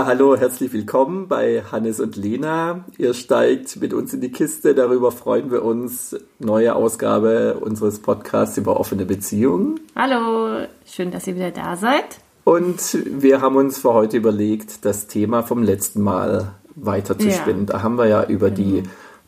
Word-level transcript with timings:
Ja, 0.00 0.06
hallo, 0.06 0.34
herzlich 0.34 0.72
willkommen 0.72 1.28
bei 1.28 1.62
Hannes 1.70 2.00
und 2.00 2.16
Lena. 2.16 2.86
Ihr 2.96 3.12
steigt 3.12 3.82
mit 3.82 3.92
uns 3.92 4.14
in 4.14 4.22
die 4.22 4.32
Kiste, 4.32 4.74
darüber 4.74 5.12
freuen 5.12 5.50
wir 5.50 5.62
uns. 5.62 6.16
Neue 6.38 6.74
Ausgabe 6.74 7.58
unseres 7.60 7.98
Podcasts 7.98 8.56
über 8.56 8.80
offene 8.80 9.04
Beziehungen. 9.04 9.78
Hallo, 9.94 10.66
schön, 10.86 11.10
dass 11.10 11.26
ihr 11.26 11.34
wieder 11.34 11.50
da 11.50 11.76
seid. 11.76 12.20
Und 12.44 12.96
wir 13.04 13.42
haben 13.42 13.56
uns 13.56 13.76
für 13.76 13.92
heute 13.92 14.16
überlegt, 14.16 14.86
das 14.86 15.06
Thema 15.06 15.42
vom 15.42 15.62
letzten 15.62 16.00
Mal 16.00 16.52
weiterzuspinnen. 16.76 17.66
Ja. 17.66 17.72
Da 17.74 17.82
haben 17.82 17.98
wir 17.98 18.06
ja 18.06 18.24
über 18.24 18.50
genau. 18.50 18.80
die 18.80 18.82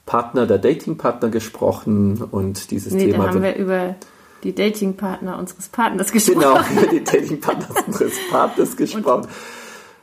Partner 0.07 0.47
der 0.47 0.57
Datingpartner 0.57 1.29
gesprochen 1.29 2.27
und 2.31 2.71
dieses 2.71 2.95
nee, 2.95 3.13
Thema. 3.13 3.25
Da 3.25 3.29
haben 3.29 3.43
wir 3.43 3.57
über 3.57 3.97
die 4.43 4.55
Datingpartner 4.55 5.39
unseres 5.39 5.69
Partners 5.69 6.11
gesprochen. 6.11 6.41
Genau, 6.41 6.61
über 6.81 6.87
die 6.87 7.05
Datingpartner 7.05 7.69
unseres 7.87 8.15
Partners 8.31 8.75
gesprochen. 8.79 9.25
Und 9.25 9.29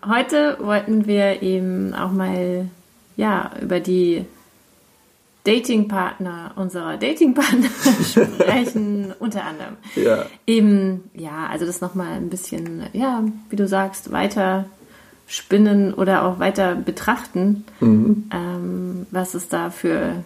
Heute 0.08 0.58
wollten 0.60 1.08
wir 1.08 1.42
eben 1.42 1.94
auch 1.94 2.12
mal 2.12 2.70
ja, 3.18 3.52
über 3.62 3.80
die 3.80 4.26
Datingpartner 5.44 6.52
unserer 6.56 6.98
Datingpartner 6.98 7.70
sprechen, 8.04 9.14
unter 9.20 9.44
anderem. 9.44 9.78
Ja. 9.96 10.26
Eben, 10.46 11.10
ja, 11.14 11.48
also 11.48 11.66
das 11.66 11.82
nochmal 11.82 12.14
ein 12.14 12.30
bisschen, 12.30 12.84
ja, 12.94 13.24
wie 13.50 13.56
du 13.56 13.68
sagst, 13.68 14.12
weiter 14.12 14.66
spinnen 15.28 15.94
oder 15.94 16.24
auch 16.26 16.40
weiter 16.40 16.76
betrachten, 16.76 17.66
mhm. 17.80 18.30
ähm, 18.32 19.08
was 19.12 19.34
es 19.34 19.48
da 19.48 19.70
für 19.70 20.24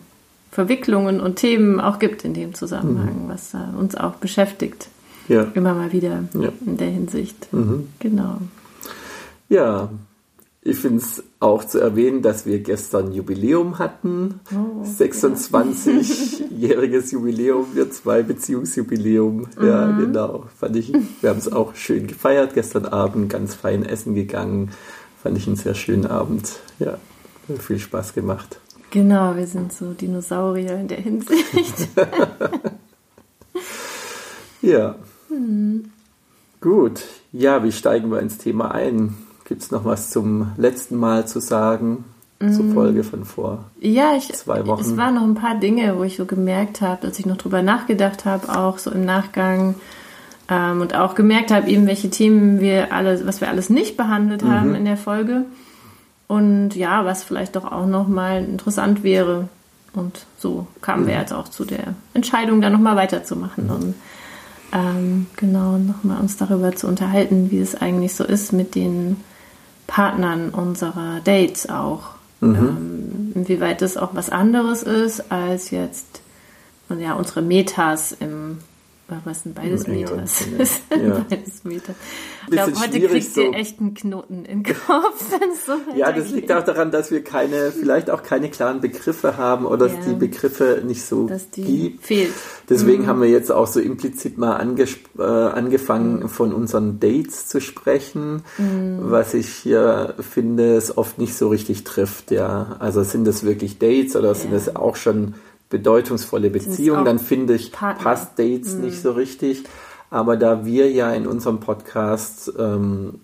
Verwicklungen 0.52 1.20
und 1.20 1.36
Themen 1.36 1.80
auch 1.80 2.00
gibt 2.00 2.24
in 2.24 2.34
dem 2.34 2.54
Zusammenhang, 2.54 3.26
mhm. 3.26 3.30
was 3.30 3.54
äh, 3.54 3.58
uns 3.78 3.96
auch 3.96 4.16
beschäftigt. 4.16 4.88
Ja. 5.28 5.48
Immer 5.54 5.74
mal 5.74 5.92
wieder 5.92 6.24
ja. 6.34 6.50
in 6.66 6.78
der 6.78 6.90
Hinsicht. 6.90 7.52
Mhm. 7.52 7.88
Genau. 8.00 8.38
Ja, 9.54 9.90
ich 10.64 10.78
finde 10.78 10.98
es 10.98 11.24
auch 11.40 11.64
zu 11.64 11.78
erwähnen, 11.78 12.24
dass 12.24 12.48
wir 12.48 12.62
gestern 12.62 13.12
Jubiläum 13.12 13.78
hatten. 13.78 14.40
Oh, 14.52 14.84
26-jähriges 14.84 17.12
ja. 17.12 17.12
Jubiläum, 17.12 17.68
wir 17.76 17.92
zwei 17.92 18.24
Beziehungsjubiläum. 18.24 19.48
Mhm. 19.56 19.64
Ja, 19.64 19.92
genau. 19.92 20.46
Fand 20.58 20.76
ich, 20.76 20.92
wir 21.22 21.30
haben 21.30 21.38
es 21.38 21.52
auch 21.52 21.76
schön 21.76 22.08
gefeiert 22.08 22.56
gestern 22.56 22.88
Abend, 22.88 23.30
ganz 23.30 23.54
fein 23.54 23.86
essen 23.86 24.16
gegangen. 24.16 24.72
Fand 25.22 25.38
ich 25.38 25.46
einen 25.46 25.56
sehr 25.56 25.76
schönen 25.76 26.08
Abend. 26.08 26.54
Ja, 26.80 26.98
viel 27.60 27.78
Spaß 27.78 28.16
gemacht. 28.16 28.60
Genau, 28.90 29.36
wir 29.36 29.46
sind 29.46 29.72
so 29.72 29.94
Dinosaurier 29.94 30.80
in 30.80 30.88
der 30.88 31.00
Hinsicht. 31.00 31.90
ja. 34.64 34.96
Mhm. 35.30 35.92
Gut. 36.60 37.04
Ja, 37.32 37.64
wie 37.64 37.72
steigen 37.72 38.10
wir 38.10 38.20
ins 38.20 38.40
Thema 38.40 38.72
ein? 38.72 39.16
Gibt 39.46 39.62
es 39.62 39.72
noch 39.72 39.86
was 39.86 40.10
zum 40.10 40.52
letzten 40.58 40.96
Mal 40.96 41.28
zu 41.28 41.40
sagen? 41.40 42.06
Zur 42.40 42.66
mm. 42.66 42.74
Folge 42.74 43.04
von 43.04 43.24
vor 43.24 43.66
ja, 43.80 44.16
ich, 44.16 44.34
zwei 44.34 44.68
Wochen. 44.68 44.82
Es 44.82 44.98
waren 44.98 45.16
noch 45.16 45.24
ein 45.24 45.36
paar 45.36 45.56
Dinge, 45.56 45.98
wo 45.98 46.04
ich 46.04 46.18
so 46.18 46.26
gemerkt 46.26 46.82
habe, 46.82 47.08
dass 47.08 47.18
ich 47.18 47.26
noch 47.26 47.38
drüber 47.38 47.62
nachgedacht 47.62 48.26
habe, 48.26 48.58
auch 48.58 48.80
so 48.80 48.92
im 48.92 49.06
Nachgang 49.06 49.76
ähm, 50.50 50.82
und 50.82 50.94
auch 50.94 51.16
gemerkt 51.16 51.52
habe, 51.52 51.70
eben 51.70 51.88
welche 51.88 52.10
Themen 52.10 52.60
wir 52.60 52.92
alle, 52.92 53.26
was 53.26 53.40
wir 53.40 53.48
alles 53.48 53.70
nicht 53.70 53.96
behandelt 53.96 54.44
haben 54.44 54.70
mhm. 54.70 54.76
in 54.76 54.86
der 54.86 54.98
Folge 54.98 55.46
und 56.28 56.76
ja, 56.76 57.06
was 57.06 57.24
vielleicht 57.24 57.56
doch 57.56 57.72
auch 57.72 57.86
noch 57.86 58.08
mal 58.08 58.44
interessant 58.44 59.04
wäre. 59.04 59.48
Und 59.94 60.26
so 60.40 60.68
kamen 60.82 61.04
mhm. 61.04 61.08
wir 61.08 61.16
jetzt 61.16 61.34
auch 61.34 61.48
zu 61.48 61.64
der 61.66 61.94
Entscheidung, 62.14 62.62
da 62.62 62.70
noch 62.70 62.80
mal 62.80 62.96
weiterzumachen 62.96 63.66
mhm. 63.66 63.72
und 63.72 63.96
ähm, 64.74 65.28
genau 65.36 65.78
noch 65.78 66.04
mal 66.04 66.20
uns 66.20 66.36
darüber 66.38 66.76
zu 66.76 66.88
unterhalten, 66.88 67.52
wie 67.52 67.60
es 67.60 67.76
eigentlich 67.76 68.16
so 68.16 68.24
ist 68.24 68.54
mit 68.54 68.76
den 68.76 69.18
Partnern 69.88 70.50
unserer 70.50 71.20
Dates 71.24 71.70
auch. 71.70 72.16
Mhm. 72.42 72.56
Ähm, 72.56 73.32
inwieweit 73.36 73.82
das 73.82 73.98
auch 73.98 74.14
was 74.14 74.30
anderes 74.30 74.84
ist 74.84 75.32
als 75.32 75.72
jetzt 75.72 76.22
ja, 77.00 77.14
unsere 77.14 77.42
Metas 77.42 78.12
im 78.12 78.60
was 79.26 79.44
sind 79.44 79.56
beides 79.56 79.88
Metas? 79.88 80.46
Ja. 80.90 81.26
beides 81.30 81.64
Metas. 81.64 81.96
Ich 82.48 82.52
glaube, 82.52 82.80
heute 82.80 83.02
kriegt 83.02 83.34
so. 83.34 83.42
ihr 83.42 83.54
echt 83.54 83.80
einen 83.80 83.94
Knoten 83.94 84.46
im 84.46 84.64
Kopf. 84.88 85.24
So 85.66 85.74
ja, 85.96 86.12
das 86.12 86.32
liegt 86.32 86.52
auch 86.52 86.64
daran, 86.64 86.92
dass 86.92 87.12
wir 87.12 87.24
keine, 87.24 87.72
vielleicht 87.72 88.10
auch 88.10 88.24
keine 88.24 88.50
klaren 88.50 88.82
Begriffe 88.82 89.38
haben 89.38 89.66
oder 89.66 89.88
ja. 89.88 89.96
dass 89.96 90.06
die 90.06 90.14
Begriffe 90.14 90.82
nicht 90.86 91.06
so 91.06 91.28
dass 91.28 91.50
die 91.50 91.90
gibt. 91.90 92.06
Fehlt. 92.06 92.34
Deswegen 92.70 93.04
mhm. 93.04 93.08
haben 93.08 93.22
wir 93.22 93.30
jetzt 93.30 93.52
auch 93.52 93.68
so 93.68 93.80
implizit 93.80 94.38
mal 94.38 94.56
äh, 94.56 95.22
angefangen, 95.22 96.20
mhm. 96.20 96.30
von 96.30 96.54
unseren 96.54 97.00
Dates 97.00 97.48
zu 97.48 97.62
sprechen, 97.62 98.44
mhm. 98.58 99.00
was 99.00 99.34
ich 99.34 99.50
hier 99.50 100.16
finde, 100.20 100.76
es 100.76 100.98
oft 100.98 101.18
nicht 101.18 101.36
so 101.36 101.50
richtig 101.50 101.84
trifft. 101.84 102.32
Ja, 102.32 102.78
also 102.80 103.04
sind 103.04 103.26
das 103.26 103.44
wirklich 103.44 103.80
Dates 103.80 104.16
oder 104.16 104.34
sind 104.36 104.54
das 104.54 104.76
auch 104.76 104.96
schon 104.96 105.36
bedeutungsvolle 105.74 106.52
Beziehung, 106.52 107.04
dann 107.04 107.18
finde 107.18 107.56
ich, 107.56 107.72
Partner. 107.72 108.04
passt 108.04 108.38
Dates 108.38 108.76
mhm. 108.76 108.82
nicht 108.82 109.02
so 109.02 109.12
richtig. 109.12 109.64
Aber 110.14 110.38
da 110.38 110.64
wir 110.64 110.92
ja 110.92 111.12
in 111.12 111.26
unserem 111.26 111.60
Podcast 111.60 112.54
ähm, 112.60 113.16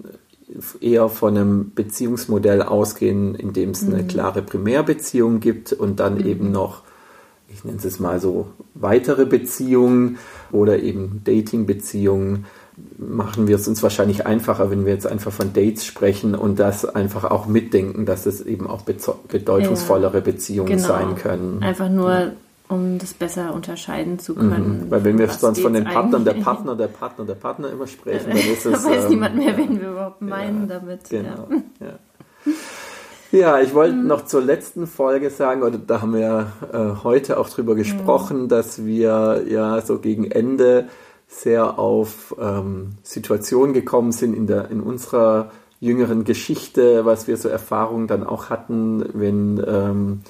eher 0.82 1.08
von 1.08 1.38
einem 1.38 1.72
Beziehungsmodell 1.76 2.64
ausgehen, 2.64 3.36
in 3.36 3.54
dem 3.54 3.70
es 3.70 3.84
mhm. 3.84 3.94
eine 3.94 4.08
klare 4.08 4.42
Primärbeziehung 4.42 5.40
gibt 5.40 5.72
und 5.72 6.00
dann 6.00 6.16
mhm. 6.16 6.26
eben 6.26 6.52
noch, 6.52 6.82
ich 7.48 7.64
nenne 7.64 7.78
es 7.78 8.00
mal 8.00 8.20
so, 8.20 8.48
weitere 8.74 9.28
Beziehungen 9.28 10.18
oder 10.52 10.80
eben 10.80 11.22
Dating-Beziehungen, 11.26 12.48
machen 12.98 13.48
wir 13.48 13.58
es 13.58 13.68
uns 13.68 13.84
wahrscheinlich 13.84 14.26
einfacher, 14.26 14.72
wenn 14.72 14.84
wir 14.84 14.94
jetzt 14.94 15.06
einfach 15.06 15.32
von 15.32 15.54
Dates 15.54 15.86
sprechen 15.86 16.34
und 16.34 16.58
das 16.58 16.86
einfach 16.86 17.24
auch 17.24 17.46
mitdenken, 17.46 18.08
dass 18.08 18.26
es 18.26 18.42
eben 18.42 18.66
auch 18.66 18.82
bedeutungsvollere 18.82 20.22
Beziehungen 20.22 20.78
genau. 20.78 20.88
sein 20.88 21.14
können. 21.14 21.62
Einfach 21.62 21.90
nur, 21.90 22.12
ja. 22.12 22.32
Um 22.70 23.00
das 23.00 23.14
besser 23.14 23.54
unterscheiden 23.54 24.20
zu 24.20 24.36
können. 24.36 24.86
Mhm. 24.86 24.92
Weil 24.92 25.04
wenn 25.04 25.18
wir 25.18 25.28
sonst 25.30 25.60
von 25.60 25.74
den 25.74 25.84
Partnern, 25.84 26.24
der 26.24 26.36
Partner, 26.36 26.76
der 26.76 26.88
Partner, 26.88 27.26
der 27.26 27.34
Partner 27.34 27.72
immer 27.72 27.88
sprechen, 27.88 28.30
dann 28.30 28.38
ist 28.38 28.66
es... 28.66 28.84
da 28.84 28.90
weiß 28.90 29.04
ähm, 29.06 29.10
niemand 29.10 29.36
mehr, 29.36 29.58
wen 29.58 29.82
wir 29.82 29.90
überhaupt 29.90 30.22
meinen 30.22 30.70
ja, 30.70 30.80
damit. 30.80 31.10
Genau, 31.10 31.50
ja. 31.80 32.54
Ja, 33.32 33.60
ich 33.60 33.76
wollte 33.76 33.96
mhm. 33.96 34.08
noch 34.08 34.26
zur 34.26 34.42
letzten 34.42 34.88
Folge 34.88 35.30
sagen, 35.30 35.62
oder 35.62 35.78
da 35.78 36.02
haben 36.02 36.16
wir 36.16 36.52
äh, 36.72 37.04
heute 37.04 37.40
auch 37.40 37.50
drüber 37.50 37.76
gesprochen, 37.76 38.44
mhm. 38.44 38.48
dass 38.50 38.86
wir 38.86 39.44
ja 39.48 39.82
so 39.82 40.00
gegen 40.00 40.30
Ende 40.30 40.88
sehr 41.28 41.78
auf 41.78 42.36
ähm, 42.40 42.94
Situationen 43.04 43.74
gekommen 43.74 44.12
sind 44.12 44.34
in, 44.34 44.48
der, 44.48 44.72
in 44.72 44.82
unserer 44.82 45.52
jüngeren 45.80 46.24
Geschichte, 46.24 47.06
was 47.06 47.28
wir 47.28 47.38
so 47.38 47.50
Erfahrungen 47.50 48.08
dann 48.08 48.26
auch 48.26 48.50
hatten, 48.50 49.06
wenn 49.14 49.64
ähm, 49.66 50.22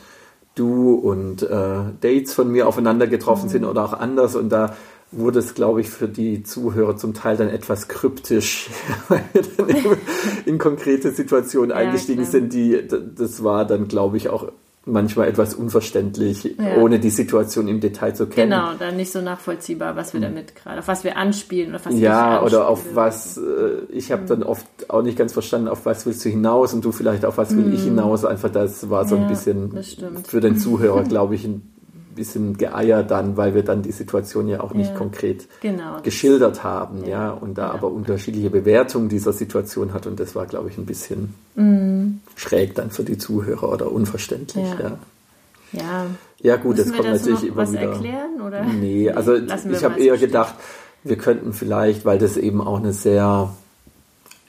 du 0.59 0.93
und 0.93 1.43
äh, 1.43 1.79
Dates 2.01 2.33
von 2.33 2.51
mir 2.51 2.67
aufeinander 2.67 3.07
getroffen 3.07 3.45
mhm. 3.45 3.51
sind 3.51 3.65
oder 3.65 3.85
auch 3.85 3.93
anders 3.93 4.35
und 4.35 4.49
da 4.49 4.75
wurde 5.11 5.39
es, 5.39 5.55
glaube 5.55 5.81
ich, 5.81 5.89
für 5.89 6.07
die 6.07 6.43
Zuhörer 6.43 6.95
zum 6.95 7.13
Teil 7.13 7.35
dann 7.35 7.49
etwas 7.49 7.87
kryptisch, 7.87 8.69
weil 9.07 9.23
wir 9.33 9.41
dann 9.57 9.97
in 10.45 10.57
konkrete 10.57 11.11
Situationen 11.11 11.71
ja, 11.71 11.77
eingestiegen 11.77 12.21
klar. 12.21 12.31
sind, 12.31 12.53
die, 12.53 12.87
das 13.15 13.43
war 13.43 13.65
dann, 13.65 13.87
glaube 13.87 14.17
ich, 14.17 14.29
auch 14.29 14.51
manchmal 14.91 15.27
etwas 15.27 15.53
unverständlich, 15.53 16.55
ja. 16.57 16.77
ohne 16.77 17.00
die 17.00 17.09
Situation 17.09 17.67
im 17.67 17.79
Detail 17.79 18.13
zu 18.13 18.27
kennen. 18.27 18.51
Genau, 18.51 18.74
dann 18.77 18.95
nicht 18.95 19.12
so 19.12 19.21
nachvollziehbar, 19.21 19.95
was 19.95 20.13
wir 20.13 20.21
hm. 20.21 20.30
damit 20.30 20.56
gerade, 20.56 20.80
auf 20.80 20.88
was 20.88 21.03
wir 21.03 21.18
anspielen 21.18 21.69
oder 21.69 21.86
was 21.86 22.00
Ja, 22.00 22.44
oder 22.44 22.68
auf 22.68 22.83
was, 22.94 23.38
äh, 23.38 23.41
ich 23.89 24.12
habe 24.12 24.24
mhm. 24.24 24.27
dann 24.27 24.44
oft 24.44 24.65
auch 24.89 25.01
nicht 25.01 25.18
ganz 25.18 25.33
verstanden, 25.33 25.68
auf 25.68 25.86
was 25.86 26.06
willst 26.06 26.24
du 26.25 26.30
hinaus 26.30 26.74
und 26.74 26.83
du 26.83 26.91
vielleicht 26.91 27.25
auf 27.25 27.38
was 27.38 27.56
will 27.56 27.65
mhm. 27.65 27.74
ich 27.74 27.81
hm. 27.81 27.95
hinaus. 27.95 28.25
Einfach 28.25 28.50
das 28.50 28.89
war 28.89 29.07
so 29.07 29.15
ja, 29.15 29.21
ein 29.21 29.27
bisschen 29.27 29.71
für 30.25 30.39
den 30.39 30.57
Zuhörer, 30.57 31.03
glaube 31.07 31.36
ich, 31.36 31.45
ein 31.45 31.78
bisschen 32.19 32.57
geeiert 32.57 33.10
dann, 33.10 33.36
weil 33.38 33.56
wir 33.56 33.63
dann 33.63 33.81
die 33.81 33.92
Situation 33.92 34.48
ja 34.48 34.62
auch 34.62 34.74
nicht 34.74 34.92
ja, 34.92 34.95
konkret 34.95 35.48
genau, 35.62 36.01
geschildert 36.04 36.63
haben, 36.63 37.04
ja, 37.04 37.10
ja 37.10 37.30
und 37.31 37.57
da 37.57 37.68
ja. 37.68 37.74
aber 37.74 37.92
unterschiedliche 37.92 38.50
Bewertungen 38.50 39.10
dieser 39.10 39.33
Situation 39.33 39.94
hat 39.94 40.06
und 40.06 40.19
das 40.19 40.36
war, 40.36 40.45
glaube 40.45 40.69
ich, 40.69 40.77
ein 40.77 40.86
bisschen 40.86 41.33
mhm. 41.56 42.21
schräg 42.36 42.75
dann 42.75 42.92
für 42.92 43.04
die 43.04 43.18
Zuhörer 43.18 43.71
oder 43.71 43.92
unverständlich, 43.92 44.68
ja. 44.80 44.98
Ja, 45.71 46.06
ja 46.42 46.56
gut, 46.56 46.77
Müssen 46.77 46.92
das 46.92 46.98
kommt 46.98 47.10
natürlich 47.12 47.48
immer 47.48 47.57
was 47.57 47.71
wieder. 47.71 47.81
erklären 47.81 48.42
oder? 48.45 48.63
Nee, 48.63 49.10
also 49.12 49.36
ich 49.36 49.83
habe 49.83 50.00
eher 50.00 50.18
gedacht, 50.18 50.56
wir 51.04 51.18
könnten 51.18 51.54
vielleicht, 51.54 52.06
weil 52.06 52.18
das 52.18 52.38
eben 52.38 52.62
auch 52.62 52.77
eine 52.77 52.94
sehr 52.94 53.51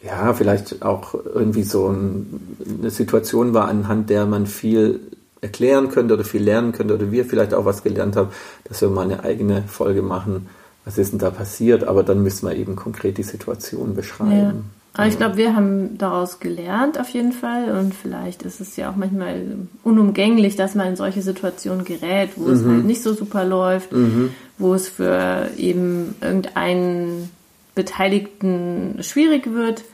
ja, 0.03 0.33
vielleicht 0.33 0.83
auch 0.83 1.15
irgendwie 1.15 1.63
so 1.63 1.89
ein, 1.89 2.57
eine 2.81 2.91
Situation 2.91 3.53
war, 3.53 3.69
anhand 3.69 4.09
der 4.09 4.27
man 4.27 4.47
viel 4.47 5.01
erklären 5.41 5.91
könnte 5.91 6.15
oder 6.15 6.25
viel 6.25 6.43
lernen 6.43 6.73
könnte 6.73 6.95
oder 6.95 7.11
wir 7.11 7.25
vielleicht 7.25 7.55
auch 7.55 7.65
was 7.65 7.83
gelernt 7.83 8.17
haben, 8.17 8.31
dass 8.65 8.81
wir 8.83 8.89
mal 8.89 9.03
eine 9.03 9.25
eigene 9.25 9.63
Folge 9.63 10.03
machen. 10.03 10.49
Was 10.85 10.99
ist 10.99 11.13
denn 11.13 11.19
da 11.19 11.31
passiert? 11.31 11.85
Aber 11.85 12.03
dann 12.03 12.23
müssen 12.23 12.49
wir 12.49 12.57
eben 12.57 12.77
konkret 12.77 13.19
die 13.19 13.23
Situation 13.23 13.95
beschreiben. 13.95 14.35
Ja. 14.35 14.55
Aber 14.95 15.07
ich 15.07 15.17
glaube, 15.17 15.37
wir 15.37 15.55
haben 15.55 15.99
daraus 15.99 16.41
gelernt 16.41 16.99
auf 16.99 17.09
jeden 17.11 17.33
Fall 17.33 17.79
und 17.79 17.95
vielleicht 17.95 18.43
ist 18.43 18.61
es 18.61 18.77
ja 18.77 18.91
auch 18.91 18.97
manchmal 18.97 19.57
unumgänglich, 19.85 20.57
dass 20.57 20.75
man 20.75 20.89
in 20.89 20.97
solche 20.97 21.23
Situationen 21.23 21.85
gerät, 21.85 22.31
wo 22.37 22.47
mhm. 22.47 22.53
es 22.53 22.65
halt 22.65 22.85
nicht 22.85 23.03
so 23.03 23.15
super 23.15 23.45
läuft, 23.45 23.93
mhm. 23.93 24.31
wo 24.59 24.75
es 24.75 24.89
für 24.89 25.49
eben 25.57 26.17
irgendeinen 26.21 27.31
Beteiligten 27.77 28.99
schwierig 29.01 29.53
wird 29.53 29.85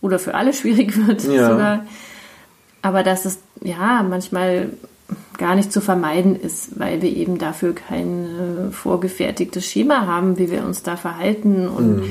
oder 0.00 0.18
für 0.18 0.34
alle 0.34 0.52
schwierig 0.54 1.06
wird 1.06 1.22
Ja. 1.24 1.50
sogar. 1.50 1.86
Aber 2.80 3.02
dass 3.02 3.26
es 3.26 3.38
ja 3.62 4.02
manchmal 4.08 4.70
gar 5.38 5.54
nicht 5.54 5.72
zu 5.72 5.80
vermeiden 5.80 6.36
ist, 6.36 6.78
weil 6.78 7.02
wir 7.02 7.14
eben 7.14 7.38
dafür 7.38 7.74
kein 7.74 8.24
äh, 8.24 8.70
vorgefertigtes 8.72 9.66
Schema 9.66 10.06
haben, 10.06 10.38
wie 10.38 10.50
wir 10.50 10.64
uns 10.64 10.82
da 10.82 10.96
verhalten 10.96 11.68
und, 11.68 12.02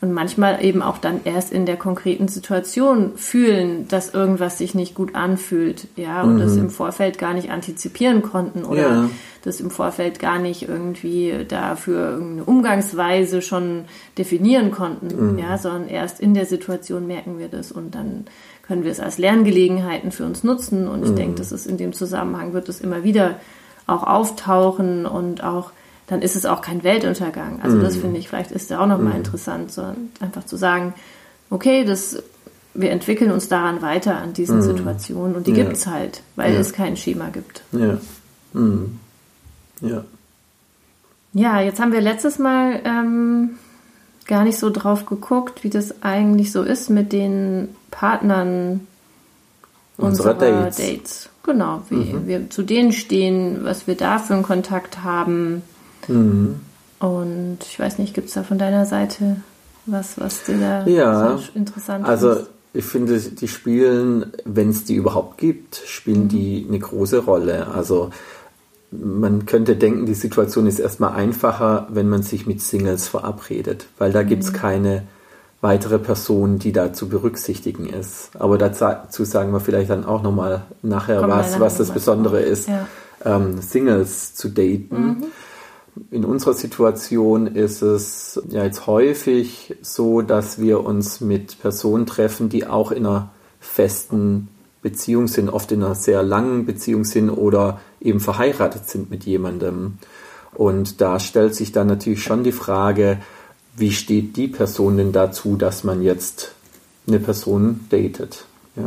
und 0.00 0.12
manchmal 0.12 0.64
eben 0.64 0.82
auch 0.82 0.98
dann 0.98 1.20
erst 1.24 1.52
in 1.52 1.64
der 1.64 1.76
konkreten 1.76 2.26
Situation 2.28 3.12
fühlen, 3.16 3.86
dass 3.88 4.12
irgendwas 4.12 4.58
sich 4.58 4.74
nicht 4.74 4.94
gut 4.94 5.14
anfühlt, 5.14 5.86
ja, 5.96 6.22
und 6.22 6.40
das 6.40 6.56
im 6.56 6.70
Vorfeld 6.70 7.18
gar 7.18 7.34
nicht 7.34 7.50
antizipieren 7.50 8.20
konnten 8.22 8.64
oder 8.64 8.80
Ja. 8.90 9.10
das 9.44 9.60
im 9.60 9.70
Vorfeld 9.70 10.18
gar 10.18 10.38
nicht 10.40 10.68
irgendwie 10.68 11.44
dafür 11.46 12.10
irgendeine 12.12 12.44
Umgangsweise 12.44 13.42
schon 13.42 13.84
definieren 14.18 14.72
konnten, 14.72 15.38
ja, 15.38 15.56
sondern 15.56 15.88
erst 15.88 16.18
in 16.20 16.34
der 16.34 16.46
Situation 16.46 17.06
merken 17.06 17.38
wir 17.38 17.48
das 17.48 17.70
und 17.70 17.94
dann 17.94 18.24
können 18.62 18.84
wir 18.84 18.90
es 18.92 19.00
als 19.00 19.18
Lerngelegenheiten 19.18 20.12
für 20.12 20.24
uns 20.24 20.44
nutzen 20.44 20.88
und 20.88 21.04
ich 21.04 21.14
denke, 21.14 21.36
das 21.36 21.52
ist 21.52 21.66
in 21.66 21.76
dem 21.76 21.92
Zusammenhang 21.92 22.52
wird 22.52 22.68
es 22.68 22.80
immer 22.80 23.02
wieder 23.04 23.36
auch 23.86 24.04
auftauchen 24.04 25.04
und 25.06 25.42
auch 25.42 25.72
dann 26.06 26.22
ist 26.22 26.36
es 26.36 26.46
auch 26.46 26.60
kein 26.62 26.82
Weltuntergang. 26.84 27.60
Also 27.62 27.80
das 27.80 27.96
finde 27.96 28.18
ich, 28.18 28.28
vielleicht 28.28 28.50
ist 28.52 28.70
ja 28.70 28.80
auch 28.80 28.86
nochmal 28.86 29.16
interessant, 29.16 29.72
so 29.72 29.84
einfach 30.20 30.44
zu 30.44 30.56
sagen, 30.56 30.94
okay, 31.50 31.84
das 31.84 32.22
wir 32.74 32.90
entwickeln 32.90 33.30
uns 33.32 33.48
daran 33.48 33.82
weiter 33.82 34.16
an 34.16 34.32
diesen 34.32 34.62
Situationen 34.62 35.36
und 35.36 35.46
die 35.46 35.52
Ja. 35.52 35.64
gibt's 35.64 35.86
halt, 35.86 36.22
weil 36.36 36.54
Ja. 36.54 36.60
es 36.60 36.72
kein 36.72 36.96
Schema 36.96 37.28
gibt. 37.28 37.62
Ja. 37.72 37.98
Mhm. 38.54 38.98
Ja. 39.82 40.04
Ja, 41.34 41.60
jetzt 41.60 41.80
haben 41.80 41.92
wir 41.92 42.00
letztes 42.00 42.38
Mal 42.38 42.80
ähm, 42.84 43.58
gar 44.26 44.44
nicht 44.44 44.58
so 44.58 44.70
drauf 44.70 45.06
geguckt, 45.06 45.64
wie 45.64 45.70
das 45.70 46.02
eigentlich 46.02 46.52
so 46.52 46.62
ist 46.62 46.90
mit 46.90 47.12
den 47.12 47.68
Partnern 47.90 48.86
Unserer 49.98 50.30
unserer, 50.32 50.62
Dates. 50.64 50.76
Dates. 50.76 51.28
Genau, 51.44 51.82
wie 51.90 51.96
Mhm. 51.96 52.26
wir 52.26 52.50
zu 52.50 52.62
denen 52.62 52.92
stehen, 52.92 53.60
was 53.64 53.86
wir 53.86 53.94
da 53.96 54.18
für 54.18 54.34
einen 54.34 54.42
Kontakt 54.42 55.02
haben. 55.02 55.62
Mhm. 56.08 56.60
Und 56.98 57.58
ich 57.62 57.78
weiß 57.78 57.98
nicht, 57.98 58.14
gibt 58.14 58.28
es 58.28 58.34
da 58.34 58.42
von 58.44 58.58
deiner 58.58 58.86
Seite 58.86 59.36
was, 59.86 60.18
was 60.20 60.44
dir 60.44 60.58
da 60.58 60.86
Ja, 60.86 61.36
so 61.36 61.42
interessant 61.54 62.06
Also 62.06 62.30
ist? 62.32 62.50
ich 62.72 62.84
finde, 62.84 63.18
die 63.18 63.48
spielen, 63.48 64.32
wenn 64.44 64.70
es 64.70 64.84
die 64.84 64.94
überhaupt 64.94 65.38
gibt, 65.38 65.82
spielen 65.86 66.28
die 66.28 66.64
eine 66.68 66.78
große 66.78 67.18
Rolle. 67.18 67.66
Also 67.66 68.10
man 68.92 69.46
könnte 69.46 69.76
denken, 69.76 70.06
die 70.06 70.14
Situation 70.14 70.66
ist 70.66 70.78
erstmal 70.78 71.12
einfacher, 71.14 71.86
wenn 71.90 72.08
man 72.08 72.22
sich 72.22 72.46
mit 72.46 72.60
Singles 72.60 73.08
verabredet, 73.08 73.86
weil 73.98 74.12
da 74.12 74.22
gibt 74.22 74.44
es 74.44 74.52
keine 74.52 75.04
weitere 75.62 75.98
Person, 75.98 76.58
die 76.58 76.72
da 76.72 76.92
zu 76.92 77.08
berücksichtigen 77.08 77.86
ist. 77.86 78.30
Aber 78.38 78.58
dazu 78.58 79.24
sagen 79.24 79.52
wir 79.52 79.60
vielleicht 79.60 79.90
dann 79.90 80.04
auch 80.04 80.22
nochmal 80.22 80.62
nachher 80.82 81.20
Kommen 81.20 81.32
was, 81.32 81.58
was 81.60 81.78
das 81.78 81.90
Besondere 81.92 82.40
drauf. 82.40 82.50
ist, 82.50 82.68
Ja. 82.68 82.86
ähm, 83.24 83.60
Singles 83.62 84.34
zu 84.34 84.48
daten. 84.48 85.24
In 86.10 86.24
unserer 86.24 86.54
Situation 86.54 87.46
ist 87.46 87.82
es 87.82 88.42
ja 88.48 88.64
jetzt 88.64 88.86
häufig 88.86 89.76
so, 89.82 90.22
dass 90.22 90.58
wir 90.58 90.84
uns 90.84 91.20
mit 91.20 91.60
Personen 91.60 92.06
treffen, 92.06 92.48
die 92.48 92.66
auch 92.66 92.90
in 92.92 93.06
einer 93.06 93.30
festen 93.60 94.48
Beziehung 94.82 95.28
sind, 95.28 95.48
oft 95.48 95.70
in 95.72 95.82
einer 95.82 95.94
sehr 95.94 96.22
langen 96.22 96.66
Beziehung 96.66 97.04
sind 97.04 97.30
oder 97.30 97.80
eben 98.00 98.20
verheiratet 98.20 98.88
sind 98.88 99.10
mit 99.10 99.24
jemandem. 99.24 99.98
Und 100.54 101.00
da 101.00 101.18
stellt 101.20 101.54
sich 101.54 101.72
dann 101.72 101.86
natürlich 101.86 102.22
schon 102.22 102.44
die 102.44 102.52
Frage, 102.52 103.18
wie 103.76 103.92
steht 103.92 104.36
die 104.36 104.48
Person 104.48 104.96
denn 104.98 105.12
dazu, 105.12 105.56
dass 105.56 105.82
man 105.84 106.02
jetzt 106.02 106.52
eine 107.06 107.18
Person 107.20 107.86
datet? 107.90 108.44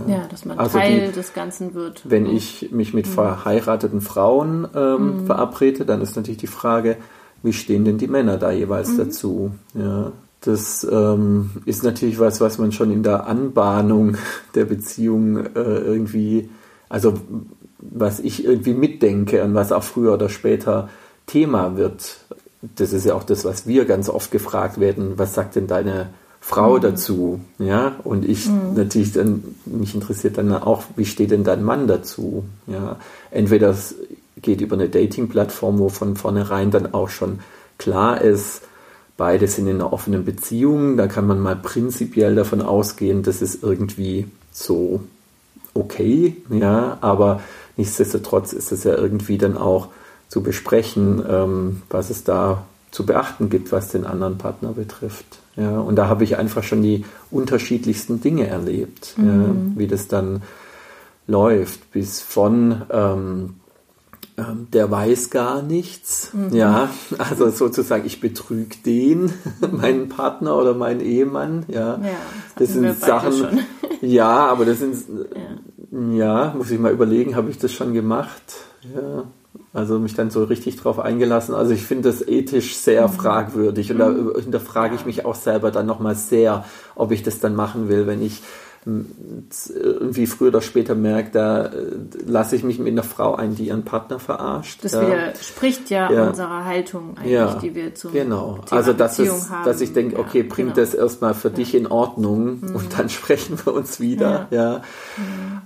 Ja, 0.07 0.25
dass 0.29 0.45
man 0.45 0.57
Also 0.57 0.79
Teil 0.79 1.07
die- 1.07 1.11
des 1.13 1.33
Ganzen 1.33 1.73
wird. 1.75 2.01
wenn 2.09 2.25
ich 2.25 2.71
mich 2.71 2.93
mit 2.95 3.05
verheirateten 3.07 4.01
Frauen 4.01 4.67
ähm, 4.75 5.25
verabrede, 5.27 5.85
dann 5.85 6.01
ist 6.01 6.15
natürlich 6.15 6.39
die 6.39 6.47
Frage, 6.47 6.97
wie 7.43 7.53
stehen 7.53 7.85
denn 7.85 7.99
die 7.99 8.07
Männer 8.07 8.37
da 8.37 8.51
jeweils 8.51 8.97
dazu? 8.97 9.51
Ja, 9.75 10.11
das 10.45 10.87
ähm, 10.89 11.51
ist 11.65 11.83
natürlich 11.83 12.19
was, 12.19 12.41
was 12.41 12.57
man 12.57 12.71
schon 12.71 12.91
in 12.91 13.03
der 13.03 13.27
Anbahnung 13.27 14.17
der 14.53 14.65
Beziehung 14.65 15.37
äh, 15.37 15.49
irgendwie, 15.55 16.49
also 16.89 17.13
was 17.79 18.19
ich 18.19 18.45
irgendwie 18.45 18.73
mitdenke 18.73 19.43
und 19.43 19.53
was 19.53 19.71
auch 19.71 19.83
früher 19.83 20.13
oder 20.13 20.29
später 20.29 20.89
Thema 21.25 21.77
wird. 21.77 22.17
Das 22.75 22.93
ist 22.93 23.05
ja 23.05 23.13
auch 23.13 23.23
das, 23.23 23.45
was 23.45 23.67
wir 23.67 23.85
ganz 23.85 24.09
oft 24.09 24.31
gefragt 24.31 24.79
werden. 24.79 25.13
Was 25.17 25.33
sagt 25.33 25.55
denn 25.55 25.67
deine 25.67 26.09
Frau 26.39 26.77
dazu? 26.79 27.39
Ja, 27.57 27.95
und 28.03 28.23
ich 28.23 28.47
natürlich 28.75 29.13
dann, 29.13 29.43
mich 29.65 29.95
interessiert 29.95 30.37
dann 30.37 30.53
auch, 30.53 30.83
wie 30.95 31.05
steht 31.05 31.31
denn 31.31 31.43
dein 31.43 31.63
Mann 31.63 31.87
dazu? 31.87 32.45
Ja, 32.67 32.97
entweder 33.31 33.69
es 33.69 33.95
geht 34.41 34.61
über 34.61 34.75
eine 34.75 34.89
Dating-Plattform, 34.89 35.79
wo 35.79 35.89
von 35.89 36.15
vornherein 36.15 36.71
dann 36.71 36.93
auch 36.93 37.09
schon 37.09 37.39
klar 37.77 38.21
ist, 38.21 38.61
beide 39.17 39.47
sind 39.47 39.67
in 39.67 39.75
einer 39.75 39.93
offenen 39.93 40.25
Beziehung, 40.25 40.97
da 40.97 41.07
kann 41.07 41.27
man 41.27 41.39
mal 41.39 41.55
prinzipiell 41.55 42.35
davon 42.35 42.61
ausgehen, 42.61 43.23
das 43.23 43.41
ist 43.41 43.63
irgendwie 43.63 44.27
so 44.51 45.01
okay, 45.73 46.37
ja, 46.49 46.97
aber 47.01 47.41
nichtsdestotrotz 47.77 48.53
ist 48.53 48.71
es 48.71 48.83
ja 48.83 48.95
irgendwie 48.95 49.37
dann 49.37 49.57
auch 49.57 49.89
zu 50.29 50.41
besprechen, 50.41 51.23
ähm, 51.27 51.81
was 51.89 52.09
es 52.09 52.23
da 52.23 52.65
zu 52.91 53.05
beachten 53.05 53.49
gibt, 53.49 53.71
was 53.71 53.89
den 53.89 54.05
anderen 54.05 54.37
Partner 54.37 54.71
betrifft. 54.71 55.25
Ja, 55.57 55.79
und 55.79 55.95
da 55.95 56.07
habe 56.07 56.23
ich 56.23 56.37
einfach 56.37 56.63
schon 56.63 56.81
die 56.81 57.05
unterschiedlichsten 57.31 58.21
Dinge 58.21 58.47
erlebt, 58.47 59.15
ja, 59.17 59.45
wie 59.75 59.87
das 59.87 60.07
dann 60.07 60.41
läuft, 61.27 61.91
bis 61.91 62.21
von 62.21 62.81
ähm, 62.91 63.55
ähm, 64.37 64.67
der 64.73 64.91
weiß 64.91 65.29
gar 65.29 65.61
nichts, 65.61 66.31
ja, 66.51 66.89
also 67.17 67.49
sozusagen 67.49 68.05
ich 68.05 68.19
betrüge 68.19 68.75
den, 68.85 69.31
meinen 69.71 70.09
Partner 70.09 70.57
oder 70.57 70.73
meinen 70.73 71.01
Ehemann, 71.01 71.65
ja, 71.67 71.97
Ja, 71.97 71.99
das 72.57 72.75
wir 72.75 72.81
sind 72.81 72.99
Sachen, 72.99 73.65
ja, 74.01 74.47
aber 74.47 74.65
das 74.65 74.79
sind, 74.79 74.95
ja, 76.13 76.53
muss 76.57 76.71
ich 76.71 76.79
mal 76.79 76.91
überlegen, 76.91 77.35
habe 77.35 77.49
ich 77.49 77.57
das 77.57 77.71
schon 77.71 77.93
gemacht, 77.93 78.43
ja, 78.93 79.23
also 79.73 79.99
mich 79.99 80.15
dann 80.15 80.29
so 80.29 80.45
richtig 80.45 80.77
drauf 80.77 80.99
eingelassen. 80.99 81.53
Also 81.53 81.73
ich 81.73 81.83
finde 81.83 82.09
das 82.09 82.25
ethisch 82.25 82.77
sehr 82.77 83.09
fragwürdig. 83.09 83.91
Und 83.91 83.99
da 83.99 84.09
hinterfrage 84.39 84.95
ich 84.95 85.05
mich 85.05 85.25
auch 85.25 85.35
selber 85.35 85.69
dann 85.69 85.85
nochmal 85.85 86.15
sehr, 86.15 86.63
ob 86.95 87.11
ich 87.11 87.23
das 87.23 87.39
dann 87.39 87.55
machen 87.55 87.89
will, 87.89 88.07
wenn 88.07 88.21
ich 88.21 88.41
irgendwie 88.85 90.27
früher 90.27 90.49
oder 90.49 90.61
später 90.61 90.93
merke, 90.93 91.31
da 91.31 91.65
äh, 91.65 91.71
lasse 92.25 92.55
ich 92.55 92.63
mich 92.63 92.77
mit 92.77 92.89
einer 92.91 93.03
Frau 93.03 93.33
ein, 93.35 93.55
die 93.55 93.67
ihren 93.67 93.83
Partner 93.83 94.19
verarscht. 94.19 94.83
Das 94.83 94.93
ja. 94.93 95.01
widerspricht 95.07 95.89
ja, 95.89 96.11
Ja. 96.11 96.27
unserer 96.29 96.65
Haltung 96.65 97.17
eigentlich, 97.17 97.31
Ja, 97.33 97.55
die 97.55 97.73
wir 97.73 97.95
zum 97.95 98.13
genau. 98.13 98.59
Thema 98.65 98.77
also 98.79 98.93
dass, 98.93 99.17
Beziehung 99.17 99.37
es, 99.37 99.49
haben. 99.49 99.65
dass 99.65 99.81
ich 99.81 99.93
denke, 99.93 100.15
Ja, 100.15 100.21
okay, 100.21 100.43
bring 100.43 100.67
genau. 100.67 100.77
Mhm. 100.77 100.81
das 100.81 100.93
erstmal 100.93 101.33
für 101.33 101.49
dich 101.49 101.73
in 101.73 101.87
Ordnung 101.87 102.59
und 102.73 102.97
dann 102.97 103.09
sprechen 103.09 103.57
wir 103.65 103.73
uns 103.73 103.99
wieder. 103.99 104.47
Ja. 104.51 104.81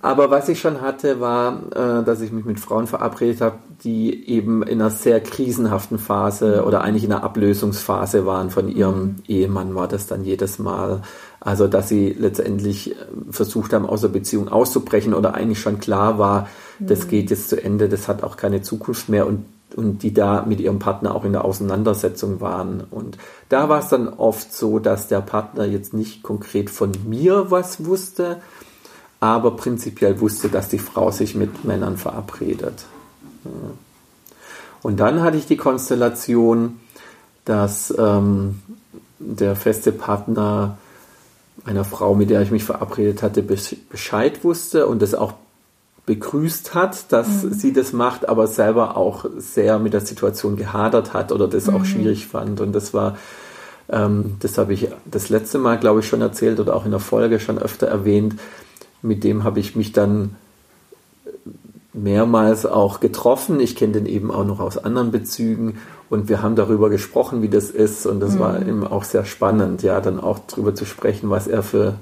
Aber 0.01 0.31
was 0.31 0.47
ich 0.47 0.59
schon 0.61 0.79
hatte, 0.81 1.19
war, 1.19 1.61
äh, 1.75 2.03
dass 2.03 2.21
ich 2.21 2.31
mich 2.31 2.45
mit 2.45 2.59
Frauen 2.59 2.87
verabredet 2.87 3.41
habe, 3.41 3.57
die 3.83 4.29
eben 4.29 4.63
in 4.63 4.81
einer 4.81 4.89
sehr 4.91 5.19
krisenhaften 5.19 5.97
Mhm. 5.97 6.01
Phase 6.01 6.63
oder 6.65 6.81
eigentlich 6.81 7.03
in 7.03 7.11
einer 7.11 7.23
Ablösungsphase 7.23 8.25
waren 8.25 8.49
von 8.49 8.69
ihrem 8.69 9.15
Ehemann, 9.27 9.75
war 9.75 9.87
das 9.87 10.07
dann 10.07 10.23
jedes 10.23 10.59
Mal. 10.59 11.01
Also, 11.41 11.67
dass 11.67 11.87
sie 11.87 12.09
letztendlich 12.09 12.91
äh, 12.91 12.95
versucht 13.31 13.73
haben, 13.73 13.85
aus 13.85 14.01
der 14.01 14.09
Beziehung 14.09 14.49
auszubrechen 14.49 15.13
oder 15.13 15.33
eigentlich 15.33 15.59
schon 15.61 15.79
klar 15.79 16.19
war, 16.19 16.49
das 16.79 17.05
Mhm. 17.05 17.09
geht 17.09 17.29
jetzt 17.29 17.49
zu 17.49 17.61
Ende, 17.61 17.89
das 17.89 18.07
hat 18.07 18.23
auch 18.23 18.37
keine 18.37 18.61
Zukunft 18.61 19.09
mehr 19.09 19.27
und 19.27 19.45
und 19.75 20.01
die 20.03 20.13
da 20.13 20.45
mit 20.47 20.59
ihrem 20.59 20.79
Partner 20.79 21.13
auch 21.13 21.23
in 21.25 21.31
der 21.31 21.45
Auseinandersetzung 21.45 22.41
waren. 22.41 22.83
Und 22.89 23.17
da 23.49 23.69
war 23.69 23.79
es 23.79 23.89
dann 23.89 24.07
oft 24.07 24.51
so, 24.51 24.79
dass 24.79 25.07
der 25.07 25.21
Partner 25.21 25.65
jetzt 25.65 25.93
nicht 25.93 26.23
konkret 26.23 26.69
von 26.69 26.91
mir 27.05 27.51
was 27.51 27.85
wusste, 27.85 28.41
aber 29.19 29.55
prinzipiell 29.55 30.19
wusste, 30.21 30.49
dass 30.49 30.69
die 30.69 30.79
Frau 30.79 31.11
sich 31.11 31.35
mit 31.35 31.65
Männern 31.65 31.97
verabredet. 31.97 32.85
Und 34.81 34.99
dann 34.99 35.21
hatte 35.21 35.37
ich 35.37 35.45
die 35.45 35.57
Konstellation, 35.57 36.79
dass 37.45 37.93
ähm, 37.97 38.61
der 39.19 39.55
feste 39.55 39.91
Partner 39.91 40.77
einer 41.65 41.83
Frau, 41.83 42.15
mit 42.15 42.29
der 42.29 42.41
ich 42.41 42.51
mich 42.51 42.63
verabredet 42.63 43.21
hatte, 43.21 43.41
besch- 43.41 43.77
Bescheid 43.89 44.43
wusste 44.43 44.87
und 44.87 45.01
das 45.01 45.13
auch 45.13 45.33
begrüßt 46.05 46.73
hat, 46.73 47.11
dass 47.11 47.41
sie 47.41 47.71
das 47.71 47.93
macht, 47.93 48.27
aber 48.27 48.47
selber 48.47 48.97
auch 48.97 49.25
sehr 49.37 49.77
mit 49.77 49.93
der 49.93 50.01
Situation 50.01 50.55
gehadert 50.55 51.13
hat 51.13 51.31
oder 51.31 51.47
das 51.47 51.69
auch 51.69 51.85
schwierig 51.85 52.25
fand. 52.25 52.61
Und 52.61 52.73
das 52.73 52.95
war, 52.95 53.17
ähm, 53.89 54.37
das 54.39 54.57
habe 54.57 54.73
ich 54.73 54.87
das 55.05 55.29
letzte 55.29 55.59
Mal, 55.59 55.77
glaube 55.77 55.99
ich, 55.99 56.07
schon 56.07 56.21
erzählt 56.21 56.59
oder 56.59 56.75
auch 56.75 56.85
in 56.85 56.91
der 56.91 56.99
Folge 56.99 57.39
schon 57.39 57.59
öfter 57.59 57.87
erwähnt. 57.87 58.39
Mit 59.03 59.23
dem 59.23 59.43
habe 59.43 59.59
ich 59.59 59.75
mich 59.75 59.91
dann 59.91 60.35
mehrmals 61.93 62.65
auch 62.65 62.99
getroffen. 63.01 63.59
Ich 63.59 63.75
kenne 63.75 63.93
den 63.93 64.05
eben 64.07 64.31
auch 64.31 64.45
noch 64.45 64.59
aus 64.59 64.79
anderen 64.79 65.11
Bezügen 65.11 65.77
und 66.09 66.29
wir 66.29 66.41
haben 66.41 66.55
darüber 66.55 66.89
gesprochen, 66.89 67.41
wie 67.41 67.49
das 67.49 67.69
ist 67.69 68.05
und 68.05 68.19
das 68.19 68.39
war 68.39 68.61
eben 68.61 68.85
auch 68.85 69.03
sehr 69.03 69.25
spannend, 69.25 69.83
ja, 69.83 70.01
dann 70.01 70.19
auch 70.19 70.39
darüber 70.47 70.73
zu 70.73 70.85
sprechen, 70.85 71.29
was 71.29 71.47
er 71.47 71.63
für 71.63 71.95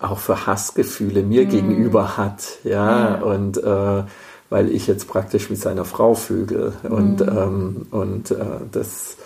auch 0.00 0.18
für 0.18 0.46
Hassgefühle 0.46 1.22
mir 1.22 1.44
mhm. 1.44 1.50
gegenüber 1.50 2.16
hat, 2.16 2.58
ja, 2.64 3.16
ja. 3.16 3.22
und 3.22 3.58
äh, 3.58 4.02
weil 4.48 4.70
ich 4.70 4.86
jetzt 4.86 5.06
praktisch 5.06 5.50
mit 5.50 5.60
seiner 5.60 5.84
Frau 5.84 6.14
vögel 6.14 6.72
und, 6.82 7.20
mhm. 7.20 7.28
ähm, 7.28 7.86
und 7.90 8.30
äh, 8.30 8.44
das 8.72 9.16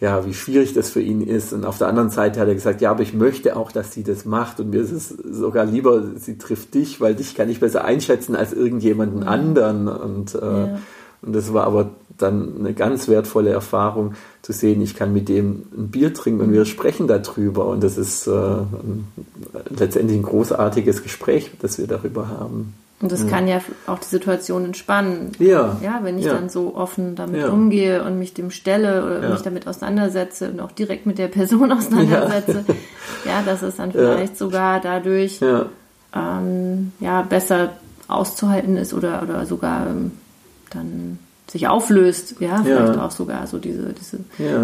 ja, 0.00 0.26
wie 0.26 0.34
schwierig 0.34 0.74
das 0.74 0.90
für 0.90 1.00
ihn 1.00 1.22
ist. 1.22 1.52
Und 1.52 1.64
auf 1.64 1.78
der 1.78 1.88
anderen 1.88 2.10
Seite 2.10 2.40
hat 2.40 2.48
er 2.48 2.54
gesagt, 2.54 2.80
ja, 2.80 2.90
aber 2.90 3.02
ich 3.02 3.14
möchte 3.14 3.56
auch, 3.56 3.72
dass 3.72 3.94
sie 3.94 4.02
das 4.02 4.24
macht. 4.24 4.60
Und 4.60 4.70
mir 4.70 4.82
ist 4.82 4.90
es 4.90 5.08
sogar 5.08 5.64
lieber, 5.64 6.02
sie 6.16 6.36
trifft 6.36 6.74
dich, 6.74 7.00
weil 7.00 7.14
dich 7.14 7.34
kann 7.34 7.48
ich 7.48 7.60
besser 7.60 7.84
einschätzen 7.84 8.36
als 8.36 8.52
irgendjemanden 8.52 9.20
mhm. 9.20 9.28
anderen. 9.28 9.88
Und, 9.88 10.34
äh, 10.34 10.38
ja. 10.40 10.78
und 11.22 11.34
das 11.34 11.54
war 11.54 11.64
aber 11.64 11.90
dann 12.18 12.54
eine 12.58 12.74
ganz 12.74 13.08
wertvolle 13.08 13.50
Erfahrung 13.50 14.14
zu 14.42 14.52
sehen, 14.52 14.80
ich 14.82 14.94
kann 14.94 15.12
mit 15.12 15.28
dem 15.28 15.66
ein 15.76 15.88
Bier 15.88 16.14
trinken 16.14 16.42
und 16.42 16.52
wir 16.52 16.64
sprechen 16.64 17.06
darüber. 17.06 17.66
Und 17.66 17.82
das 17.82 17.98
ist 17.98 18.26
äh, 18.26 18.56
letztendlich 19.70 20.18
ein 20.18 20.22
großartiges 20.22 21.02
Gespräch, 21.02 21.50
das 21.60 21.78
wir 21.78 21.86
darüber 21.86 22.28
haben. 22.28 22.74
Und 23.00 23.10
das 23.10 23.24
mhm. 23.24 23.28
kann 23.28 23.48
ja 23.48 23.60
auch 23.86 23.98
die 23.98 24.08
Situation 24.08 24.64
entspannen. 24.64 25.32
Ja. 25.38 25.76
Ja, 25.82 26.00
wenn 26.02 26.18
ich 26.18 26.26
ja. 26.26 26.34
dann 26.34 26.48
so 26.48 26.74
offen 26.76 27.16
damit 27.16 27.40
ja. 27.40 27.48
umgehe 27.48 28.04
und 28.04 28.18
mich 28.18 28.34
dem 28.34 28.50
stelle 28.50 29.04
oder 29.04 29.22
ja. 29.22 29.30
mich 29.30 29.42
damit 29.42 29.66
auseinandersetze 29.66 30.50
und 30.50 30.60
auch 30.60 30.72
direkt 30.72 31.04
mit 31.04 31.18
der 31.18 31.28
Person 31.28 31.72
auseinandersetze. 31.72 32.64
Ja, 33.24 33.42
dass 33.44 33.62
es 33.62 33.76
dann 33.76 33.92
vielleicht 33.92 34.38
sogar 34.38 34.80
dadurch 34.80 35.40
ähm, 36.14 36.92
ja, 37.00 37.22
besser 37.22 37.70
auszuhalten 38.06 38.76
ist 38.76 38.94
oder, 38.94 39.22
oder 39.22 39.46
sogar 39.46 39.86
ähm, 39.86 40.12
dann 40.70 41.18
sich 41.46 41.68
auflöst, 41.68 42.36
ja, 42.40 42.62
vielleicht 42.62 42.98
auch 42.98 43.10
sogar 43.10 43.46
so 43.46 43.58
diese, 43.58 43.92
diese 43.92 44.20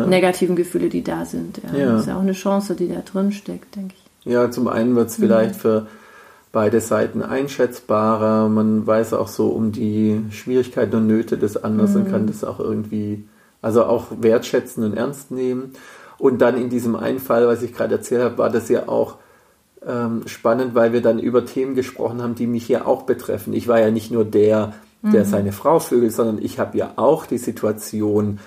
negativen 0.08 0.56
Gefühle, 0.56 0.88
die 0.88 1.04
da 1.04 1.24
sind. 1.24 1.60
Ja. 1.76 1.92
Das 1.92 2.02
ist 2.02 2.06
ja 2.08 2.16
auch 2.16 2.22
eine 2.22 2.32
Chance, 2.32 2.74
die 2.74 2.88
da 2.88 3.00
drin 3.00 3.32
steckt, 3.32 3.76
denke 3.76 3.94
ich. 3.96 4.32
Ja, 4.32 4.50
zum 4.50 4.68
einen 4.68 4.96
wird 4.96 5.08
es 5.08 5.16
vielleicht 5.16 5.54
mhm. 5.54 5.60
für 5.60 5.86
beide 6.52 6.80
Seiten 6.80 7.22
einschätzbarer. 7.22 8.48
Man 8.48 8.86
weiß 8.86 9.14
auch 9.14 9.28
so 9.28 9.48
um 9.48 9.72
die 9.72 10.20
Schwierigkeiten 10.30 10.96
und 10.96 11.06
Nöte 11.06 11.38
des 11.38 11.62
anderen 11.62 11.92
mhm. 11.92 11.96
und 11.96 12.10
kann 12.10 12.26
das 12.26 12.44
auch 12.44 12.60
irgendwie, 12.60 13.24
also 13.62 13.84
auch 13.84 14.06
wertschätzen 14.20 14.84
und 14.84 14.96
ernst 14.96 15.30
nehmen. 15.30 15.72
Und 16.18 16.42
dann 16.42 16.60
in 16.60 16.68
diesem 16.68 16.96
einen 16.96 17.18
Fall, 17.18 17.46
was 17.46 17.62
ich 17.62 17.72
gerade 17.72 17.94
erzählt 17.94 18.22
habe, 18.22 18.38
war 18.38 18.50
das 18.50 18.68
ja 18.68 18.88
auch 18.88 19.16
ähm, 19.86 20.22
spannend, 20.26 20.74
weil 20.74 20.92
wir 20.92 21.00
dann 21.00 21.18
über 21.18 21.46
Themen 21.46 21.74
gesprochen 21.74 22.22
haben, 22.22 22.34
die 22.34 22.46
mich 22.46 22.68
ja 22.68 22.84
auch 22.84 23.02
betreffen. 23.02 23.54
Ich 23.54 23.68
war 23.68 23.80
ja 23.80 23.90
nicht 23.90 24.10
nur 24.10 24.24
der, 24.24 24.74
der 25.02 25.24
mhm. 25.24 25.28
seine 25.28 25.52
Frau 25.52 25.78
vögelt, 25.78 26.12
sondern 26.12 26.38
ich 26.42 26.58
habe 26.58 26.76
ja 26.76 26.92
auch 26.96 27.26
die 27.26 27.38
Situation, 27.38 28.38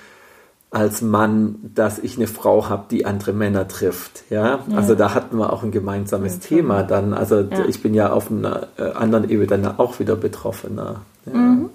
als 0.73 1.03
Mann, 1.03 1.55
dass 1.75 1.99
ich 1.99 2.17
eine 2.17 2.25
Frau 2.25 2.67
habe, 2.67 2.85
die 2.89 3.05
andere 3.05 3.31
Männer 3.31 3.67
trifft. 3.67 4.23
Ja? 4.31 4.59
ja? 4.67 4.75
also 4.75 4.95
da 4.95 5.13
hatten 5.13 5.37
wir 5.37 5.53
auch 5.53 5.61
ein 5.61 5.71
gemeinsames 5.71 6.33
ja, 6.33 6.39
Thema 6.39 6.81
dann. 6.81 7.13
Also 7.13 7.41
ja. 7.41 7.65
ich 7.67 7.83
bin 7.83 7.93
ja 7.93 8.11
auf 8.11 8.31
einer 8.31 8.67
äh, 8.77 8.91
anderen 8.93 9.29
Ebene 9.29 9.45
dann 9.45 9.77
auch 9.77 9.99
wieder 9.99 10.15
Betroffener. 10.15 11.01
Ja, 11.27 11.33
mhm. 11.33 11.69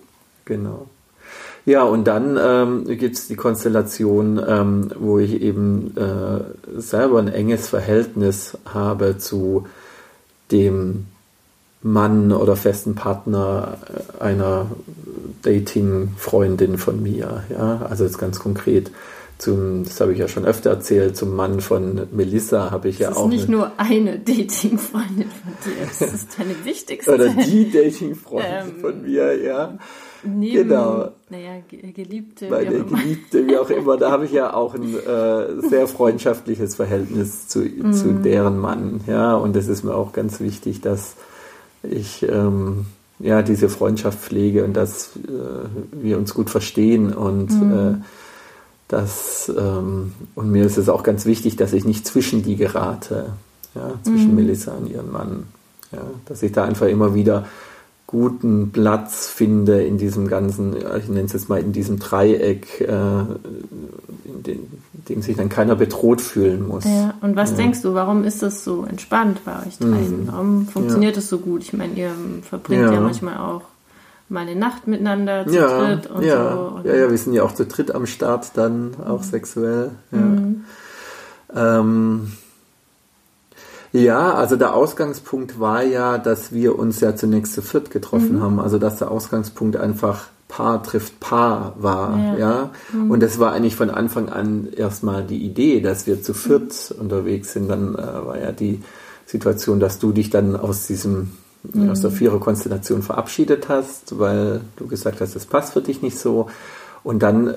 Genau. 0.47 0.87
Ja, 1.65 1.85
und 1.85 2.09
dann 2.09 2.39
ähm, 2.43 2.85
gibt 2.87 3.15
es 3.15 3.29
die 3.29 3.37
Konstellation, 3.37 4.41
ähm, 4.45 4.91
wo 4.99 5.21
ich 5.21 5.43
eben 5.43 5.95
äh, 5.97 6.81
selber 6.81 7.21
ein 7.21 7.29
enges 7.29 7.69
Verhältnis 7.69 8.59
habe 8.65 9.19
zu 9.19 9.67
dem 10.51 11.07
Mann 11.83 12.33
oder 12.33 12.57
festen 12.57 12.95
Partner 12.95 13.79
einer 14.19 14.67
Dating-Freundin 15.43 16.79
von 16.79 17.03
mir. 17.03 17.45
Ja? 17.51 17.87
Also 17.89 18.05
jetzt 18.05 18.19
ganz 18.19 18.39
konkret 18.39 18.91
zum, 19.39 19.85
das 19.85 20.01
habe 20.01 20.13
ich 20.13 20.19
ja 20.19 20.27
schon 20.27 20.45
öfter 20.45 20.71
erzählt, 20.71 21.17
zum 21.17 21.37
Mann 21.37 21.61
von 21.61 22.09
Melissa 22.11 22.73
habe 22.73 22.89
ich 22.89 22.99
das 22.99 23.11
ja 23.11 23.11
auch. 23.11 23.27
Das 23.27 23.35
ist 23.35 23.41
nicht 23.41 23.49
nur 23.49 23.71
eine 23.77 24.19
Dating-Freundin 24.19 25.31
von 25.31 25.53
dir, 25.65 25.87
das 25.87 26.13
ist 26.13 26.39
deine 26.39 26.65
wichtigste. 26.65 27.15
Oder 27.15 27.29
die 27.29 27.71
Dating-Freundin 27.71 28.75
ähm, 28.75 28.81
von 28.81 29.03
mir, 29.03 29.41
ja. 29.41 29.79
Neben, 30.25 30.69
genau. 30.69 31.13
Naja, 31.31 31.63
Geliebte. 31.69 32.51
Meine 32.51 32.83
Geliebte, 32.83 33.47
wie 33.47 33.57
auch 33.57 33.71
immer. 33.71 33.97
Da 33.97 34.11
habe 34.11 34.25
ich 34.25 34.33
ja 34.33 34.53
auch 34.53 34.75
ein 34.75 34.95
äh, 34.95 35.69
sehr 35.69 35.87
freundschaftliches 35.87 36.75
Verhältnis 36.75 37.47
zu, 37.47 37.61
mm. 37.61 37.93
zu 37.93 38.15
deren 38.15 38.59
Mann. 38.59 39.01
Ja, 39.07 39.37
und 39.37 39.55
das 39.55 39.69
ist 39.69 39.85
mir 39.85 39.95
auch 39.95 40.13
ganz 40.13 40.41
wichtig, 40.41 40.81
dass 40.81 41.15
ich 41.83 42.23
ähm, 42.23 42.87
ja 43.19 43.43
diese 43.43 43.69
Freundschaft 43.69 44.19
pflege 44.19 44.65
und 44.65 44.75
dass 44.75 45.17
äh, 45.17 46.01
wir 46.03 46.19
uns 46.19 46.35
gut 46.35 46.51
verstehen 46.51 47.13
und 47.13 47.51
mhm. 47.51 47.73
äh, 47.73 47.95
das 48.89 49.53
ähm, 49.57 50.13
und 50.35 50.51
mir 50.51 50.65
ist 50.65 50.79
es 50.79 50.89
auch 50.89 51.03
ganz 51.03 51.27
wichtig, 51.27 51.57
dass 51.57 51.73
ich 51.73 51.85
nicht 51.85 52.07
zwischen 52.07 52.43
die 52.43 52.57
gerate, 52.57 53.27
ja, 53.75 53.93
zwischen 54.03 54.31
mhm. 54.31 54.37
Melissa 54.37 54.73
und 54.73 54.91
ihrem 54.91 55.13
Mann, 55.13 55.47
ja, 55.93 56.03
dass 56.25 56.43
ich 56.43 56.53
da 56.53 56.65
einfach 56.65 56.87
immer 56.87 57.15
wieder 57.15 57.47
guten 58.09 58.73
Platz 58.73 59.29
finde 59.29 59.85
in 59.85 59.99
diesem 59.99 60.29
ganzen, 60.29 60.75
ich 60.75 61.09
nenne 61.09 61.27
es 61.27 61.35
jetzt 61.35 61.51
mal 61.51 61.61
in 61.61 61.73
diesem 61.73 61.99
Dreieck, 61.99 62.81
äh, 62.81 62.89
in, 62.89 64.43
den, 64.45 64.61
dem 64.95 65.21
sich 65.21 65.37
dann 65.37 65.51
keiner 65.51 65.77
bedroht 65.77 66.23
fühlen 66.23 66.67
muss. 66.67 66.85
Ja, 66.85 67.15
und 67.21 67.37
was 67.37 67.51
ja. 67.51 67.59
denkst 67.59 67.83
du, 67.83 67.93
warum 67.93 68.25
ist 68.25 68.43
das 68.43 68.65
so 68.65 68.85
entspannt 68.85 69.43
bei 69.45 69.53
euch 69.67 69.77
dreien? 69.79 70.23
Mhm. 70.23 70.29
Warum 70.29 70.67
funktioniert 70.67 71.17
ja. 71.17 71.21
das 71.21 71.29
so 71.29 71.39
gut? 71.39 71.63
Ich 71.63 71.75
meine, 71.75 71.93
ihr 71.95 72.11
verbringt 72.49 72.85
ja, 72.85 72.95
ja 72.95 73.01
manchmal 73.01 73.37
auch 73.37 73.63
mal 74.31 74.41
eine 74.41 74.57
Nacht 74.57 74.87
miteinander 74.87 75.47
zu 75.47 75.55
ja, 75.55 75.79
dritt 75.79 76.07
und 76.07 76.25
ja. 76.25 76.53
so. 76.53 76.61
Und 76.77 76.87
ja, 76.87 76.95
ja, 76.95 77.11
wir 77.11 77.19
sind 77.19 77.35
ja 77.35 77.43
auch 77.43 77.53
zu 77.53 77.67
dritt 77.67 77.95
am 77.95 78.07
Start 78.07 78.53
dann, 78.55 78.93
auch 79.07 79.21
mhm. 79.21 79.25
sexuell. 79.25 79.91
Ja. 80.13 80.19
Mhm. 80.19 80.65
Ähm, 81.55 82.33
ja, 83.93 84.35
also 84.35 84.57
der 84.57 84.75
Ausgangspunkt 84.75 85.61
war 85.61 85.83
ja, 85.83 86.19
dass 86.19 86.53
wir 86.53 86.79
uns 86.79 87.01
ja 87.01 87.17
zunächst 87.17 87.55
zu 87.55 87.63
viert 87.63 87.91
getroffen 87.91 88.37
mhm. 88.37 88.43
haben. 88.43 88.61
Also 88.61 88.79
dass 88.79 88.97
der 88.99 89.11
Ausgangspunkt 89.11 89.77
einfach 89.77 90.27
Paar 90.49 90.83
trifft 90.83 91.21
Paar 91.21 91.75
war, 91.79 92.19
ja. 92.19 92.39
ja? 92.39 92.71
Mhm. 92.93 93.11
Und 93.11 93.23
das 93.23 93.39
war 93.39 93.53
eigentlich 93.53 93.77
von 93.77 93.91
Anfang 93.91 94.31
an 94.31 94.69
erstmal 94.75 95.23
die 95.23 95.45
Idee, 95.45 95.81
dass 95.81 96.07
wir 96.07 96.23
zu 96.23 96.33
viert 96.33 96.73
mhm. 96.95 97.03
unterwegs 97.03 97.53
sind. 97.53 97.69
Dann 97.69 97.95
äh, 97.95 97.99
war 97.99 98.39
ja 98.41 98.53
die 98.53 98.83
Situation, 99.27 99.79
dass 99.79 99.99
du 99.99 100.13
dich 100.13 100.31
dann 100.31 100.57
aus 100.57 100.87
diesem 100.87 101.33
mhm. 101.63 101.91
aus 101.91 102.01
der 102.01 102.11
Viererkonstellation 102.11 103.03
verabschiedet 103.03 103.69
hast, 103.69 104.19
weil 104.19 104.63
du 104.77 104.87
gesagt 104.87 105.21
hast, 105.21 105.37
das 105.37 105.47
passt 105.47 105.75
für 105.75 105.83
dich 105.83 106.03
nicht 106.03 106.19
so. 106.19 106.49
Und 107.09 107.21
dann 107.21 107.49
äh, 107.49 107.55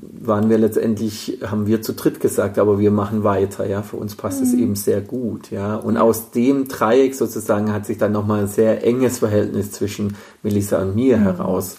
waren 0.00 0.50
wir 0.50 0.58
letztendlich, 0.58 1.38
haben 1.46 1.68
wir 1.68 1.82
zu 1.82 1.92
dritt 1.92 2.18
gesagt, 2.18 2.58
aber 2.58 2.80
wir 2.80 2.90
machen 2.90 3.22
weiter, 3.22 3.64
ja. 3.64 3.80
Für 3.80 3.96
uns 3.96 4.16
passt 4.16 4.42
es 4.42 4.54
mhm. 4.54 4.58
eben 4.58 4.74
sehr 4.74 5.00
gut, 5.00 5.52
ja. 5.52 5.76
Und 5.76 5.96
aus 5.96 6.32
dem 6.32 6.66
Dreieck 6.66 7.14
sozusagen 7.14 7.72
hat 7.72 7.86
sich 7.86 7.98
dann 7.98 8.10
nochmal 8.10 8.40
ein 8.40 8.48
sehr 8.48 8.84
enges 8.84 9.20
Verhältnis 9.20 9.70
zwischen 9.70 10.16
Melissa 10.42 10.82
und 10.82 10.96
mir 10.96 11.18
mhm. 11.18 11.22
heraus 11.22 11.76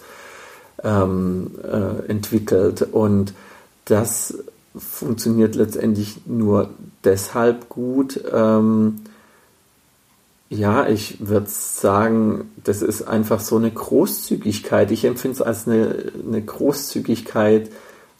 ähm, 0.82 1.50
äh, 1.62 2.10
entwickelt. 2.10 2.88
Und 2.90 3.34
das 3.84 4.38
funktioniert 4.74 5.56
letztendlich 5.56 6.22
nur 6.24 6.70
deshalb 7.04 7.68
gut, 7.68 8.18
ähm, 8.32 9.00
ja, 10.54 10.88
ich 10.88 11.16
würde 11.26 11.48
sagen, 11.48 12.50
das 12.62 12.82
ist 12.82 13.02
einfach 13.02 13.40
so 13.40 13.56
eine 13.56 13.70
Großzügigkeit. 13.70 14.90
Ich 14.90 15.04
empfinde 15.04 15.34
es 15.34 15.42
als 15.42 15.66
eine, 15.66 16.12
eine 16.26 16.42
Großzügigkeit 16.42 17.70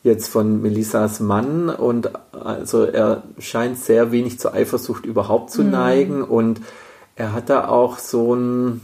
jetzt 0.02 0.28
von 0.28 0.60
Melissas 0.60 1.20
Mann 1.20 1.70
und 1.70 2.10
also 2.32 2.84
er 2.84 3.22
scheint 3.38 3.78
sehr 3.78 4.12
wenig 4.12 4.38
zur 4.38 4.52
Eifersucht 4.52 5.06
überhaupt 5.06 5.50
zu 5.50 5.62
mhm. 5.62 5.70
neigen 5.70 6.22
und 6.22 6.60
er 7.16 7.32
hat 7.32 7.48
da 7.48 7.68
auch 7.68 7.98
so 7.98 8.34
ein, 8.34 8.82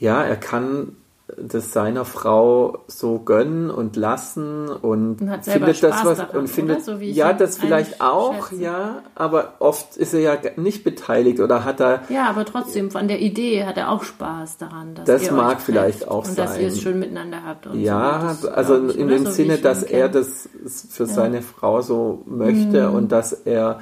ja, 0.00 0.22
er 0.22 0.36
kann 0.36 0.96
das 1.26 1.72
seiner 1.72 2.04
Frau 2.04 2.84
so 2.86 3.18
gönnen 3.18 3.70
und 3.70 3.96
lassen 3.96 4.68
und, 4.68 5.22
und 5.22 5.44
findet 5.44 5.82
das 5.82 6.04
was 6.04 6.18
daran, 6.18 6.36
und 6.36 6.48
findet 6.48 6.84
so 6.84 6.96
ja 6.96 7.32
das 7.32 7.56
vielleicht 7.56 8.02
auch 8.02 8.50
schätze. 8.50 8.62
ja 8.62 9.02
aber 9.14 9.54
oft 9.58 9.96
ist 9.96 10.12
er 10.12 10.20
ja 10.20 10.36
nicht 10.56 10.84
beteiligt 10.84 11.40
oder 11.40 11.64
hat 11.64 11.80
er 11.80 12.02
ja 12.10 12.28
aber 12.28 12.44
trotzdem 12.44 12.90
von 12.90 13.08
der 13.08 13.20
Idee 13.20 13.64
hat 13.64 13.78
er 13.78 13.90
auch 13.90 14.04
Spaß 14.04 14.58
daran 14.58 14.94
dass 14.94 15.06
das 15.06 15.30
mag 15.30 15.62
vielleicht 15.62 16.06
auch 16.06 16.28
und 16.28 16.36
sein 16.36 16.36
dass 16.36 16.58
ihr 16.58 16.68
es 16.68 16.82
schön 16.82 16.98
miteinander 16.98 17.38
habt 17.42 17.68
ja 17.72 18.36
so. 18.38 18.50
also 18.50 18.88
ich, 18.88 18.98
in 18.98 19.08
dem 19.08 19.24
so 19.24 19.30
Sinne 19.30 19.56
dass 19.56 19.82
er 19.82 20.10
das 20.10 20.46
für 20.90 21.04
ja. 21.04 21.08
seine 21.08 21.40
Frau 21.40 21.80
so 21.80 22.22
möchte 22.26 22.90
mhm. 22.90 22.96
und 22.96 23.12
dass 23.12 23.32
er 23.32 23.80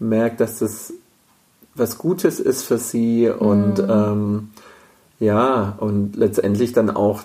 merkt 0.00 0.40
dass 0.40 0.58
das 0.58 0.92
was 1.76 1.98
Gutes 1.98 2.40
ist 2.40 2.64
für 2.64 2.78
sie 2.78 3.28
und 3.28 3.78
mhm. 3.78 3.90
ähm, 3.90 4.50
ja, 5.20 5.76
und 5.78 6.16
letztendlich 6.16 6.72
dann 6.72 6.90
auch 6.90 7.22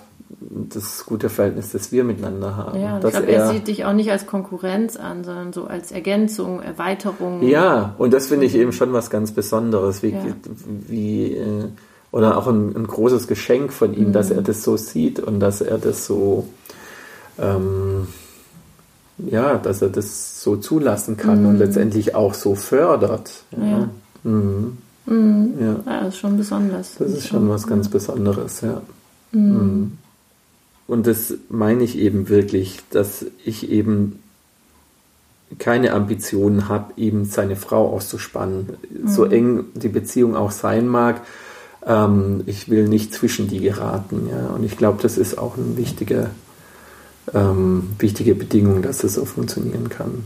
das 0.50 1.06
gute 1.06 1.28
Verhältnis, 1.28 1.72
das 1.72 1.92
wir 1.92 2.04
miteinander 2.04 2.56
haben. 2.56 2.80
Ja, 2.80 2.96
ich 2.96 3.10
glaube, 3.10 3.26
er, 3.26 3.44
er, 3.44 3.52
sieht 3.52 3.68
dich 3.68 3.84
auch 3.84 3.92
nicht 3.92 4.10
als 4.10 4.26
Konkurrenz 4.26 4.96
an, 4.96 5.24
sondern 5.24 5.52
so 5.52 5.64
als 5.64 5.92
Ergänzung, 5.92 6.60
Erweiterung. 6.60 7.42
Ja, 7.42 7.94
und 7.98 8.12
das 8.12 8.26
finde 8.26 8.46
ich 8.46 8.54
eben 8.54 8.72
schon 8.72 8.92
was 8.92 9.10
ganz 9.10 9.32
Besonderes, 9.32 10.02
wie, 10.02 10.10
ja. 10.10 10.24
wie 10.86 11.32
äh, 11.32 11.64
oder 12.12 12.36
auch 12.36 12.46
ein, 12.46 12.74
ein, 12.76 12.86
großes 12.86 13.26
Geschenk 13.26 13.72
von 13.72 13.94
ihm, 13.94 14.08
mhm. 14.08 14.12
dass 14.12 14.30
er 14.30 14.42
das 14.42 14.62
so 14.62 14.76
sieht 14.76 15.20
und 15.20 15.40
dass 15.40 15.60
er 15.60 15.78
das 15.78 16.06
so 16.06 16.46
ähm, 17.38 18.08
ja, 19.18 19.56
dass 19.56 19.82
er 19.82 19.88
das 19.88 20.42
so 20.42 20.56
zulassen 20.56 21.16
kann 21.16 21.42
mhm. 21.42 21.48
und 21.48 21.58
letztendlich 21.58 22.14
auch 22.14 22.34
so 22.34 22.54
fördert. 22.54 23.44
Ja. 23.52 23.66
ja. 23.66 23.88
Mhm. 24.24 24.78
Mhm. 25.06 25.54
Ja. 25.60 25.66
ja, 25.86 26.00
das 26.04 26.14
ist 26.14 26.20
schon 26.20 26.36
besonders. 26.36 26.94
Das 26.96 27.12
ist 27.12 27.28
schon 27.28 27.48
was 27.48 27.66
ganz 27.66 27.88
Besonderes, 27.88 28.60
ja. 28.60 28.82
Mhm. 29.32 29.40
mhm. 29.40 29.98
Und 30.88 31.08
das 31.08 31.34
meine 31.48 31.82
ich 31.82 31.98
eben 31.98 32.28
wirklich, 32.28 32.78
dass 32.90 33.26
ich 33.44 33.70
eben 33.70 34.20
keine 35.58 35.92
Ambitionen 35.92 36.68
habe, 36.68 36.92
eben 36.96 37.24
seine 37.24 37.56
Frau 37.56 37.88
auszuspannen. 37.92 38.76
Mhm. 38.90 39.08
So 39.08 39.24
eng 39.24 39.64
die 39.74 39.88
Beziehung 39.88 40.36
auch 40.36 40.50
sein 40.50 40.86
mag, 40.86 41.22
ähm, 41.86 42.42
ich 42.46 42.68
will 42.68 42.88
nicht 42.88 43.14
zwischen 43.14 43.48
die 43.48 43.60
geraten. 43.60 44.28
Ja? 44.30 44.48
Und 44.48 44.64
ich 44.64 44.76
glaube, 44.76 45.02
das 45.02 45.16
ist 45.16 45.38
auch 45.38 45.56
eine 45.56 45.76
wichtige, 45.76 46.30
ähm, 47.32 47.90
wichtige 47.98 48.34
Bedingung, 48.34 48.82
dass 48.82 49.04
es 49.04 49.14
so 49.14 49.24
funktionieren 49.24 49.88
kann. 49.88 50.24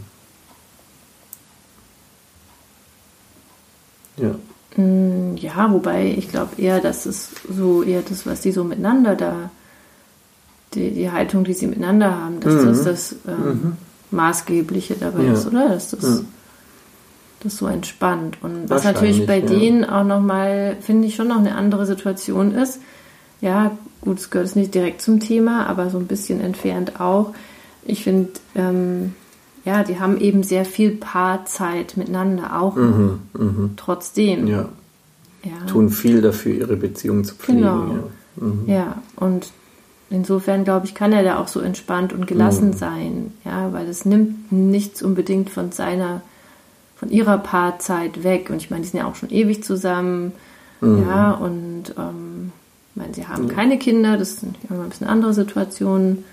Ja. 4.16 4.34
Mm, 4.82 5.29
ja, 5.42 5.73
wobei 5.73 6.14
ich 6.16 6.28
glaube 6.28 6.61
eher, 6.61 6.80
dass 6.80 7.06
es 7.06 7.30
so 7.49 7.82
eher 7.82 8.02
das, 8.02 8.26
was 8.26 8.40
die 8.40 8.52
so 8.52 8.64
miteinander 8.64 9.16
da, 9.16 9.50
die, 10.75 10.90
die 10.90 11.11
Haltung, 11.11 11.44
die 11.44 11.54
sie 11.54 11.66
miteinander 11.66 12.16
haben, 12.16 12.40
dass 12.40 12.54
mhm. 12.54 12.66
das 12.66 12.85
das 12.85 13.16
ähm, 13.26 13.44
mhm. 13.47 13.73
Maßgebliche 14.11 14.94
dabei 14.94 15.25
ja. 15.25 15.32
ist, 15.32 15.47
oder? 15.47 15.68
Dass 15.68 15.90
das, 15.90 16.02
ja. 16.02 16.25
das 17.42 17.56
so 17.56 17.66
entspannt. 17.66 18.38
Und 18.42 18.68
was 18.68 18.85
natürlich 18.85 19.26
bei 19.26 19.38
ja. 19.38 19.47
denen 19.47 19.85
auch 19.85 20.04
nochmal, 20.04 20.76
finde 20.80 21.09
ich, 21.09 21.16
schon 21.16 21.28
noch 21.28 21.38
eine 21.38 21.54
andere 21.54 21.87
Situation 21.87 22.54
ist. 22.54 22.80
Ja, 23.40 23.73
gut, 24.02 24.18
es 24.18 24.30
gehört 24.30 24.54
nicht 24.56 24.75
direkt 24.75 25.00
zum 25.00 25.20
Thema, 25.20 25.66
aber 25.66 25.90
so 25.90 25.99
ein 25.99 26.06
bisschen 26.06 26.40
entfernt 26.40 27.00
auch. 27.00 27.32
Ich 27.85 28.04
finde, 28.04 28.30
ähm, 28.54 29.14
ja, 29.64 29.82
die 29.82 29.99
haben 29.99 30.20
eben 30.20 30.42
sehr 30.42 30.64
viel 30.64 30.90
Paarzeit 30.90 31.97
miteinander 31.97 32.61
auch. 32.61 32.76
Mhm, 32.76 33.20
mh. 33.32 33.70
Trotzdem. 33.76 34.47
Ja. 34.47 34.68
Ja. 35.42 35.66
Tun 35.66 35.90
viel 35.90 36.20
dafür, 36.20 36.52
ihre 36.52 36.76
Beziehung 36.76 37.25
zu 37.25 37.35
pflegen. 37.35 37.61
Genau. 37.61 37.87
Ja. 37.87 38.02
Mhm. 38.37 38.62
ja, 38.66 39.02
und 39.16 39.50
insofern, 40.11 40.64
glaube 40.64 40.87
ich, 40.87 40.94
kann 40.94 41.12
er 41.12 41.23
da 41.23 41.38
auch 41.38 41.49
so 41.49 41.61
entspannt 41.61 42.12
und 42.12 42.26
gelassen 42.26 42.68
mhm. 42.68 42.75
sein. 42.75 43.32
Ja, 43.44 43.73
weil 43.73 43.88
es 43.88 44.04
nimmt 44.04 44.52
nichts 44.52 45.02
unbedingt 45.02 45.50
von 45.50 45.73
seiner, 45.73 46.23
von 46.97 47.11
ihrer 47.11 47.38
Paarzeit 47.38 48.23
weg. 48.23 48.50
Und 48.50 48.56
ich 48.56 48.70
meine, 48.70 48.82
die 48.82 48.88
sind 48.88 49.00
ja 49.00 49.06
auch 49.06 49.16
schon 49.16 49.30
ewig 49.30 49.64
zusammen. 49.64 50.32
Mhm. 50.80 51.04
Ja, 51.09 51.32
und 51.32 51.94
ähm, 51.97 52.52
ich 52.90 52.97
meine, 52.97 53.14
sie 53.14 53.26
haben 53.26 53.49
keine 53.49 53.78
Kinder, 53.78 54.16
das 54.16 54.40
sind 54.40 54.56
immer 54.68 54.82
ein 54.82 54.90
bisschen 54.90 55.06
andere 55.06 55.32
Situationen. 55.32 56.25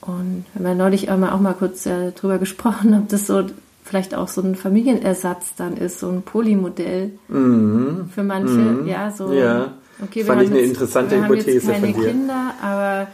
Und 0.00 0.44
wir 0.54 0.60
haben 0.60 0.78
ja 0.78 0.84
neulich 0.84 1.10
auch 1.10 1.18
mal, 1.18 1.32
auch 1.32 1.40
mal 1.40 1.54
kurz 1.54 1.84
äh, 1.86 2.12
drüber 2.12 2.38
gesprochen, 2.38 2.94
ob 2.94 3.08
das 3.08 3.26
so 3.26 3.44
vielleicht 3.88 4.14
auch 4.14 4.28
so 4.28 4.42
ein 4.42 4.54
Familienersatz 4.54 5.54
dann 5.56 5.76
ist, 5.76 5.98
so 5.98 6.08
ein 6.08 6.22
Polymodell 6.22 7.12
mhm. 7.28 8.10
für 8.14 8.22
manche. 8.22 8.52
Mhm. 8.52 8.86
Ja, 8.86 9.10
so. 9.10 9.32
Ja. 9.32 9.72
Okay, 10.02 10.24
Fand 10.24 10.42
ich 10.42 10.50
eine 10.50 10.60
jetzt, 10.60 10.70
interessante 10.70 11.16
wir 11.16 11.24
Hypothese 11.24 11.72
haben 11.72 11.84
jetzt 11.84 11.96
keine 11.96 12.08
Kinder, 12.08 12.54
aber 12.62 13.08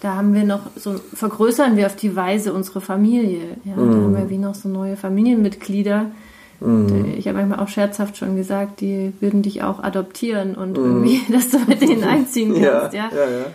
da 0.00 0.14
haben 0.14 0.32
wir 0.32 0.44
noch 0.44 0.60
so 0.76 0.94
vergrößern 1.12 1.76
wir 1.76 1.86
auf 1.86 1.96
die 1.96 2.16
Weise 2.16 2.54
unsere 2.54 2.80
Familie. 2.80 3.58
Ja, 3.64 3.76
mhm. 3.76 3.90
da 3.90 3.96
haben 3.96 4.16
wir 4.16 4.30
wie 4.30 4.38
noch 4.38 4.54
so 4.54 4.68
neue 4.68 4.96
Familienmitglieder. 4.96 6.06
Mhm. 6.60 7.14
Ich 7.16 7.26
habe 7.26 7.38
manchmal 7.38 7.60
auch 7.60 7.68
scherzhaft 7.68 8.16
schon 8.16 8.36
gesagt, 8.36 8.80
die 8.80 9.12
würden 9.20 9.42
dich 9.42 9.62
auch 9.62 9.82
adoptieren 9.82 10.54
und 10.54 10.78
mhm. 10.78 10.84
irgendwie, 10.84 11.20
dass 11.32 11.50
du 11.50 11.58
mit 11.66 11.82
denen 11.82 12.04
einziehen 12.04 12.54
kannst. 12.54 12.94
ja, 12.94 13.10
ja. 13.10 13.10
ja, 13.12 13.30
ja. 13.30 13.46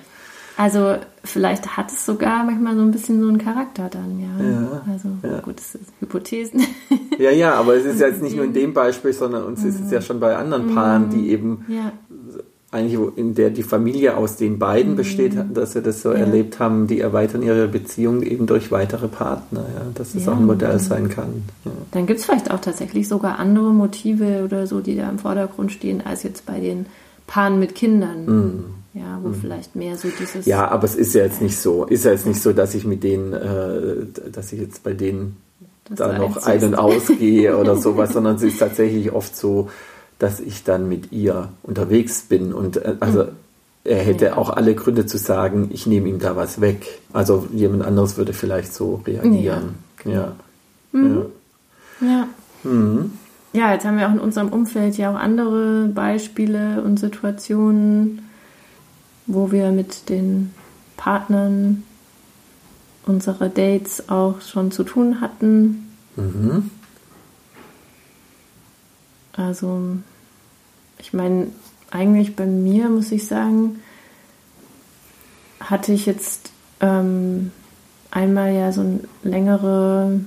Also 0.57 0.95
vielleicht 1.23 1.75
hat 1.75 1.91
es 1.91 2.05
sogar 2.05 2.43
manchmal 2.43 2.75
so 2.75 2.81
ein 2.81 2.91
bisschen 2.91 3.21
so 3.21 3.27
einen 3.27 3.37
Charakter 3.37 3.89
dann, 3.89 4.19
ja. 4.19 4.45
ja 4.45 4.81
also 4.89 5.09
ja. 5.23 5.39
gut, 5.41 5.57
das 5.57 5.73
sind 5.73 5.85
Hypothesen. 5.99 6.61
Ja, 7.17 7.31
ja, 7.31 7.53
aber 7.53 7.77
es 7.77 7.85
ist 7.85 8.01
ja 8.01 8.07
jetzt 8.07 8.21
nicht 8.21 8.35
nur 8.35 8.43
in 8.43 8.51
dem 8.51 8.73
Beispiel, 8.73 9.13
sondern 9.13 9.45
uns 9.45 9.61
mhm. 9.61 9.69
ist 9.69 9.79
es 9.79 9.89
ja 9.89 10.01
schon 10.01 10.19
bei 10.19 10.35
anderen 10.35 10.75
Paaren, 10.75 11.09
die 11.09 11.29
eben 11.29 11.63
ja. 11.69 11.93
eigentlich, 12.71 12.99
in 13.15 13.35
der 13.35 13.51
die 13.51 13.63
Familie 13.63 14.17
aus 14.17 14.35
den 14.35 14.59
beiden 14.59 14.91
mhm. 14.91 14.95
besteht, 14.97 15.33
dass 15.53 15.75
wir 15.75 15.81
das 15.81 16.01
so 16.01 16.09
erlebt 16.09 16.59
haben, 16.59 16.87
die 16.87 16.99
erweitern 16.99 17.41
ihre 17.41 17.69
Beziehung 17.69 18.21
eben 18.21 18.47
durch 18.47 18.69
weitere 18.69 19.07
Partner, 19.07 19.61
ja, 19.61 19.85
dass 19.93 20.11
das 20.11 20.27
auch 20.27 20.35
ein 20.35 20.45
Modell 20.45 20.77
sein 20.79 21.07
kann. 21.07 21.45
Dann 21.91 22.05
gibt 22.05 22.19
es 22.19 22.25
vielleicht 22.25 22.51
auch 22.51 22.59
tatsächlich 22.59 23.07
sogar 23.07 23.39
andere 23.39 23.71
Motive 23.71 24.43
oder 24.43 24.67
so, 24.67 24.81
die 24.81 24.97
da 24.97 25.09
im 25.09 25.19
Vordergrund 25.19 25.71
stehen, 25.71 26.05
als 26.05 26.23
jetzt 26.23 26.45
bei 26.45 26.59
den 26.59 26.87
Paaren 27.27 27.59
mit 27.59 27.75
Kindern. 27.75 28.25
Mhm 28.25 28.63
ja, 28.95 29.19
wo 29.21 29.27
mhm. 29.27 29.35
vielleicht 29.35 29.75
mehr 29.75 29.97
so 29.97 30.07
dieses. 30.07 30.45
Ja, 30.45 30.69
aber 30.69 30.85
es 30.85 30.95
ist 30.95 31.13
ja 31.13 31.23
jetzt 31.23 31.41
nicht 31.41 31.59
so. 31.59 31.83
Ist 31.85 32.05
ja 32.05 32.11
jetzt 32.11 32.25
nicht 32.25 32.41
so, 32.41 32.53
dass 32.53 32.73
ich 32.73 32.85
mit 32.85 33.03
denen, 33.03 33.33
äh, 33.33 34.29
dass 34.31 34.53
ich 34.53 34.61
jetzt 34.61 34.83
bei 34.83 34.93
denen 34.93 35.37
das 35.89 35.97
da 35.99 36.17
noch 36.17 36.37
ein- 36.37 36.63
und 36.63 36.75
ausgehe 36.75 37.57
oder 37.57 37.75
sowas, 37.81 38.13
sondern 38.13 38.37
es 38.37 38.41
ist 38.41 38.57
tatsächlich 38.57 39.11
oft 39.11 39.35
so, 39.35 39.69
dass 40.17 40.39
ich 40.39 40.63
dann 40.63 40.87
mit 40.87 41.11
ihr 41.11 41.49
unterwegs 41.61 42.21
bin 42.21 42.53
und 42.53 42.77
äh, 42.77 42.95
also 43.01 43.25
mhm. 43.25 43.29
er 43.83 43.97
hätte 43.97 44.25
ja. 44.25 44.37
auch 44.37 44.49
alle 44.49 44.73
Gründe 44.75 45.05
zu 45.05 45.17
sagen, 45.17 45.69
ich 45.73 45.85
nehme 45.85 46.07
ihm 46.07 46.19
da 46.19 46.37
was 46.37 46.61
weg. 46.61 46.99
Also 47.11 47.47
jemand 47.53 47.83
anderes 47.83 48.15
würde 48.15 48.31
vielleicht 48.31 48.73
so 48.73 49.01
reagieren. 49.05 49.75
Ja. 50.05 50.11
Ja. 50.11 50.35
Mhm. 50.93 51.25
ja. 51.99 52.07
ja. 52.07 52.27
Mhm. 52.63 53.11
Ja, 53.51 53.71
jetzt 53.73 53.85
haben 53.85 53.97
wir 53.97 54.07
auch 54.07 54.13
in 54.13 54.19
unserem 54.19 54.49
Umfeld 54.49 54.97
ja 54.97 55.11
auch 55.11 55.19
andere 55.19 55.87
Beispiele 55.87 56.81
und 56.81 56.99
Situationen, 56.99 58.24
wo 59.27 59.51
wir 59.51 59.71
mit 59.71 60.09
den 60.09 60.53
Partnern 60.97 61.83
unserer 63.05 63.49
Dates 63.49 64.09
auch 64.09 64.41
schon 64.41 64.71
zu 64.71 64.83
tun 64.83 65.21
hatten. 65.21 65.91
Mhm. 66.15 66.71
Also, 69.33 69.97
ich 70.97 71.13
meine, 71.13 71.47
eigentlich 71.91 72.35
bei 72.35 72.45
mir 72.45 72.89
muss 72.89 73.11
ich 73.11 73.27
sagen, 73.27 73.79
hatte 75.59 75.91
ich 75.91 76.05
jetzt 76.05 76.51
ähm, 76.79 77.51
einmal 78.11 78.53
ja 78.53 78.71
so 78.71 78.81
eine 78.81 78.99
längere, 79.23 80.21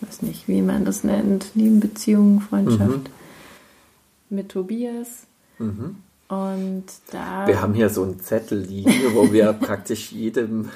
weiß 0.00 0.22
nicht, 0.22 0.48
wie 0.48 0.62
man 0.62 0.84
das 0.84 1.04
nennt, 1.04 1.54
Nebenbeziehung, 1.54 2.40
Freundschaft 2.40 2.80
mhm. 2.90 4.36
mit 4.36 4.48
Tobias. 4.50 5.26
Mhm. 5.58 5.96
Und 6.28 6.84
da. 7.10 7.46
Wir 7.46 7.62
haben 7.62 7.74
hier 7.74 7.88
so 7.88 8.02
einen 8.02 8.20
Zettel 8.20 8.58
liegen, 8.58 8.92
wo 9.14 9.32
wir 9.32 9.52
praktisch 9.60 10.12
jedem 10.12 10.68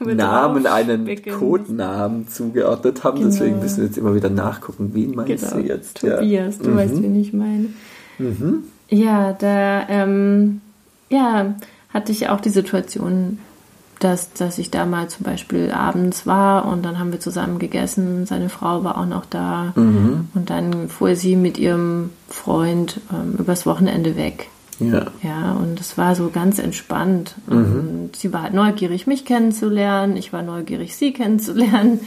Namen 0.00 0.66
einen 0.66 1.08
Codenamen 1.38 2.28
zugeordnet 2.28 3.04
haben. 3.04 3.18
Genau. 3.18 3.30
Deswegen 3.30 3.60
müssen 3.60 3.78
wir 3.78 3.84
jetzt 3.84 3.98
immer 3.98 4.14
wieder 4.14 4.30
nachgucken, 4.30 4.90
wen 4.94 5.14
meinst 5.14 5.50
genau. 5.50 5.62
du 5.62 5.68
jetzt? 5.68 6.00
Tobias, 6.00 6.56
ja. 6.56 6.62
du 6.64 6.70
mhm. 6.70 6.76
weißt, 6.76 7.02
wen 7.02 7.20
ich 7.20 7.32
meine. 7.32 7.68
Mhm. 8.18 8.64
Ja, 8.88 9.32
da 9.32 9.88
ähm, 9.88 10.60
ja, 11.08 11.54
hatte 11.90 12.12
ich 12.12 12.28
auch 12.28 12.40
die 12.40 12.50
Situation, 12.50 13.38
dass, 14.00 14.32
dass 14.32 14.58
ich 14.58 14.72
da 14.72 14.84
mal 14.84 15.08
zum 15.08 15.24
Beispiel 15.24 15.70
abends 15.70 16.26
war 16.26 16.66
und 16.66 16.84
dann 16.84 16.98
haben 16.98 17.12
wir 17.12 17.20
zusammen 17.20 17.60
gegessen. 17.60 18.26
Seine 18.26 18.48
Frau 18.48 18.82
war 18.82 18.98
auch 18.98 19.06
noch 19.06 19.24
da 19.26 19.72
mhm. 19.76 20.28
und 20.34 20.50
dann 20.50 20.88
fuhr 20.88 21.14
sie 21.14 21.36
mit 21.36 21.56
ihrem 21.56 22.10
Freund 22.28 23.00
ähm, 23.12 23.36
übers 23.38 23.64
Wochenende 23.64 24.16
weg. 24.16 24.48
Ja. 24.90 25.06
Ja, 25.22 25.52
und 25.52 25.80
es 25.80 25.96
war 25.98 26.14
so 26.14 26.30
ganz 26.30 26.58
entspannt. 26.58 27.34
Mhm. 27.46 27.56
Und 27.56 28.16
sie 28.16 28.32
war 28.32 28.42
halt 28.42 28.54
neugierig, 28.54 29.06
mich 29.06 29.24
kennenzulernen. 29.24 30.16
Ich 30.16 30.32
war 30.32 30.42
neugierig, 30.42 30.96
sie 30.96 31.12
kennenzulernen. 31.12 32.00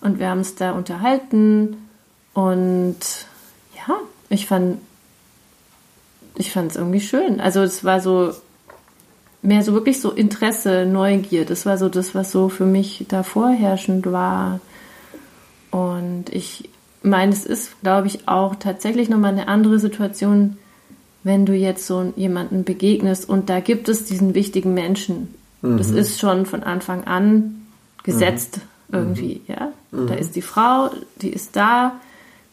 Und 0.00 0.18
wir 0.18 0.28
haben 0.30 0.40
es 0.40 0.54
da 0.54 0.72
unterhalten. 0.72 1.76
Und 2.34 2.96
ja, 3.76 3.94
ich 4.28 4.46
fand, 4.46 4.78
ich 6.36 6.52
fand 6.52 6.70
es 6.70 6.76
irgendwie 6.76 7.00
schön. 7.00 7.40
Also 7.40 7.60
es 7.62 7.84
war 7.84 8.00
so 8.00 8.32
mehr 9.42 9.62
so 9.62 9.72
wirklich 9.72 10.00
so 10.00 10.10
Interesse, 10.10 10.86
Neugier. 10.86 11.44
Das 11.44 11.66
war 11.66 11.78
so 11.78 11.88
das, 11.88 12.14
was 12.14 12.32
so 12.32 12.48
für 12.48 12.66
mich 12.66 13.06
da 13.08 13.22
vorherrschend 13.22 14.10
war. 14.10 14.60
Und 15.70 16.26
ich 16.30 16.70
meine, 17.02 17.32
es 17.32 17.44
ist, 17.44 17.80
glaube 17.82 18.06
ich, 18.06 18.26
auch 18.28 18.56
tatsächlich 18.56 19.08
nochmal 19.08 19.32
eine 19.32 19.48
andere 19.48 19.78
Situation, 19.78 20.58
wenn 21.22 21.46
du 21.46 21.54
jetzt 21.54 21.86
so 21.86 22.12
jemanden 22.16 22.64
begegnest 22.64 23.28
und 23.28 23.50
da 23.50 23.60
gibt 23.60 23.88
es 23.88 24.04
diesen 24.04 24.34
wichtigen 24.34 24.74
Menschen. 24.74 25.34
Mhm. 25.62 25.78
Das 25.78 25.90
ist 25.90 26.18
schon 26.18 26.46
von 26.46 26.62
Anfang 26.62 27.04
an 27.04 27.66
gesetzt 28.04 28.60
mhm. 28.88 28.94
irgendwie, 28.98 29.40
ja. 29.48 29.72
Mhm. 29.90 30.06
Da 30.06 30.14
ist 30.14 30.36
die 30.36 30.42
Frau, 30.42 30.90
die 31.20 31.30
ist 31.30 31.56
da, 31.56 31.92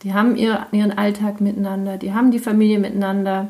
die 0.04 0.14
haben 0.14 0.36
ihr, 0.36 0.66
ihren 0.72 0.98
Alltag 0.98 1.42
miteinander, 1.42 1.98
die 1.98 2.14
haben 2.14 2.32
die 2.32 2.40
Familie 2.40 2.80
miteinander, 2.80 3.48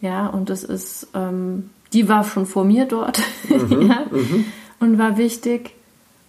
ja, 0.00 0.26
und 0.26 0.50
das 0.50 0.64
ist, 0.64 1.08
ähm, 1.14 1.70
die 1.92 2.08
war 2.08 2.24
schon 2.24 2.46
vor 2.46 2.64
mir 2.64 2.86
dort, 2.86 3.20
mhm. 3.48 3.88
ja, 3.88 4.04
mhm. 4.10 4.44
und 4.80 4.98
war 4.98 5.16
wichtig. 5.16 5.74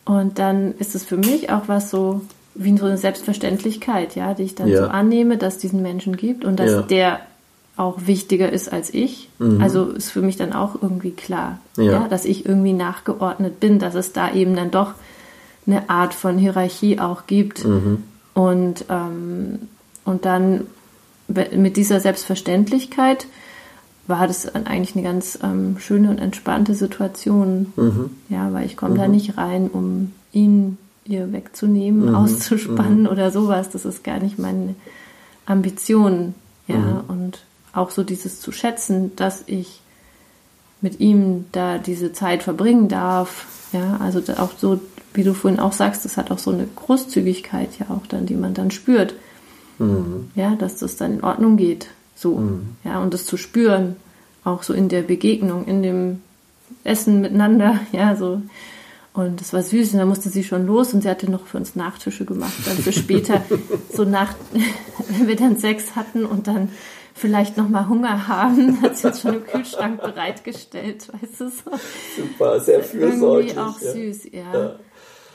Und 0.05 0.37
dann 0.37 0.73
ist 0.79 0.95
es 0.95 1.03
für 1.05 1.15
mich 1.17 1.49
auch 1.49 1.67
was 1.67 1.89
so, 1.89 2.21
wie 2.55 2.77
so 2.77 2.85
eine 2.85 2.97
Selbstverständlichkeit, 2.97 4.15
ja, 4.15 4.33
die 4.33 4.43
ich 4.43 4.55
dann 4.55 4.67
ja. 4.67 4.83
so 4.83 4.89
annehme, 4.89 5.37
dass 5.37 5.55
es 5.55 5.59
diesen 5.61 5.81
Menschen 5.81 6.17
gibt 6.17 6.43
und 6.43 6.59
dass 6.59 6.71
ja. 6.71 6.81
der 6.81 7.19
auch 7.75 8.05
wichtiger 8.05 8.51
ist 8.51 8.71
als 8.71 8.93
ich. 8.93 9.29
Mhm. 9.39 9.61
Also 9.61 9.85
ist 9.85 10.11
für 10.11 10.21
mich 10.21 10.37
dann 10.37 10.53
auch 10.53 10.81
irgendwie 10.81 11.11
klar, 11.11 11.59
ja. 11.77 11.83
ja. 11.83 12.07
dass 12.07 12.25
ich 12.25 12.45
irgendwie 12.45 12.73
nachgeordnet 12.73 13.59
bin, 13.59 13.79
dass 13.79 13.95
es 13.95 14.13
da 14.13 14.31
eben 14.31 14.55
dann 14.55 14.71
doch 14.71 14.93
eine 15.65 15.89
Art 15.89 16.13
von 16.13 16.37
Hierarchie 16.37 16.99
auch 16.99 17.25
gibt. 17.25 17.65
Mhm. 17.65 18.03
Und, 18.33 18.85
ähm, 18.89 19.59
und 20.05 20.25
dann 20.25 20.67
mit 21.27 21.77
dieser 21.77 21.99
Selbstverständlichkeit 21.99 23.27
war 24.05 24.27
das 24.27 24.53
eigentlich 24.53 24.95
eine 24.95 25.03
ganz 25.03 25.39
ähm, 25.41 25.77
schöne 25.79 26.09
und 26.09 26.19
entspannte 26.19 26.75
Situation. 26.75 27.71
Mhm. 27.75 28.09
Ja, 28.29 28.51
weil 28.53 28.65
ich 28.65 28.75
komme 28.75 28.95
mhm. 28.95 28.97
da 28.97 29.07
nicht 29.07 29.37
rein, 29.37 29.69
um 29.69 30.11
ihn 30.31 30.77
ihr 31.05 31.31
wegzunehmen, 31.31 32.09
mhm. 32.09 32.15
auszuspannen 32.15 33.01
mhm. 33.01 33.07
oder 33.07 33.31
sowas. 33.31 33.69
Das 33.69 33.85
ist 33.85 34.03
gar 34.03 34.19
nicht 34.19 34.37
meine 34.37 34.75
Ambition. 35.45 36.35
Ja, 36.67 36.77
mhm. 36.77 37.01
und 37.07 37.43
auch 37.73 37.89
so 37.89 38.03
dieses 38.03 38.39
zu 38.39 38.51
schätzen, 38.51 39.15
dass 39.15 39.43
ich 39.47 39.81
mit 40.81 40.99
ihm 40.99 41.45
da 41.51 41.77
diese 41.77 42.13
Zeit 42.13 42.43
verbringen 42.43 42.87
darf. 42.87 43.45
Ja, 43.71 43.97
also 43.97 44.21
auch 44.37 44.51
so, 44.57 44.79
wie 45.13 45.23
du 45.23 45.33
vorhin 45.33 45.59
auch 45.59 45.73
sagst, 45.73 46.05
das 46.05 46.17
hat 46.17 46.29
auch 46.29 46.39
so 46.39 46.51
eine 46.51 46.67
Großzügigkeit 46.67 47.69
ja 47.79 47.87
auch 47.89 48.05
dann, 48.07 48.25
die 48.25 48.35
man 48.35 48.53
dann 48.53 48.69
spürt. 48.69 49.15
Mhm. 49.79 50.29
Ja, 50.35 50.55
dass 50.55 50.77
das 50.77 50.97
dann 50.97 51.15
in 51.15 51.23
Ordnung 51.23 51.57
geht. 51.57 51.87
So, 52.15 52.37
mhm. 52.37 52.75
ja, 52.83 53.01
und 53.01 53.13
das 53.13 53.25
zu 53.25 53.37
spüren, 53.37 53.95
auch 54.43 54.63
so 54.63 54.73
in 54.73 54.89
der 54.89 55.01
Begegnung, 55.01 55.65
in 55.65 55.81
dem 55.81 56.21
Essen 56.83 57.21
miteinander, 57.21 57.79
ja, 57.91 58.15
so. 58.15 58.41
Und 59.13 59.41
das 59.41 59.53
war 59.53 59.61
süß 59.61 59.93
und 59.93 59.99
da 59.99 60.05
musste 60.05 60.29
sie 60.29 60.43
schon 60.43 60.65
los 60.65 60.93
und 60.93 61.03
sie 61.03 61.09
hatte 61.09 61.29
noch 61.29 61.45
für 61.45 61.57
uns 61.57 61.75
Nachtische 61.75 62.25
gemacht, 62.25 62.53
dann 62.65 62.77
für 62.77 62.91
später, 62.91 63.43
so 63.93 64.05
nach, 64.05 64.33
wenn 65.09 65.27
wir 65.27 65.35
dann 65.35 65.57
Sex 65.57 65.95
hatten 65.95 66.25
und 66.25 66.47
dann 66.47 66.69
vielleicht 67.13 67.57
noch 67.57 67.69
mal 67.69 67.87
Hunger 67.87 68.27
haben, 68.27 68.81
hat 68.81 68.97
sie 68.97 69.07
uns 69.07 69.21
schon 69.21 69.35
im 69.35 69.45
Kühlschrank 69.45 70.01
bereitgestellt, 70.01 71.07
weißt 71.13 71.41
du 71.41 71.49
so. 71.49 71.71
Super, 72.17 72.59
sehr 72.59 72.83
fürsorglich. 72.83 73.55
Irgendwie 73.55 73.59
auch 73.59 73.81
ja. 73.81 73.91
süß, 73.91 74.23
ja. 74.31 74.53
ja. 74.53 74.75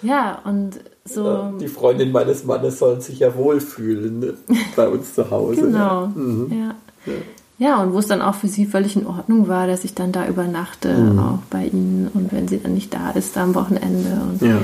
Ja, 0.03 0.41
und 0.45 0.79
so. 1.05 1.25
Ja, 1.27 1.53
die 1.61 1.69
Freundin 1.69 2.13
meines 2.13 2.45
Mannes 2.45 2.79
sollen 2.79 3.01
sich 3.01 3.19
ja 3.19 3.35
wohlfühlen 3.35 4.21
ne? 4.21 4.35
bei 4.77 4.89
uns 4.89 5.15
zu 5.15 5.31
Hause. 5.31 5.63
genau. 5.63 6.05
Ja. 6.05 6.13
Mhm. 6.15 6.53
Ja. 6.53 7.15
ja. 7.59 7.83
und 7.83 7.93
wo 7.93 7.99
es 7.99 8.07
dann 8.07 8.23
auch 8.23 8.37
für 8.37 8.49
sie 8.49 8.67
völlig 8.67 8.95
in 8.95 9.07
Ordnung 9.07 9.49
war, 9.49 9.67
dass 9.67 9.85
ich 9.85 9.95
dann 9.95 10.13
da 10.13 10.29
übernachte, 10.29 10.95
mhm. 10.95 11.19
auch 11.19 11.39
bei 11.51 11.65
ihnen. 11.65 12.11
Und 12.15 12.33
wenn 12.33 12.47
sie 12.47 12.61
dann 12.61 12.75
nicht 12.75 12.95
da 12.95 13.11
ist, 13.11 13.37
da 13.37 13.43
am 13.43 13.55
Wochenende. 13.55 14.21
Und 14.31 14.43
ja. 14.43 14.59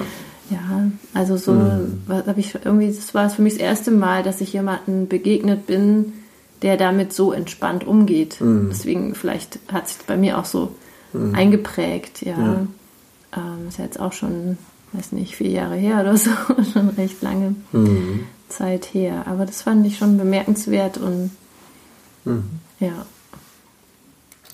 Ja, 0.50 0.90
also 1.14 1.38
so 1.38 1.52
mhm. 1.52 2.02
habe 2.08 2.38
ich 2.38 2.54
irgendwie, 2.54 2.88
das 2.88 3.14
war 3.14 3.30
für 3.30 3.40
mich 3.40 3.54
das 3.54 3.62
erste 3.62 3.90
Mal, 3.90 4.22
dass 4.22 4.42
ich 4.42 4.52
jemanden 4.52 5.08
begegnet 5.08 5.66
bin, 5.66 6.12
der 6.64 6.76
damit 6.76 7.12
so 7.12 7.32
entspannt 7.32 7.86
umgeht. 7.86 8.40
Mhm. 8.40 8.70
Deswegen 8.70 9.14
vielleicht 9.14 9.58
hat 9.70 9.86
sich 9.86 9.98
bei 10.06 10.16
mir 10.16 10.38
auch 10.38 10.46
so 10.46 10.74
mhm. 11.12 11.34
eingeprägt, 11.34 12.22
ja. 12.22 12.38
ja. 12.38 12.66
Ähm, 13.36 13.68
ist 13.68 13.78
ja 13.78 13.84
jetzt 13.84 14.00
auch 14.00 14.12
schon 14.12 14.56
weiß 14.94 15.12
nicht, 15.12 15.36
vier 15.36 15.50
Jahre 15.50 15.76
her 15.76 16.00
oder 16.00 16.16
so, 16.16 16.30
schon 16.72 16.88
recht 16.90 17.20
lange 17.22 17.54
mhm. 17.72 18.20
Zeit 18.48 18.94
her. 18.94 19.26
Aber 19.26 19.44
das 19.44 19.62
fand 19.62 19.86
ich 19.86 19.98
schon 19.98 20.16
bemerkenswert 20.16 20.98
und 20.98 21.30
mhm. 22.24 22.44
ja. 22.80 23.06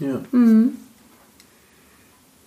Ja. 0.01 0.21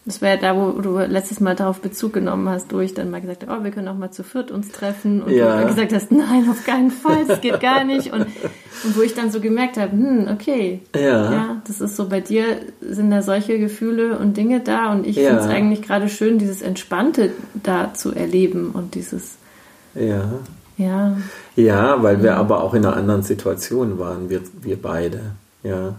Das 0.05 0.21
wäre 0.21 0.37
da, 0.37 0.57
wo 0.57 0.81
du 0.81 0.99
letztes 0.99 1.39
Mal 1.39 1.55
darauf 1.55 1.79
Bezug 1.79 2.11
genommen 2.11 2.49
hast, 2.49 2.73
wo 2.73 2.79
ich 2.81 2.93
dann 2.93 3.09
mal 3.09 3.21
gesagt 3.21 3.47
habe, 3.47 3.57
oh, 3.57 3.63
wir 3.63 3.71
können 3.71 3.87
auch 3.87 3.95
mal 3.95 4.11
zu 4.11 4.23
viert 4.23 4.51
uns 4.51 4.69
treffen. 4.69 5.23
Und 5.23 5.31
ja. 5.31 5.61
du 5.61 5.67
gesagt 5.67 5.93
hast, 5.93 6.11
nein, 6.11 6.45
auf 6.49 6.65
keinen 6.65 6.91
Fall, 6.91 7.23
das 7.25 7.39
geht 7.39 7.61
gar 7.61 7.85
nicht. 7.85 8.11
Und, 8.11 8.27
und 8.83 8.97
wo 8.97 9.01
ich 9.01 9.13
dann 9.13 9.31
so 9.31 9.39
gemerkt 9.39 9.77
habe, 9.77 9.93
hm, 9.93 10.27
okay, 10.29 10.81
ja. 10.93 11.31
ja, 11.31 11.61
das 11.65 11.79
ist 11.79 11.95
so, 11.95 12.09
bei 12.09 12.19
dir 12.19 12.43
sind 12.81 13.11
da 13.11 13.21
solche 13.21 13.57
Gefühle 13.59 14.17
und 14.19 14.35
Dinge 14.35 14.59
da. 14.59 14.91
Und 14.91 15.07
ich 15.07 15.15
ja. 15.15 15.29
finde 15.29 15.43
es 15.43 15.49
eigentlich 15.49 15.81
gerade 15.81 16.09
schön, 16.09 16.37
dieses 16.37 16.61
Entspannte 16.61 17.31
da 17.53 17.93
zu 17.93 18.11
erleben 18.13 18.71
und 18.73 18.95
dieses... 18.95 19.37
Ja. 19.95 20.33
Ja. 20.77 21.15
Ja, 21.55 22.03
weil 22.03 22.23
wir 22.23 22.35
aber 22.35 22.61
auch 22.61 22.73
in 22.73 22.85
einer 22.85 22.97
anderen 22.97 23.23
Situation 23.23 23.99
waren, 23.99 24.29
wir, 24.29 24.41
wir 24.61 24.81
beide. 24.81 25.21
Ja. 25.61 25.95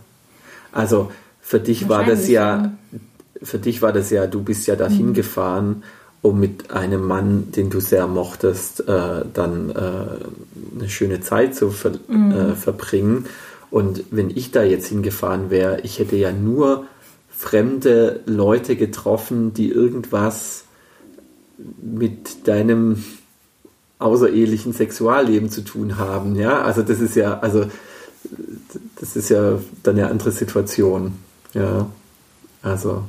Also 0.73 1.11
für 1.41 1.61
dich 1.61 1.89
war 1.89 2.05
das 2.05 2.29
ja 2.29 2.73
für 3.45 3.59
dich 3.59 3.83
war 3.83 3.93
das 3.93 4.11
ja, 4.11 4.27
du 4.27 4.43
bist 4.43 4.67
ja 4.67 4.77
dahin 4.77 5.09
mhm. 5.09 5.15
gefahren, 5.15 5.83
um 6.23 6.41
mit 6.41 6.71
einem 6.71 7.07
Mann, 7.07 7.53
den 7.53 7.71
du 7.71 7.81
sehr 7.81 8.07
mochtest, 8.07 8.89
äh, 8.89 9.25
dann 9.33 9.71
äh, 9.71 10.79
eine 10.79 10.89
schöne 10.89 11.21
Zeit 11.21 11.55
zu 11.55 11.71
ver 11.71 11.93
mhm. 12.09 12.33
äh, 12.33 12.55
verbringen. 12.55 13.27
Und 13.71 14.05
wenn 14.11 14.31
ich 14.31 14.51
da 14.51 14.63
jetzt 14.63 14.87
hingefahren 14.87 15.51
wäre, 15.51 15.81
ich 15.83 15.99
hätte 15.99 16.17
ja 16.17 16.33
nur 16.33 16.87
fremde 17.37 18.21
Leute 18.25 18.77
getroffen, 18.77 19.53
die 19.53 19.69
irgendwas 19.69 20.65
mit 21.83 22.49
deinem 22.49 23.05
außerehelichen 23.99 24.73
Sexualleben 24.73 25.51
zu 25.51 25.63
tun 25.63 25.99
haben. 25.99 26.37
Ja, 26.37 26.63
also 26.63 26.83
das 26.83 27.01
ist 27.01 27.17
ja, 27.17 27.39
also 27.41 27.67
das 28.97 29.17
ist 29.17 29.29
ja 29.29 29.59
dann 29.83 29.97
eine 29.97 30.09
andere 30.09 30.31
Situation. 30.31 31.15
Ja, 31.53 31.87
also 32.63 33.05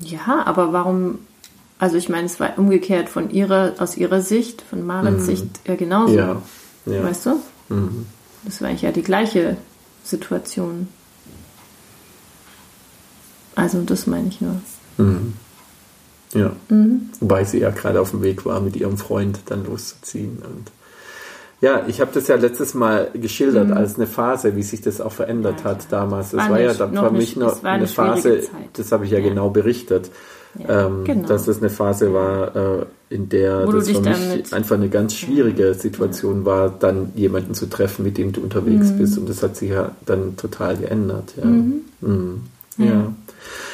ja, 0.00 0.42
aber 0.44 0.72
warum? 0.72 1.18
Also 1.78 1.96
ich 1.96 2.08
meine, 2.08 2.26
es 2.26 2.40
war 2.40 2.58
umgekehrt 2.58 3.08
von 3.08 3.30
ihrer, 3.30 3.74
aus 3.78 3.96
ihrer 3.96 4.22
Sicht, 4.22 4.62
von 4.62 4.86
Marens 4.86 5.22
mhm. 5.22 5.26
Sicht 5.26 5.60
ja 5.66 5.76
genauso. 5.76 6.14
Ja. 6.14 6.42
ja. 6.86 7.04
Weißt 7.04 7.26
du? 7.26 7.36
Mhm. 7.68 8.06
Das 8.44 8.60
war 8.60 8.68
eigentlich 8.68 8.82
ja 8.82 8.92
die 8.92 9.02
gleiche 9.02 9.56
Situation. 10.04 10.88
Also 13.54 13.82
das 13.82 14.06
meine 14.06 14.28
ich 14.28 14.40
nur. 14.40 14.60
Mhm. 14.98 15.34
Ja. 16.32 16.52
Mhm. 16.68 17.10
Wobei 17.20 17.44
sie 17.44 17.60
ja 17.60 17.70
gerade 17.70 18.00
auf 18.00 18.10
dem 18.10 18.22
Weg 18.22 18.44
war, 18.44 18.60
mit 18.60 18.76
ihrem 18.76 18.98
Freund 18.98 19.40
dann 19.46 19.64
loszuziehen. 19.64 20.38
Und 20.38 20.70
ja, 21.60 21.84
ich 21.86 22.00
habe 22.00 22.10
das 22.12 22.28
ja 22.28 22.36
letztes 22.36 22.74
Mal 22.74 23.10
geschildert 23.14 23.68
mhm. 23.68 23.76
als 23.76 23.96
eine 23.96 24.06
Phase, 24.06 24.56
wie 24.56 24.62
sich 24.62 24.82
das 24.82 25.00
auch 25.00 25.12
verändert 25.12 25.60
ja, 25.60 25.70
hat 25.70 25.86
damals. 25.90 26.30
Das 26.30 26.40
war, 26.40 26.50
war 26.50 26.60
ja 26.60 26.74
dann 26.74 26.94
für 26.94 27.10
mich 27.10 27.36
noch 27.36 27.62
eine, 27.62 27.70
eine 27.70 27.86
Phase, 27.86 28.40
Zeit. 28.42 28.50
das 28.74 28.92
habe 28.92 29.06
ich 29.06 29.10
ja, 29.10 29.18
ja, 29.18 29.28
genau 29.28 29.48
berichtet, 29.48 30.10
ja, 30.58 30.86
ähm, 30.86 31.04
genau. 31.04 31.26
dass 31.26 31.46
das 31.46 31.58
eine 31.58 31.70
Phase 31.70 32.12
war, 32.12 32.54
äh, 32.56 32.86
in 33.08 33.28
der 33.30 33.66
Wo 33.66 33.72
das 33.72 33.88
für 33.88 34.00
mich 34.00 34.52
einfach 34.52 34.76
eine 34.76 34.90
ganz 34.90 35.14
schwierige 35.14 35.72
Situation 35.74 36.44
war, 36.44 36.68
dann 36.68 37.12
jemanden 37.14 37.54
zu 37.54 37.66
treffen, 37.66 38.04
mit 38.04 38.18
dem 38.18 38.32
du 38.32 38.42
unterwegs 38.42 38.90
mhm. 38.90 38.98
bist. 38.98 39.16
Und 39.16 39.28
das 39.28 39.42
hat 39.42 39.56
sich 39.56 39.70
ja 39.70 39.92
dann 40.04 40.36
total 40.36 40.76
geändert. 40.76 41.34
Ja. 41.38 41.44
Mhm. 41.46 41.84
mhm. 42.00 42.42
ja. 42.76 43.12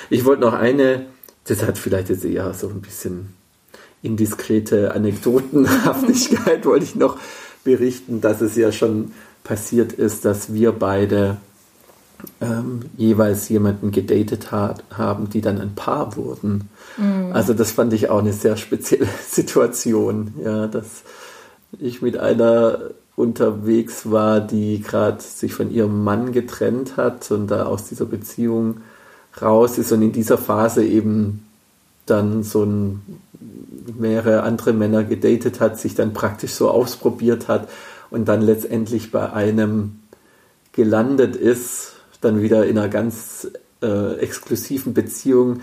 Ich 0.09 0.25
wollte 0.25 0.43
noch 0.43 0.53
eine, 0.53 1.07
das 1.47 1.67
hat 1.67 1.79
vielleicht 1.79 2.11
jetzt 2.11 2.25
eher 2.25 2.53
so 2.55 2.69
ein 2.69 2.81
bisschen 2.81 3.31
indiskrete 4.03 4.95
Anekdotenhaftigkeit, 4.95 6.65
wollte 6.67 6.85
ich 6.85 6.95
noch 6.95 7.19
berichten, 7.65 8.21
dass 8.21 8.41
es 8.41 8.57
ja 8.57 8.73
schon 8.73 9.13
passiert 9.45 9.93
ist, 9.93 10.25
dass 10.25 10.53
wir 10.53 10.73
beide 10.73 11.39
ähm, 12.41 12.83
jeweils 12.97 13.49
jemanden 13.49 13.91
gedatet 13.91 14.53
hat, 14.53 14.85
haben, 14.97 15.31
die 15.31 15.41
dann 15.41 15.61
ein 15.61 15.75
Paar 15.75 16.17
wurden. 16.17 16.69
Mhm. 16.97 17.33
Also 17.33 17.55
das 17.55 17.73
fand 17.73 17.93
ich 17.93 18.11
auch 18.11 18.21
eine 18.21 18.33
sehr 18.33 18.57
spezielle 18.57 19.09
Situation, 19.29 20.35
ja, 20.45 20.67
dass 20.67 21.03
ich 21.79 22.03
mit 22.03 22.17
einer 22.17 22.79
unterwegs 23.17 24.11
war, 24.11 24.41
die 24.41 24.81
gerade 24.81 25.21
sich 25.21 25.55
von 25.55 25.71
ihrem 25.71 26.03
Mann 26.03 26.33
getrennt 26.33 26.97
hat 26.97 27.31
und 27.31 27.49
da 27.49 27.67
aus 27.67 27.85
dieser 27.85 28.07
Beziehung 28.07 28.79
raus 29.41 29.79
ist 29.79 29.93
und 29.93 30.03
in 30.03 30.13
dieser 30.13 30.39
Phase 30.39 30.85
eben 30.85 31.47
dann 32.07 32.43
so 32.43 32.65
ein 32.65 33.03
mehrere 33.99 34.43
andere 34.43 34.73
Männer 34.73 35.05
gedatet 35.05 35.61
hat, 35.61 35.79
sich 35.79 35.95
dann 35.95 36.13
praktisch 36.13 36.53
so 36.53 36.71
ausprobiert 36.71 37.49
hat 37.49 37.69
und 38.11 38.27
dann 38.29 38.43
letztendlich 38.43 39.11
bei 39.11 39.33
einem 39.33 40.01
gelandet 40.73 41.37
ist, 41.37 41.95
dann 42.21 42.41
wieder 42.41 42.67
in 42.67 42.79
einer 42.79 42.89
ganz 42.89 43.51
äh, 43.83 44.17
exklusiven 44.17 44.95
Beziehung, 44.95 45.61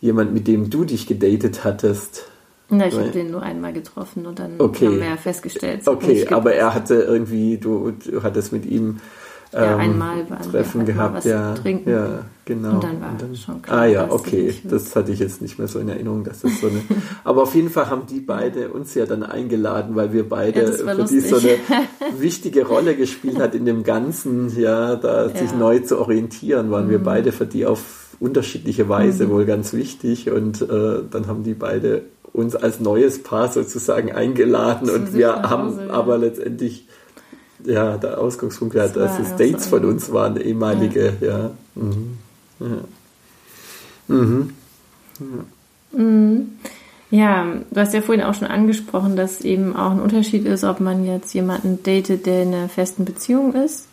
jemand, 0.00 0.34
mit 0.34 0.48
dem 0.48 0.68
du 0.68 0.84
dich 0.84 1.06
gedatet 1.06 1.64
hattest. 1.64 2.26
Na, 2.68 2.88
ich 2.88 2.94
habe 2.94 3.10
den 3.10 3.30
nur 3.30 3.42
einmal 3.42 3.72
getroffen 3.72 4.26
und 4.26 4.38
dann 4.38 4.54
okay. 4.58 4.86
haben 4.86 5.00
wir 5.00 5.06
ja 5.06 5.16
festgestellt. 5.16 5.86
Okay, 5.86 6.26
aber 6.28 6.54
er 6.54 6.74
hatte 6.74 6.94
irgendwie, 6.94 7.58
du, 7.58 7.92
du 7.92 8.22
hattest 8.22 8.52
mit 8.52 8.64
ihm 8.64 8.98
ja, 9.52 9.74
ähm, 9.74 9.80
einmal 9.80 10.30
waren 10.30 10.50
Treffen 10.50 10.86
wir 10.86 10.94
gehabt, 10.94 11.24
ja, 11.24 11.54
trinken. 11.54 11.90
ja, 11.90 12.24
genau. 12.44 12.74
Und 12.74 12.84
dann 12.84 13.00
war 13.00 13.10
und 13.10 13.22
dann, 13.22 13.36
schon 13.36 13.60
klar. 13.60 13.80
Ah 13.80 13.86
ja, 13.86 14.10
okay, 14.10 14.54
das 14.64 14.96
hatte 14.96 15.12
ich 15.12 15.18
jetzt 15.18 15.42
nicht 15.42 15.58
mehr 15.58 15.68
so 15.68 15.78
in 15.78 15.88
Erinnerung, 15.88 16.24
dass 16.24 16.40
das 16.40 16.58
so 16.60 16.68
eine. 16.68 16.80
aber 17.24 17.42
auf 17.42 17.54
jeden 17.54 17.68
Fall 17.68 17.90
haben 17.90 18.06
die 18.06 18.20
beide 18.20 18.68
uns 18.68 18.94
ja 18.94 19.04
dann 19.04 19.22
eingeladen, 19.22 19.94
weil 19.94 20.12
wir 20.12 20.26
beide 20.28 20.62
ja, 20.64 20.72
für 20.72 21.04
die 21.04 21.20
so 21.20 21.36
eine 21.36 21.56
wichtige 22.18 22.66
Rolle 22.66 22.96
gespielt 22.96 23.38
hat 23.38 23.54
in 23.54 23.66
dem 23.66 23.84
Ganzen, 23.84 24.58
ja, 24.58 24.96
da 24.96 25.26
ja. 25.26 25.36
sich 25.36 25.54
neu 25.54 25.80
zu 25.80 25.98
orientieren, 25.98 26.70
waren 26.70 26.86
mhm. 26.86 26.90
wir 26.90 27.02
beide 27.02 27.32
für 27.32 27.46
die 27.46 27.66
auf 27.66 28.16
unterschiedliche 28.20 28.88
Weise 28.88 29.26
mhm. 29.26 29.30
wohl 29.30 29.44
ganz 29.44 29.74
wichtig 29.74 30.30
und 30.30 30.62
äh, 30.62 31.02
dann 31.10 31.26
haben 31.26 31.42
die 31.42 31.54
beide 31.54 32.02
uns 32.32 32.56
als 32.56 32.80
neues 32.80 33.22
Paar 33.22 33.52
sozusagen 33.52 34.12
eingeladen 34.12 34.88
und 34.88 35.12
wir 35.12 35.42
haben 35.42 35.78
ja. 35.78 35.92
aber 35.92 36.16
letztendlich 36.16 36.86
ja, 37.64 37.96
der 37.96 38.18
Ausgangspunkt, 38.18 38.74
ja, 38.74 38.88
dass 38.88 39.18
es 39.18 39.36
Dates 39.36 39.66
von 39.66 39.84
uns 39.84 40.12
waren, 40.12 40.36
ehemalige, 40.40 41.14
ja. 41.20 41.28
ja. 41.28 41.50
Mhm. 41.74 42.18
Ja. 42.60 42.66
Mhm. 44.08 44.50
Ja. 45.20 45.98
Mhm. 45.98 46.52
Ja, 47.10 47.46
du 47.70 47.78
hast 47.78 47.92
ja 47.92 48.00
vorhin 48.00 48.24
auch 48.24 48.32
schon 48.32 48.48
angesprochen, 48.48 49.16
dass 49.16 49.42
eben 49.42 49.76
auch 49.76 49.90
ein 49.90 50.00
Unterschied 50.00 50.46
ist, 50.46 50.64
ob 50.64 50.80
man 50.80 51.04
jetzt 51.04 51.34
jemanden 51.34 51.82
datet, 51.82 52.24
der 52.24 52.44
in 52.44 52.54
einer 52.54 52.68
festen 52.70 53.04
Beziehung 53.04 53.52
ist 53.54 53.86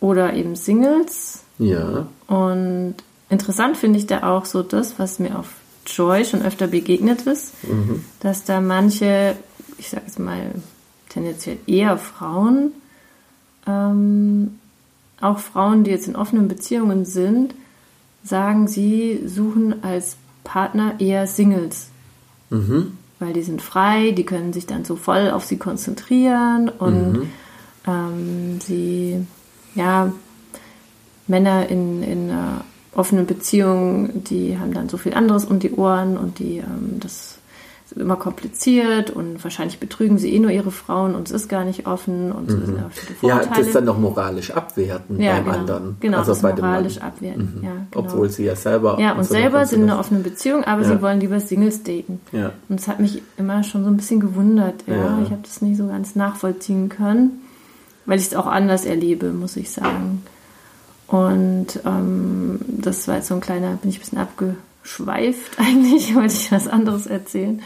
oder 0.00 0.32
eben 0.32 0.56
Singles. 0.56 1.42
Ja. 1.58 2.06
Und 2.26 2.94
interessant 3.28 3.76
finde 3.76 3.98
ich 3.98 4.06
da 4.06 4.22
auch 4.22 4.46
so 4.46 4.62
das, 4.62 4.98
was 4.98 5.18
mir 5.18 5.38
auf 5.38 5.48
Joy 5.86 6.24
schon 6.24 6.40
öfter 6.42 6.68
begegnet 6.68 7.22
ist, 7.22 7.52
Mhm. 7.64 8.04
dass 8.20 8.44
da 8.44 8.62
manche, 8.62 9.36
ich 9.76 9.90
sage 9.90 10.04
jetzt 10.06 10.18
mal 10.18 10.50
tendenziell 11.10 11.58
eher 11.66 11.98
Frauen, 11.98 12.72
ähm, 13.68 14.58
auch 15.20 15.38
Frauen, 15.38 15.84
die 15.84 15.90
jetzt 15.90 16.08
in 16.08 16.16
offenen 16.16 16.48
Beziehungen 16.48 17.04
sind, 17.04 17.54
sagen, 18.24 18.66
sie 18.68 19.20
suchen 19.26 19.84
als 19.84 20.16
Partner 20.44 20.94
eher 20.98 21.26
Singles. 21.26 21.88
Mhm. 22.50 22.92
Weil 23.18 23.32
die 23.32 23.42
sind 23.42 23.60
frei, 23.62 24.12
die 24.12 24.24
können 24.24 24.52
sich 24.52 24.66
dann 24.66 24.84
so 24.84 24.96
voll 24.96 25.30
auf 25.30 25.44
sie 25.44 25.58
konzentrieren 25.58 26.68
und 26.68 27.12
Mhm. 27.12 27.30
ähm, 27.86 28.60
sie, 28.60 29.26
ja, 29.74 30.12
Männer 31.26 31.68
in, 31.68 32.02
in 32.02 32.30
einer 32.30 32.64
offenen 32.94 33.26
Beziehung, 33.26 34.24
die 34.24 34.58
haben 34.58 34.72
dann 34.72 34.88
so 34.88 34.96
viel 34.96 35.14
anderes 35.14 35.44
um 35.44 35.58
die 35.58 35.72
Ohren 35.72 36.16
und 36.16 36.38
die, 36.38 36.58
ähm, 36.58 37.00
das 37.00 37.37
ist 37.92 37.98
immer 37.98 38.16
kompliziert 38.16 39.10
und 39.10 39.42
wahrscheinlich 39.42 39.80
betrügen 39.80 40.18
sie 40.18 40.34
eh 40.34 40.38
nur 40.38 40.50
ihre 40.50 40.70
Frauen 40.70 41.14
und 41.14 41.28
es 41.28 41.32
ist 41.34 41.48
gar 41.48 41.64
nicht 41.64 41.86
offen 41.86 42.32
und 42.32 42.48
es 42.50 42.54
sind 42.66 42.78
auch 42.84 42.90
viele 42.90 43.16
Mhm. 43.22 43.28
Ja, 43.28 43.36
Vorurteile. 43.36 43.64
das 43.64 43.72
dann 43.72 43.84
noch 43.84 43.98
moralisch 43.98 44.50
abwerten 44.50 45.20
Ja, 45.20 45.34
beim 45.36 45.44
genau. 45.44 45.56
anderen. 45.58 45.96
Genau, 46.00 46.18
also 46.18 46.32
das 46.32 46.42
bei 46.42 46.52
dem 46.52 46.60
Mann. 46.62 46.70
moralisch 46.70 46.98
abwerten. 47.00 47.60
Ja, 47.62 47.70
genau. 47.70 47.84
Obwohl 48.06 48.28
sie 48.30 48.44
ja 48.44 48.56
selber. 48.56 48.98
ja, 49.00 49.12
und 49.12 49.24
so 49.24 49.32
selber 49.34 49.64
sind 49.66 49.82
in 49.84 49.90
einer 49.90 49.98
offenen 50.00 50.22
Beziehung, 50.22 50.64
aber 50.64 50.82
Ja. 50.82 50.88
sie 50.88 51.02
wollen 51.02 51.20
lieber 51.20 51.40
Singles 51.40 51.82
daten. 51.82 52.20
Ja. 52.32 52.52
Und 52.68 52.78
es 52.80 52.88
hat 52.88 53.00
mich 53.00 53.22
immer 53.38 53.62
schon 53.64 53.84
so 53.84 53.90
ein 53.90 53.96
bisschen 53.96 54.20
gewundert. 54.20 54.84
Ja, 54.86 54.94
Ja. 54.94 55.18
ich 55.24 55.30
habe 55.30 55.40
das 55.42 55.62
nicht 55.62 55.76
so 55.78 55.86
ganz 55.86 56.14
nachvollziehen 56.14 56.88
können, 56.90 57.40
weil 58.06 58.18
ich 58.18 58.26
es 58.26 58.34
auch 58.34 58.46
anders 58.46 58.84
erlebe, 58.84 59.32
muss 59.32 59.56
ich 59.56 59.70
sagen. 59.70 60.22
Und 61.06 61.80
ähm, 61.86 62.58
das 62.68 63.08
war 63.08 63.14
jetzt 63.16 63.28
so 63.28 63.34
ein 63.34 63.40
kleiner, 63.40 63.76
bin 63.76 63.88
ich 63.90 63.96
ein 63.96 64.00
bisschen 64.00 64.18
abgeschweift 64.88 65.52
eigentlich, 65.58 66.14
wollte 66.14 66.34
ich 66.34 66.52
was 66.52 66.68
anderes 66.68 67.06
erzählen. 67.06 67.62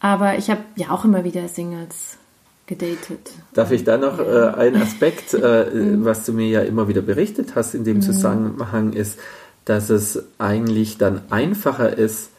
Aber 0.00 0.36
ich 0.36 0.50
habe 0.50 0.60
ja 0.76 0.90
auch 0.90 1.04
immer 1.04 1.24
wieder 1.24 1.48
Singles 1.48 2.18
gedatet. 2.66 3.30
Darf 3.54 3.72
ich 3.72 3.84
da 3.84 3.96
noch 3.98 4.18
äh, 4.18 4.52
einen 4.56 4.80
Aspekt, 4.82 5.34
äh, 5.34 5.66
Mhm. 5.72 6.04
was 6.04 6.24
du 6.24 6.32
mir 6.32 6.48
ja 6.48 6.60
immer 6.60 6.88
wieder 6.88 7.02
berichtet 7.02 7.54
hast 7.54 7.74
in 7.74 7.84
dem 7.84 8.00
Zusammenhang, 8.00 8.92
ist, 8.92 9.18
dass 9.64 9.90
es 9.90 10.22
eigentlich 10.38 10.98
dann 10.98 11.22
einfacher 11.30 11.96
ist, 11.96 12.30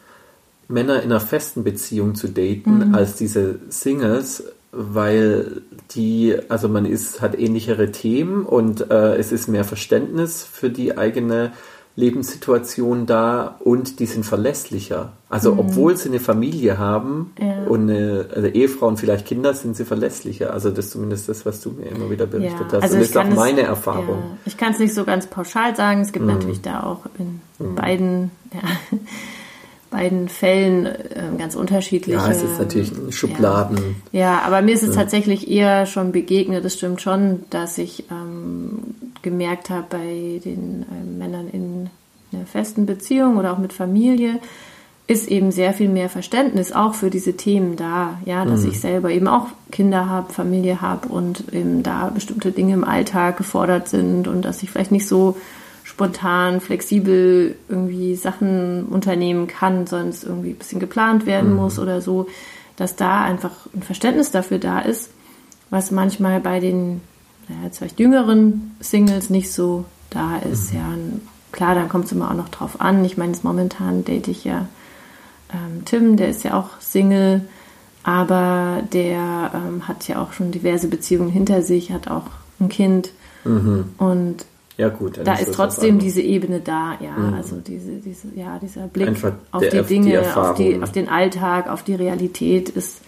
Männer 0.68 0.96
in 1.02 1.10
einer 1.12 1.20
festen 1.20 1.62
Beziehung 1.62 2.14
zu 2.16 2.28
daten, 2.28 2.88
Mhm. 2.88 2.94
als 2.94 3.14
diese 3.14 3.60
Singles, 3.68 4.42
weil 4.72 5.62
die, 5.92 6.36
also 6.48 6.68
man 6.68 6.86
ist, 6.86 7.20
hat 7.20 7.38
ähnlichere 7.38 7.92
Themen 7.92 8.44
und 8.44 8.90
äh, 8.90 9.16
es 9.16 9.30
ist 9.32 9.46
mehr 9.48 9.64
Verständnis 9.64 10.44
für 10.44 10.70
die 10.70 10.98
eigene 10.98 11.52
Lebenssituation 11.96 13.06
da 13.06 13.56
und 13.64 14.00
die 14.00 14.06
sind 14.06 14.24
verlässlicher. 14.24 15.12
Also 15.30 15.54
obwohl 15.58 15.96
sie 15.96 16.10
eine 16.10 16.20
Familie 16.20 16.78
haben 16.78 17.32
Mhm. 17.40 17.46
Ja. 17.46 17.54
und 17.66 17.90
eine 17.90 18.26
also 18.34 18.46
Ehefrau 18.48 18.86
und 18.86 18.98
vielleicht 19.00 19.26
Kinder, 19.26 19.54
sind 19.54 19.76
sie 19.76 19.84
verlässlicher. 19.84 20.52
Also 20.52 20.70
das 20.70 20.86
ist 20.86 20.90
zumindest 20.92 21.28
das, 21.28 21.44
was 21.46 21.60
du 21.60 21.70
mir 21.70 21.86
immer 21.86 22.10
wieder 22.10 22.26
berichtet 22.26 22.66
hast. 22.66 22.74
und 22.74 22.82
das 22.82 22.92
ist 22.92 23.16
auch 23.16 23.22
kann 23.22 23.32
es- 23.32 23.36
meine 23.36 23.62
Erfahrung. 23.62 24.18
Ja, 24.18 24.36
ich 24.44 24.56
kann 24.56 24.72
es 24.72 24.78
nicht 24.78 24.94
so 24.94 25.04
ganz 25.04 25.26
pauschal 25.26 25.74
sagen. 25.74 26.02
Es 26.02 26.12
gibt 26.12 26.26
Mhm. 26.26 26.32
natürlich 26.34 26.60
da 26.60 26.82
auch 26.82 27.00
in 27.18 27.40
beiden, 27.74 28.30
ja, 28.52 28.60
beiden 29.90 30.28
Fällen 30.28 30.84
äh, 30.86 30.96
ganz 31.38 31.54
unterschiedliche. 31.54 32.18
Ja, 32.18 32.28
es 32.30 32.42
ist 32.42 32.58
natürlich 32.58 32.92
ein 32.92 33.12
Schubladen. 33.12 33.96
Ja, 34.12 34.42
aber 34.44 34.60
mir 34.60 34.74
ist 34.74 34.82
es 34.82 34.94
tatsächlich 34.94 35.48
eher 35.50 35.86
schon 35.86 36.12
begegnet. 36.12 36.64
Es 36.64 36.74
stimmt 36.74 37.00
schon, 37.00 37.44
dass 37.50 37.78
ich 37.78 38.04
ähm, 38.10 38.78
gemerkt 39.26 39.70
habe 39.70 39.86
bei 39.90 40.40
den 40.44 40.86
ähm, 40.88 41.18
Männern 41.18 41.48
in 41.50 41.90
einer 42.32 42.46
festen 42.46 42.86
Beziehung 42.86 43.36
oder 43.36 43.52
auch 43.52 43.58
mit 43.58 43.72
Familie, 43.72 44.38
ist 45.08 45.28
eben 45.28 45.50
sehr 45.50 45.72
viel 45.72 45.88
mehr 45.88 46.08
Verständnis 46.08 46.72
auch 46.72 46.94
für 46.94 47.10
diese 47.10 47.36
Themen 47.36 47.76
da. 47.76 48.18
Ja, 48.24 48.44
dass 48.44 48.64
ich 48.64 48.80
selber 48.80 49.10
eben 49.10 49.28
auch 49.28 49.48
Kinder 49.70 50.08
habe, 50.08 50.32
Familie 50.32 50.80
habe 50.80 51.08
und 51.08 51.52
eben 51.52 51.82
da 51.82 52.08
bestimmte 52.08 52.52
Dinge 52.52 52.74
im 52.74 52.84
Alltag 52.84 53.36
gefordert 53.36 53.88
sind 53.88 54.28
und 54.28 54.44
dass 54.44 54.62
ich 54.62 54.70
vielleicht 54.70 54.92
nicht 54.92 55.06
so 55.06 55.36
spontan, 55.84 56.60
flexibel 56.60 57.56
irgendwie 57.68 58.14
Sachen 58.16 58.86
unternehmen 58.86 59.46
kann, 59.46 59.82
es 59.82 60.24
irgendwie 60.24 60.50
ein 60.50 60.58
bisschen 60.58 60.80
geplant 60.80 61.26
werden 61.26 61.54
muss 61.54 61.78
oder 61.78 62.00
so, 62.00 62.26
dass 62.76 62.96
da 62.96 63.22
einfach 63.22 63.52
ein 63.74 63.82
Verständnis 63.82 64.30
dafür 64.30 64.58
da 64.58 64.80
ist, 64.80 65.10
was 65.70 65.90
manchmal 65.90 66.40
bei 66.40 66.58
den 66.58 67.00
naja, 67.48 67.62
jetzt 67.64 67.78
vielleicht 67.78 68.00
jüngeren 68.00 68.76
Singles 68.80 69.30
nicht 69.30 69.52
so 69.52 69.84
da 70.10 70.36
ist. 70.38 70.72
Ja, 70.72 70.88
und 70.88 71.20
klar, 71.52 71.74
dann 71.74 71.88
kommt 71.88 72.06
es 72.06 72.12
immer 72.12 72.30
auch 72.30 72.36
noch 72.36 72.48
drauf 72.48 72.80
an. 72.80 73.04
Ich 73.04 73.16
meine, 73.16 73.32
jetzt 73.32 73.44
momentan 73.44 74.04
date 74.04 74.28
ich 74.28 74.44
ja 74.44 74.68
ähm, 75.52 75.84
Tim, 75.84 76.16
der 76.16 76.28
ist 76.28 76.42
ja 76.44 76.58
auch 76.58 76.80
Single, 76.80 77.42
aber 78.02 78.82
der 78.92 79.52
ähm, 79.54 79.86
hat 79.86 80.06
ja 80.08 80.20
auch 80.22 80.32
schon 80.32 80.50
diverse 80.50 80.88
Beziehungen 80.88 81.30
hinter 81.30 81.62
sich, 81.62 81.92
hat 81.92 82.08
auch 82.08 82.26
ein 82.60 82.68
Kind 82.68 83.10
und 83.98 84.44
Ja 84.76 84.88
gut. 84.88 85.20
da 85.22 85.34
ist 85.34 85.48
was 85.48 85.56
trotzdem 85.56 86.00
diese 86.00 86.20
Ebene 86.20 86.58
da, 86.58 86.98
ja, 87.00 87.14
also 87.36 87.56
diese, 87.56 87.92
diese, 87.92 88.28
ja, 88.34 88.58
dieser 88.58 88.88
Blick 88.88 89.06
Einfach 89.06 89.34
auf 89.52 89.62
die 89.68 89.78
auf 89.78 89.86
die 89.86 89.94
Dinge, 89.94 90.36
auf, 90.36 90.56
die, 90.56 90.82
auf 90.82 90.90
den 90.90 91.08
Alltag, 91.08 91.68
auf 91.70 91.84
die 91.84 91.94
Realität 91.94 92.70
ist 92.70 93.02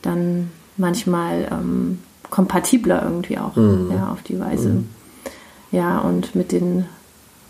dann 0.00 0.52
manchmal 0.76 1.48
ähm, 1.50 1.98
kompatibler 2.32 3.02
irgendwie 3.04 3.38
auch, 3.38 3.54
Mhm. 3.54 3.92
ja, 3.92 4.08
auf 4.12 4.22
die 4.22 4.40
Weise. 4.40 4.82
Ja, 5.70 5.98
und 6.00 6.34
mit 6.34 6.50
den, 6.50 6.86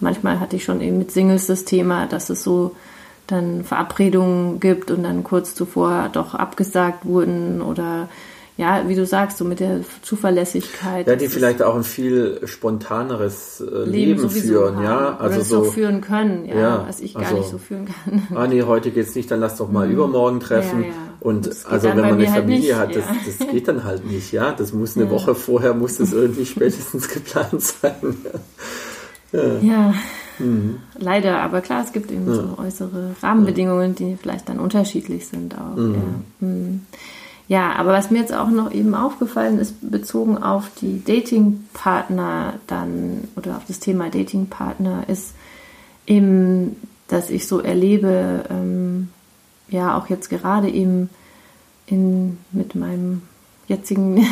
manchmal 0.01 0.41
hatte 0.41 0.57
ich 0.57 0.65
schon 0.65 0.81
eben 0.83 0.99
mit 0.99 1.11
Singles 1.13 1.47
das 1.47 1.65
Thema, 1.65 2.07
dass 2.07 2.29
es 2.29 2.43
so 2.43 2.75
dann 3.29 3.63
Verabredungen 3.65 4.59
gibt 4.61 4.91
und 4.91 5.05
dann 5.05 5.23
kurz 5.25 5.55
zuvor 5.55 6.11
doch 6.13 6.35
abgesagt 6.35 7.07
wurden 7.07 7.63
oder 7.63 8.09
ja, 8.59 8.87
wie 8.87 8.95
du 8.95 9.07
sagst, 9.07 9.39
so 9.39 9.45
mit 9.47 9.61
der 9.61 9.81
Zuverlässigkeit. 10.03 11.07
Ja, 11.07 11.17
die 11.17 11.29
vielleicht 11.29 11.63
auch 11.63 11.75
ein 11.75 11.85
viel 11.85 12.41
spontaneres 12.45 13.61
äh, 13.63 13.85
Leben, 13.89 14.19
sowieso 14.21 14.53
führen, 14.61 14.77
haben. 14.77 14.85
ja. 14.85 15.09
Oder 15.15 15.21
Also 15.21 15.41
es 15.41 15.49
so, 15.49 15.61
auch 15.63 15.73
führen 15.73 16.01
können, 16.03 16.45
ja, 16.47 16.55
Ja, 16.59 16.85
was 16.87 17.01
ich 17.01 17.15
gar 17.15 17.23
also- 17.25 17.37
nicht 17.39 17.49
so 17.49 17.59
führen 17.59 17.87
kann. 17.87 18.37
ah 18.37 18.47
nee, 18.47 18.63
heute 18.63 18.91
geht's 18.91 19.15
nicht, 19.15 19.31
dann 19.31 19.41
lass 19.41 19.57
doch 19.57 19.71
mal 19.71 19.91
übermorgen 19.91 20.41
treffen. 20.41 20.83
Ja, 20.83 20.89
ja. 20.89 20.95
Und 21.23 21.49
also 21.67 21.89
wenn 21.89 21.97
man 21.97 22.15
eine 22.15 22.33
halt 22.33 22.41
Familie 22.41 22.61
nicht, 22.61 22.75
hat, 22.75 22.97
das, 22.97 23.05
ja. 23.07 23.17
das 23.39 23.49
geht 23.49 23.69
dann 23.69 23.85
halt 23.85 24.05
nicht, 24.05 24.33
ja. 24.33 24.53
Das 24.53 24.73
muss 24.73 24.97
eine 24.97 25.09
Woche 25.09 25.37
vorher, 25.37 25.73
muss 25.73 25.99
das 25.99 26.13
irgendwie 26.13 26.45
spätestens 26.45 27.09
geplant 27.09 27.63
sein. 27.63 28.17
Ja, 29.63 29.95
Mhm. 30.39 30.79
leider, 30.99 31.41
aber 31.41 31.61
klar, 31.61 31.85
es 31.85 31.93
gibt 31.93 32.11
eben 32.11 32.33
so 32.33 32.57
äußere 32.59 33.15
Rahmenbedingungen, 33.23 33.95
die 33.95 34.17
vielleicht 34.21 34.49
dann 34.49 34.59
unterschiedlich 34.59 35.27
sind 35.27 35.55
auch. 35.55 35.77
Mhm. 35.77 35.95
Ja. 35.95 36.01
Hm. 36.41 36.81
ja, 37.49 37.73
aber 37.73 37.93
was 37.93 38.11
mir 38.11 38.21
jetzt 38.21 38.35
auch 38.35 38.51
noch 38.51 38.73
eben 38.73 38.95
aufgefallen 38.95 39.59
ist, 39.59 39.75
bezogen 39.81 40.39
auf 40.39 40.71
die 40.81 41.05
Datingpartner 41.05 42.55
dann 42.67 43.29
oder 43.37 43.57
auf 43.57 43.65
das 43.69 43.79
Thema 43.79 44.09
Datingpartner, 44.11 45.05
ist 45.09 45.35
eben, 46.07 46.77
dass 47.09 47.31
ich 47.31 47.47
so 47.47 47.61
erlebe, 47.61 48.45
ähm, 48.51 49.11
ja, 49.73 49.97
auch 49.97 50.09
jetzt 50.09 50.29
gerade 50.31 50.69
eben 50.69 51.11
in, 51.87 52.39
mit 52.53 52.75
meinem 52.75 53.23
jetzigen 53.67 54.27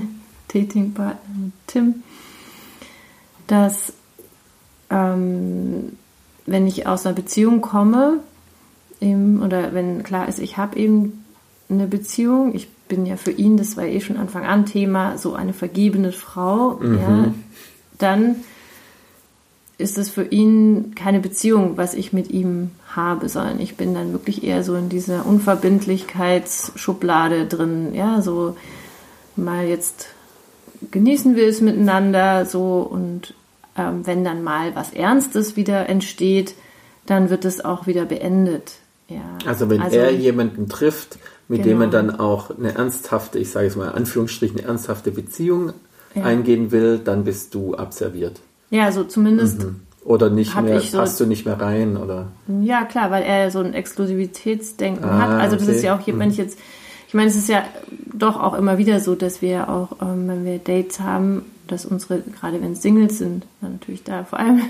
Datingpartner 0.52 1.50
Tim, 1.66 2.02
dass 3.46 3.92
ähm, 4.90 5.96
wenn 6.46 6.66
ich 6.66 6.86
aus 6.86 7.06
einer 7.06 7.14
Beziehung 7.14 7.60
komme, 7.60 8.20
eben, 9.00 9.42
oder 9.42 9.74
wenn 9.74 10.02
klar 10.02 10.28
ist, 10.28 10.38
ich 10.38 10.56
habe 10.56 10.78
eben 10.78 11.24
eine 11.68 11.86
Beziehung, 11.86 12.54
ich 12.54 12.68
bin 12.88 13.06
ja 13.06 13.16
für 13.16 13.30
ihn, 13.30 13.56
das 13.56 13.76
war 13.76 13.84
eh 13.84 14.00
schon 14.00 14.16
Anfang 14.16 14.44
an 14.44 14.66
Thema, 14.66 15.18
so 15.18 15.34
eine 15.34 15.52
vergebene 15.52 16.12
Frau, 16.12 16.80
ja, 16.82 17.34
dann 17.98 18.36
ist 19.78 19.98
es 19.98 20.10
für 20.10 20.24
ihn 20.24 20.94
keine 20.94 21.20
Beziehung, 21.20 21.76
was 21.76 21.94
ich 21.94 22.12
mit 22.12 22.30
ihm 22.30 22.70
habe, 22.96 23.28
sondern 23.28 23.60
ich 23.60 23.76
bin 23.76 23.94
dann 23.94 24.12
wirklich 24.12 24.42
eher 24.44 24.62
so 24.64 24.74
in 24.74 24.88
dieser 24.88 25.26
Unverbindlichkeitsschublade 25.26 27.46
drin, 27.46 27.94
ja, 27.94 28.20
so 28.22 28.56
mal 29.36 29.66
jetzt 29.66 30.08
genießen 30.90 31.36
wir 31.36 31.46
es 31.48 31.60
miteinander 31.60 32.46
so 32.46 32.78
und 32.80 33.34
ähm, 33.76 34.06
wenn 34.06 34.24
dann 34.24 34.42
mal 34.44 34.74
was 34.76 34.92
Ernstes 34.92 35.56
wieder 35.56 35.88
entsteht, 35.88 36.54
dann 37.06 37.30
wird 37.30 37.44
es 37.44 37.64
auch 37.64 37.86
wieder 37.86 38.04
beendet. 38.04 38.72
Ja. 39.08 39.20
Also 39.46 39.68
wenn 39.70 39.80
er 39.82 40.10
jemanden 40.12 40.68
trifft, 40.68 41.18
mit 41.48 41.64
dem 41.64 41.78
Genau. 41.80 41.84
er 41.84 41.90
dann 41.90 42.20
auch 42.20 42.56
eine 42.56 42.74
ernsthafte, 42.74 43.38
ich 43.38 43.50
sage 43.50 43.66
es 43.66 43.76
mal 43.76 43.88
in 43.88 43.94
Anführungsstrichen, 43.94 44.58
eine 44.60 44.68
ernsthafte 44.68 45.10
Beziehung 45.10 45.72
Ja. 46.14 46.24
eingehen 46.24 46.70
will, 46.70 46.98
dann 46.98 47.24
bist 47.24 47.54
du 47.54 47.74
abserviert. 47.74 48.40
ja, 48.70 48.92
so 48.92 49.04
zumindest 49.04 49.66
Oder 50.04 50.28
nicht 50.28 50.54
mehr, 50.60 50.80
so, 50.80 50.98
passt 50.98 51.18
du 51.18 51.24
nicht 51.24 51.46
mehr 51.46 51.58
rein, 51.58 51.96
oder? 51.96 52.28
Ja, 52.62 52.84
klar, 52.84 53.10
weil 53.10 53.22
er 53.22 53.50
so 53.50 53.60
ein 53.60 53.72
Exklusivitätsdenken 53.72 55.04
ah, 55.04 55.18
hat. 55.18 55.30
Also 55.40 55.56
das 55.56 55.66
okay. 55.66 55.76
ist 55.76 55.82
ja 55.82 55.96
auch 55.96 56.00
hier, 56.00 56.18
wenn 56.18 56.30
ich 56.30 56.36
jetzt, 56.36 56.58
ich 57.08 57.14
meine, 57.14 57.28
es 57.28 57.36
ist 57.36 57.48
ja 57.48 57.64
doch 58.12 58.38
auch 58.38 58.52
immer 58.52 58.76
wieder 58.76 59.00
so, 59.00 59.14
dass 59.14 59.40
wir 59.40 59.70
auch, 59.70 60.02
ähm, 60.02 60.28
wenn 60.28 60.44
wir 60.44 60.58
Dates 60.58 61.00
haben, 61.00 61.46
dass 61.68 61.86
unsere, 61.86 62.20
gerade 62.20 62.60
wenn 62.60 62.72
es 62.72 62.82
Singles 62.82 63.16
sind, 63.16 63.46
natürlich 63.62 64.04
da 64.04 64.24
vor 64.24 64.38
allem, 64.38 64.60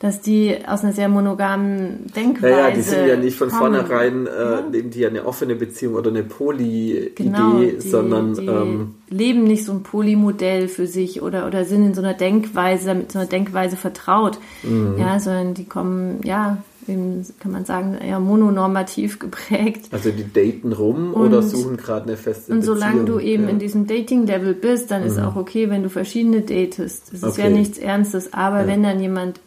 dass 0.00 0.22
die 0.22 0.56
aus 0.66 0.82
einer 0.82 0.94
sehr 0.94 1.10
monogamen 1.10 2.06
Denkweise. 2.16 2.54
Naja, 2.54 2.70
die 2.74 2.80
sind 2.80 3.06
ja 3.06 3.16
nicht 3.16 3.36
von 3.36 3.50
kommen. 3.50 3.60
vornherein, 3.60 4.26
äh, 4.26 4.30
ja. 4.30 4.60
leben 4.60 4.90
die 4.90 5.00
ja 5.00 5.08
eine 5.08 5.26
offene 5.26 5.54
Beziehung 5.54 5.94
oder 5.94 6.08
eine 6.08 6.22
Poly-Idee, 6.22 7.12
genau, 7.14 7.60
sondern. 7.78 8.34
Die 8.34 8.46
ähm, 8.46 8.94
leben 9.10 9.44
nicht 9.44 9.66
so 9.66 9.72
ein 9.72 9.82
Polymodell 9.82 10.68
für 10.68 10.86
sich 10.86 11.20
oder, 11.20 11.46
oder 11.46 11.66
sind 11.66 11.84
in 11.84 11.94
so 11.94 12.00
einer 12.00 12.14
Denkweise, 12.14 12.94
mit 12.94 13.12
so 13.12 13.18
einer 13.18 13.28
Denkweise 13.28 13.76
vertraut. 13.76 14.38
Mhm. 14.62 14.94
Ja, 14.98 15.20
sondern 15.20 15.52
die 15.52 15.66
kommen, 15.66 16.20
ja, 16.24 16.62
eben, 16.88 17.26
kann 17.38 17.52
man 17.52 17.66
sagen, 17.66 17.98
eher 17.98 18.20
mononormativ 18.20 19.18
geprägt. 19.18 19.88
Also 19.92 20.10
die 20.12 20.32
daten 20.32 20.72
rum 20.72 21.12
und, 21.12 21.26
oder 21.26 21.42
suchen 21.42 21.76
gerade 21.76 22.06
eine 22.06 22.16
feste 22.16 22.52
Und 22.52 22.62
solange 22.62 23.04
du 23.04 23.18
eben 23.18 23.44
ja. 23.44 23.50
in 23.50 23.58
diesem 23.58 23.86
Dating-Level 23.86 24.54
bist, 24.54 24.90
dann 24.90 25.02
mhm. 25.02 25.08
ist 25.08 25.18
auch 25.18 25.36
okay, 25.36 25.68
wenn 25.68 25.82
du 25.82 25.90
verschiedene 25.90 26.40
datest. 26.40 27.12
Es 27.12 27.22
okay. 27.22 27.32
ist 27.32 27.36
ja 27.36 27.50
nichts 27.50 27.76
Ernstes, 27.76 28.32
aber 28.32 28.62
ja. 28.62 28.66
wenn 28.66 28.82
dann 28.82 28.98
jemand 28.98 29.40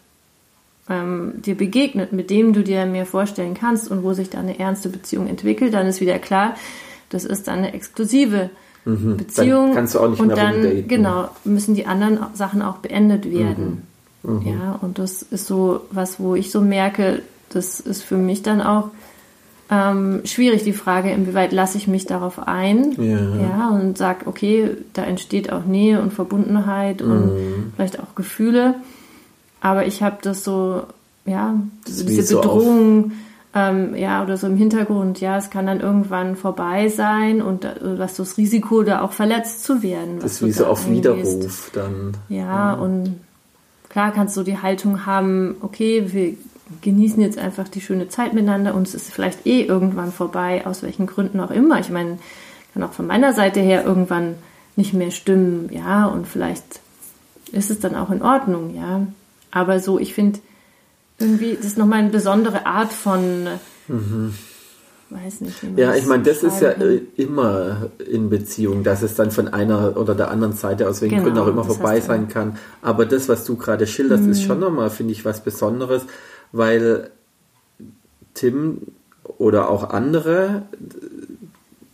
ähm, 0.88 1.34
dir 1.36 1.56
begegnet, 1.56 2.12
mit 2.12 2.30
dem 2.30 2.52
du 2.52 2.62
dir 2.62 2.86
mehr 2.86 3.06
vorstellen 3.06 3.54
kannst 3.54 3.90
und 3.90 4.02
wo 4.02 4.12
sich 4.12 4.30
da 4.30 4.38
eine 4.38 4.58
ernste 4.58 4.88
Beziehung 4.88 5.28
entwickelt, 5.28 5.74
dann 5.74 5.86
ist 5.86 6.00
wieder 6.00 6.18
klar, 6.18 6.54
das 7.10 7.24
ist 7.24 7.48
dann 7.48 7.58
eine 7.58 7.74
exklusive 7.74 8.50
mhm. 8.84 9.16
Beziehung. 9.16 9.66
Dann 9.66 9.74
kannst 9.74 9.94
du 9.94 10.00
auch 10.00 10.10
nicht 10.10 10.20
und 10.20 10.28
mehr 10.28 10.36
dann 10.36 10.62
daten. 10.62 10.88
genau 10.88 11.28
müssen 11.44 11.74
die 11.74 11.86
anderen 11.86 12.18
Sachen 12.34 12.62
auch 12.62 12.78
beendet 12.78 13.30
werden. 13.30 13.82
Mhm. 14.22 14.34
Mhm. 14.34 14.46
Ja, 14.46 14.78
und 14.80 14.98
das 14.98 15.22
ist 15.22 15.46
so 15.46 15.82
was, 15.90 16.18
wo 16.18 16.34
ich 16.34 16.50
so 16.50 16.60
merke, 16.60 17.22
das 17.50 17.80
ist 17.80 18.02
für 18.02 18.16
mich 18.16 18.42
dann 18.42 18.60
auch 18.60 18.90
ähm, 19.70 20.20
schwierig 20.24 20.64
die 20.64 20.72
Frage, 20.72 21.10
inwieweit 21.10 21.52
lasse 21.52 21.78
ich 21.78 21.88
mich 21.88 22.04
darauf 22.06 22.46
ein, 22.46 22.92
ja, 22.98 23.36
ja 23.36 23.68
und 23.70 23.96
sag, 23.96 24.26
okay, 24.26 24.70
da 24.92 25.02
entsteht 25.04 25.52
auch 25.52 25.64
Nähe 25.64 26.00
und 26.00 26.12
Verbundenheit 26.12 27.00
und 27.00 27.34
mhm. 27.34 27.72
vielleicht 27.74 27.98
auch 28.00 28.14
Gefühle. 28.14 28.74
Aber 29.64 29.86
ich 29.86 30.02
habe 30.02 30.18
das 30.20 30.44
so, 30.44 30.82
ja, 31.24 31.54
das 31.86 32.04
diese 32.04 32.36
Bedrohung, 32.36 33.12
ähm, 33.54 33.96
ja, 33.96 34.22
oder 34.22 34.36
so 34.36 34.46
im 34.46 34.58
Hintergrund, 34.58 35.22
ja, 35.22 35.38
es 35.38 35.48
kann 35.48 35.66
dann 35.66 35.80
irgendwann 35.80 36.36
vorbei 36.36 36.90
sein 36.90 37.40
und 37.40 37.64
äh, 37.64 37.98
was 37.98 38.14
das 38.16 38.36
Risiko, 38.36 38.82
da 38.82 39.00
auch 39.00 39.12
verletzt 39.12 39.64
zu 39.64 39.82
werden. 39.82 40.20
Das 40.20 40.32
ist 40.32 40.44
wie 40.44 40.52
so 40.52 40.66
auf 40.66 40.90
Widerruf 40.90 41.70
dann. 41.72 42.14
Ja, 42.28 42.36
ja, 42.36 42.74
und 42.74 43.18
klar 43.88 44.12
kannst 44.12 44.36
du 44.36 44.42
die 44.42 44.58
Haltung 44.58 45.06
haben, 45.06 45.56
okay, 45.62 46.12
wir 46.12 46.34
genießen 46.82 47.22
jetzt 47.22 47.38
einfach 47.38 47.66
die 47.66 47.80
schöne 47.80 48.08
Zeit 48.10 48.34
miteinander 48.34 48.74
und 48.74 48.86
es 48.86 48.94
ist 48.94 49.10
vielleicht 49.10 49.46
eh 49.46 49.62
irgendwann 49.62 50.12
vorbei, 50.12 50.66
aus 50.66 50.82
welchen 50.82 51.06
Gründen 51.06 51.40
auch 51.40 51.50
immer. 51.50 51.80
Ich 51.80 51.88
meine, 51.88 52.18
kann 52.74 52.82
auch 52.82 52.92
von 52.92 53.06
meiner 53.06 53.32
Seite 53.32 53.60
her 53.60 53.82
irgendwann 53.82 54.34
nicht 54.76 54.92
mehr 54.92 55.10
stimmen, 55.10 55.70
ja, 55.72 56.04
und 56.04 56.28
vielleicht 56.28 56.80
ist 57.50 57.70
es 57.70 57.80
dann 57.80 57.94
auch 57.94 58.10
in 58.10 58.20
Ordnung, 58.20 58.74
ja. 58.76 59.06
Aber 59.54 59.78
so, 59.78 60.00
ich 60.00 60.12
finde, 60.12 60.40
irgendwie, 61.18 61.54
das 61.54 61.64
ist 61.64 61.78
nochmal 61.78 62.00
eine 62.00 62.10
besondere 62.10 62.66
Art 62.66 62.92
von. 62.92 63.46
Mhm. 63.88 64.34
Weiß 65.10 65.42
nicht, 65.42 65.54
ja, 65.76 65.94
ich 65.94 66.06
meine, 66.06 66.24
das 66.24 66.42
ist 66.42 66.60
ja 66.60 66.72
kann. 66.72 67.02
immer 67.14 67.90
in 68.10 68.30
Beziehung, 68.30 68.82
dass 68.82 69.02
es 69.02 69.14
dann 69.14 69.30
von 69.30 69.48
einer 69.48 69.96
oder 69.96 70.14
der 70.16 70.30
anderen 70.30 70.54
Seite 70.54 70.88
aus 70.88 71.02
welchen 71.02 71.16
genau, 71.16 71.24
Gründen 71.24 71.38
auch 71.38 71.46
immer 71.46 71.64
vorbei 71.64 72.00
sein 72.00 72.28
kann. 72.28 72.58
Aber 72.82 73.06
das, 73.06 73.28
was 73.28 73.44
du 73.44 73.56
gerade 73.56 73.86
schilderst, 73.86 74.24
mhm. 74.24 74.32
ist 74.32 74.42
schon 74.42 74.58
nochmal, 74.58 74.90
finde 74.90 75.12
ich, 75.12 75.24
was 75.24 75.44
Besonderes, 75.44 76.02
weil 76.50 77.10
Tim 78.32 78.78
oder 79.38 79.70
auch 79.70 79.90
andere, 79.90 80.62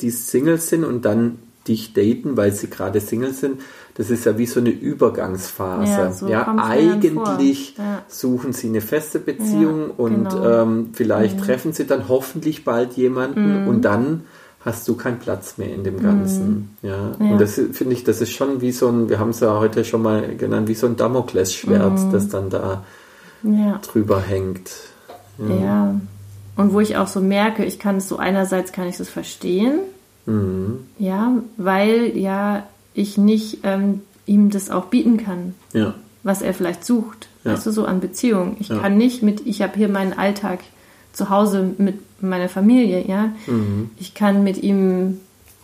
die 0.01 0.11
Singles 0.11 0.69
sind 0.69 0.85
und 0.85 1.05
dann 1.05 1.41
dich 1.69 1.93
daten, 1.93 2.37
weil 2.37 2.53
sie 2.53 2.71
gerade 2.71 3.01
Single 3.01 3.33
sind, 3.33 3.61
das 3.95 4.11
ist 4.11 4.25
ja 4.25 4.39
wie 4.39 4.47
so 4.47 4.61
eine 4.61 4.71
Übergangsphase. 4.71 5.91
Ja, 5.91 6.13
so 6.13 6.29
ja 6.29 6.57
eigentlich 6.57 7.77
ja. 7.77 8.03
suchen 8.09 8.53
sie 8.53 8.69
eine 8.69 8.81
feste 8.81 9.19
Beziehung 9.19 9.89
ja, 9.89 9.95
und 9.97 10.29
genau. 10.31 10.63
ähm, 10.63 10.91
vielleicht 10.93 11.37
mhm. 11.37 11.43
treffen 11.43 11.73
sie 11.73 11.87
dann 11.87 12.09
hoffentlich 12.09 12.65
bald 12.65 12.95
jemanden 12.95 13.63
mhm. 13.63 13.69
und 13.69 13.85
dann 13.85 14.25
hast 14.65 14.87
du 14.89 14.95
keinen 14.95 15.19
Platz 15.19 15.59
mehr 15.59 15.75
in 15.75 15.85
dem. 15.85 16.01
Ganzen. 16.01 16.77
Mhm. 16.83 16.89
Ja. 16.89 17.13
Und 17.19 17.41
das 17.41 17.55
finde 17.55 17.95
ich, 17.95 18.05
das 18.05 18.21
ist 18.21 18.31
schon 18.31 18.61
wie 18.61 18.73
so 18.73 18.89
ein, 18.89 19.09
wir 19.09 19.19
haben 19.19 19.31
es 19.31 19.41
ja 19.41 19.59
heute 19.59 19.85
schon 19.85 20.03
mal 20.03 20.37
genannt, 20.37 20.69
wie 20.69 20.75
so 20.75 20.87
ein 20.87 20.97
Damoklesschwert, 20.97 21.99
mhm. 21.99 22.13
das 22.13 22.29
dann 22.29 22.51
da 22.51 22.85
drüber 23.43 24.21
hängt. 24.21 24.71
Ja. 25.39 25.95
Und 26.57 26.75
wo 26.75 26.81
ich 26.81 26.97
auch 26.97 27.07
so 27.07 27.21
merke, 27.21 27.65
ich 27.65 27.79
kann 27.79 27.97
es 27.97 28.09
so 28.09 28.19
einerseits 28.19 28.73
kann 28.73 28.87
ich 28.87 29.01
es 29.01 29.09
verstehen. 29.09 29.81
Mhm. 30.31 30.79
Ja, 30.99 31.33
weil 31.57 32.17
ja 32.17 32.67
ich 32.95 33.19
nicht 33.19 33.59
ähm, 33.63 34.03
ihm 34.27 34.51
das 34.51 34.71
auch 34.71 34.87
bieten 34.87 35.17
kann, 35.17 35.55
ja. 35.73 35.95
was 36.23 36.43
er 36.43 36.55
vielleicht 36.55 36.85
sucht. 36.85 37.29
Ja. 37.45 37.53
Weißt 37.53 37.67
du, 37.67 37.73
so 37.73 37.85
an 37.85 38.01
Beziehung. 38.01 38.57
Ich 38.61 38.69
ja. 38.69 38.79
kann 38.79 38.97
nicht 38.97 39.23
mit, 39.23 39.47
ich 39.47 39.63
habe 39.63 39.77
hier 39.77 39.89
meinen 39.89 40.13
Alltag 40.13 40.61
zu 41.13 41.31
Hause 41.31 41.75
mit 41.79 41.99
meiner 42.23 42.49
Familie, 42.49 43.07
ja. 43.07 43.33
Mhm. 43.47 43.91
Ich 43.99 44.15
kann 44.15 44.45
mit 44.45 44.63
ihm 44.63 45.21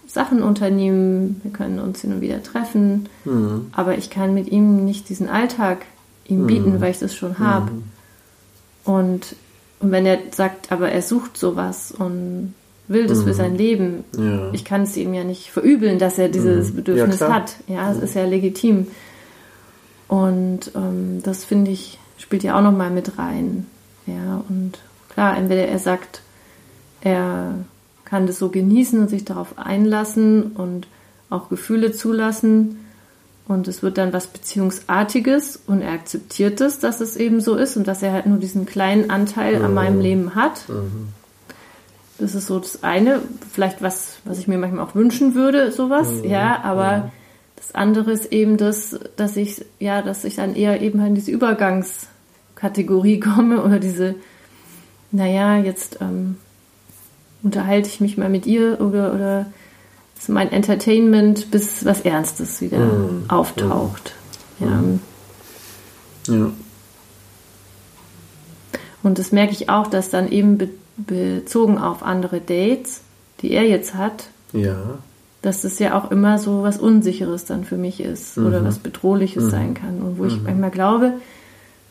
Sachen 0.07 0.43
unternehmen, 0.43 1.41
wir 1.43 1.53
können 1.53 1.79
uns 1.79 2.01
hin 2.01 2.15
und 2.15 2.21
wieder 2.21 2.43
treffen, 2.43 3.09
mhm. 3.25 3.67
aber 3.73 3.99
ich 3.99 4.09
kann 4.11 4.35
mit 4.35 4.49
ihm 4.49 4.85
nicht 4.85 5.09
diesen 5.09 5.29
Alltag 5.29 5.85
ihm 6.27 6.47
bieten, 6.47 6.75
mhm. 6.75 6.81
weil 6.81 6.91
ich 6.91 6.99
das 6.99 7.15
schon 7.15 7.39
habe. 7.39 7.71
Mhm. 7.71 7.83
Und, 8.85 9.37
und 9.81 9.91
wenn 9.91 10.07
er 10.07 10.19
sagt, 10.31 10.73
aber 10.73 10.91
er 10.91 11.03
sucht 11.03 11.37
sowas 11.37 11.93
und 11.93 12.55
will 12.89 13.07
das 13.07 13.19
mhm. 13.19 13.25
für 13.25 13.35
sein 13.35 13.57
Leben. 13.57 14.05
Ja. 14.17 14.51
Ich 14.53 14.65
kann 14.65 14.83
es 14.83 14.97
ihm 14.97 15.15
ja 15.15 15.25
nicht 15.25 15.51
verübeln, 15.51 15.99
dass 15.99 16.19
er 16.19 16.29
dieses 16.29 16.71
mhm. 16.71 16.77
Bedürfnis 16.77 17.21
ja, 17.21 17.33
hat. 17.33 17.57
Ja, 17.67 17.91
es 17.91 17.99
ist 17.99 18.15
ja 18.15 18.25
legitim. 18.25 18.89
Und 20.09 20.71
ähm, 20.75 21.21
das 21.23 21.45
finde 21.45 21.71
ich, 21.71 21.99
spielt 22.19 22.43
ja 22.43 22.57
auch 22.57 22.63
nochmal 22.63 22.91
mit 22.91 23.19
rein. 23.19 23.67
Ja, 24.07 24.43
und 24.49 24.79
klar, 25.09 25.37
entweder 25.37 25.67
er 25.67 25.79
sagt, 25.79 26.23
er 27.01 27.55
kann 28.05 28.27
das 28.27 28.39
so 28.39 28.51
genießen 28.51 29.01
und 29.01 29.11
sich 29.11 29.25
darauf 29.25 29.59
einlassen 29.59 30.53
und 30.53 30.87
auch 31.29 31.49
Gefühle 31.49 31.93
zulassen. 31.93 32.79
Und 33.49 33.69
es 33.69 33.83
wird 33.83 33.99
dann 33.99 34.13
was 34.13 34.27
Beziehungsartiges 34.27 35.61
und 35.67 35.81
er 35.81 35.93
akzeptiert 35.93 36.61
es, 36.61 36.81
dass 36.81 37.01
es 37.01 37.17
eben 37.17 37.41
so 37.41 37.55
ist 37.55 37.77
und 37.77 37.87
dass 37.87 38.03
er 38.03 38.13
halt 38.13 38.27
nur 38.27 38.39
diesen 38.39 38.67
kleinen 38.67 39.09
Anteil 39.09 39.59
mhm. 39.59 39.65
an 39.65 39.75
meinem 39.75 40.01
Leben 40.01 40.35
hat. 40.35 40.69
Mhm. 40.69 41.09
Das 42.19 42.35
ist 42.35 42.47
so 42.47 42.59
das 42.59 42.83
eine, 42.83 43.21
vielleicht 43.53 43.83
was, 43.83 44.19
was 44.25 44.39
ich 44.39 44.49
mir 44.49 44.59
manchmal 44.59 44.85
auch 44.85 44.95
wünschen 44.95 45.35
würde, 45.35 45.71
sowas, 45.71 46.23
mhm. 46.23 46.31
ja, 46.31 46.63
aber 46.63 46.91
ja. 46.91 47.13
das 47.57 47.75
andere 47.75 48.13
ist 48.13 48.33
eben 48.33 48.57
das, 48.57 48.99
dass 49.17 49.37
ich, 49.37 49.65
ja, 49.79 50.01
dass 50.01 50.25
ich 50.25 50.37
dann 50.37 50.55
eher 50.55 50.81
eben 50.81 51.05
in 51.05 51.15
diese 51.15 51.31
Übergangskategorie 51.31 53.21
komme 53.35 53.63
oder 53.63 53.79
diese, 53.79 54.15
naja, 55.13 55.59
jetzt 55.59 55.99
ähm, 56.01 56.37
unterhalte 57.43 57.89
ich 57.89 58.01
mich 58.01 58.17
mal 58.17 58.31
mit 58.31 58.47
ihr 58.47 58.81
oder, 58.81 59.13
oder 59.15 59.47
ist 60.19 60.31
mein 60.31 60.51
Entertainment, 60.51 61.51
bis 61.51 61.85
was 61.85 62.01
Ernstes 62.01 62.63
wieder 62.63 62.79
mhm. 62.79 63.25
auftaucht. 63.29 64.15
Mhm. 64.59 65.01
Ja. 66.27 66.35
ja. 66.35 66.51
Und 69.03 69.19
das 69.19 69.31
merke 69.31 69.53
ich 69.53 69.69
auch, 69.69 69.87
dass 69.87 70.11
dann 70.11 70.29
eben 70.33 70.59
bezogen 70.97 71.79
auf 71.79 72.03
andere 72.03 72.41
Dates, 72.41 73.03
die 73.41 73.53
er 73.53 73.65
jetzt 73.65 73.95
hat, 73.95 74.29
ja. 74.53 74.77
dass 75.43 75.63
das 75.63 75.79
ja 75.79 75.99
auch 75.99 76.11
immer 76.11 76.39
so 76.39 76.63
was 76.63 76.79
Unsicheres 76.79 77.45
dann 77.45 77.65
für 77.65 77.77
mich 77.77 78.01
ist 78.01 78.37
mhm. 78.37 78.47
oder 78.47 78.65
was 78.65 78.79
Bedrohliches 78.79 79.45
mhm. 79.45 79.51
sein 79.51 79.75
kann. 79.75 80.01
Und 80.01 80.19
wo 80.19 80.23
mhm. 80.23 80.29
ich 80.29 80.43
manchmal 80.43 80.71
glaube, 80.71 81.13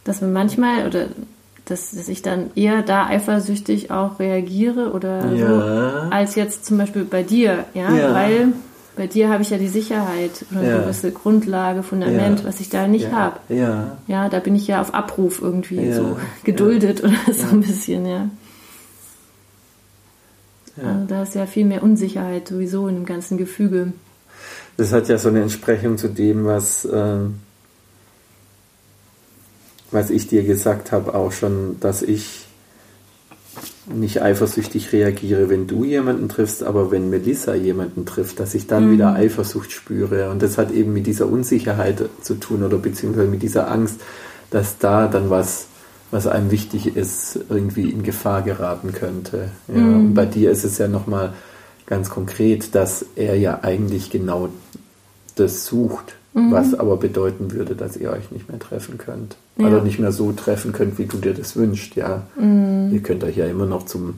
dass 0.03 0.21
man 0.21 0.33
manchmal 0.33 0.87
oder 0.87 1.07
dass, 1.65 1.91
dass 1.91 2.07
ich 2.09 2.21
dann 2.21 2.51
eher 2.55 2.83
da 2.83 3.07
eifersüchtig 3.07 3.89
auch 3.89 4.19
reagiere 4.19 4.91
oder 4.91 5.33
ja. 5.33 5.47
so, 5.47 6.09
als 6.11 6.35
jetzt 6.35 6.65
zum 6.65 6.77
Beispiel 6.77 7.03
bei 7.03 7.23
dir, 7.23 7.65
ja, 7.73 7.91
ja. 7.91 8.13
weil 8.13 8.53
bei 8.95 9.07
dir 9.07 9.29
habe 9.29 9.41
ich 9.41 9.49
ja 9.49 9.57
die 9.57 9.67
Sicherheit 9.67 10.45
oder 10.51 10.61
eine 10.61 10.79
gewisse 10.83 11.11
Grundlage, 11.11 11.83
Fundament, 11.83 12.45
was 12.45 12.59
ich 12.59 12.69
da 12.69 12.87
nicht 12.87 13.11
habe. 13.11 13.39
Ja. 13.49 13.97
ja, 14.07 14.29
da 14.29 14.39
bin 14.39 14.55
ich 14.55 14.67
ja 14.67 14.79
auf 14.79 14.93
Abruf 14.93 15.41
irgendwie 15.41 15.91
so 15.91 16.17
geduldet 16.43 17.03
oder 17.03 17.33
so 17.33 17.47
ein 17.47 17.61
bisschen, 17.61 18.05
ja. 18.05 18.29
Ja. 20.77 20.83
Also 20.83 21.05
da 21.07 21.23
ist 21.23 21.35
ja 21.35 21.45
viel 21.45 21.65
mehr 21.65 21.83
Unsicherheit 21.83 22.47
sowieso 22.47 22.87
in 22.87 22.95
dem 22.95 23.05
ganzen 23.05 23.37
Gefüge. 23.37 23.93
Das 24.77 24.91
hat 24.91 25.07
ja 25.07 25.17
so 25.17 25.29
eine 25.29 25.41
Entsprechung 25.41 25.97
zu 25.97 26.09
dem, 26.09 26.45
was, 26.45 26.85
äh, 26.85 27.19
was 29.91 30.09
ich 30.09 30.27
dir 30.27 30.43
gesagt 30.43 30.91
habe, 30.91 31.15
auch 31.15 31.31
schon, 31.31 31.79
dass 31.79 32.01
ich 32.01 32.45
nicht 33.87 34.21
eifersüchtig 34.21 34.91
reagiere, 34.91 35.49
wenn 35.49 35.67
du 35.67 35.83
jemanden 35.83 36.27
triffst, 36.27 36.63
aber 36.63 36.91
wenn 36.91 37.09
Melissa 37.09 37.53
jemanden 37.53 38.05
trifft, 38.05 38.39
dass 38.39 38.55
ich 38.55 38.67
dann 38.67 38.87
mhm. 38.87 38.91
wieder 38.93 39.13
Eifersucht 39.13 39.71
spüre. 39.71 40.29
Und 40.31 40.41
das 40.41 40.57
hat 40.57 40.71
eben 40.71 40.91
mit 40.93 41.07
dieser 41.07 41.27
Unsicherheit 41.27 42.09
zu 42.21 42.35
tun 42.35 42.63
oder 42.63 42.77
beziehungsweise 42.77 43.27
mit 43.27 43.43
dieser 43.43 43.69
Angst, 43.71 44.01
dass 44.49 44.77
da 44.77 45.07
dann 45.07 45.29
was, 45.29 45.67
was 46.11 46.27
einem 46.27 46.51
wichtig 46.51 46.95
ist, 46.95 47.39
irgendwie 47.49 47.89
in 47.89 48.03
Gefahr 48.03 48.41
geraten 48.41 48.93
könnte. 48.93 49.49
Ja, 49.67 49.79
mhm. 49.79 49.95
Und 49.95 50.13
bei 50.13 50.25
dir 50.25 50.51
ist 50.51 50.63
es 50.63 50.77
ja 50.77 50.87
nochmal 50.87 51.33
ganz 51.85 52.09
konkret, 52.09 52.75
dass 52.75 53.05
er 53.15 53.37
ja 53.37 53.59
eigentlich 53.63 54.09
genau 54.09 54.49
das 55.35 55.65
sucht, 55.65 56.15
mhm. 56.33 56.51
was 56.51 56.73
aber 56.73 56.97
bedeuten 56.97 57.51
würde, 57.51 57.75
dass 57.75 57.97
ihr 57.97 58.11
euch 58.11 58.31
nicht 58.31 58.49
mehr 58.49 58.59
treffen 58.59 58.97
könnt. 58.97 59.35
Ja. 59.57 59.67
Oder 59.67 59.81
nicht 59.81 59.99
mehr 59.99 60.11
so 60.11 60.31
treffen 60.31 60.71
könnt, 60.71 60.97
wie 60.97 61.05
du 61.05 61.17
dir 61.17 61.33
das 61.33 61.55
wünschst, 61.55 61.95
ja. 61.95 62.23
Mhm. 62.37 62.89
Ihr 62.91 63.01
könnt 63.01 63.23
euch 63.23 63.37
ja 63.37 63.45
immer 63.45 63.65
noch 63.65 63.83
zum, 63.85 64.15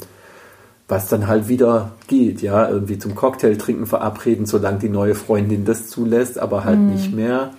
was 0.87 1.07
dann 1.07 1.27
halt 1.27 1.47
wieder 1.47 1.93
geht, 2.07 2.41
ja, 2.41 2.69
irgendwie 2.69 2.97
zum 2.97 3.15
Cocktail 3.15 3.55
trinken 3.55 3.85
verabreden, 3.85 4.45
solange 4.45 4.79
die 4.79 4.89
neue 4.89 5.15
Freundin 5.15 5.65
das 5.65 5.87
zulässt, 5.87 6.37
aber 6.39 6.63
halt 6.63 6.79
mhm. 6.79 6.93
nicht 6.93 7.13
mehr 7.13 7.51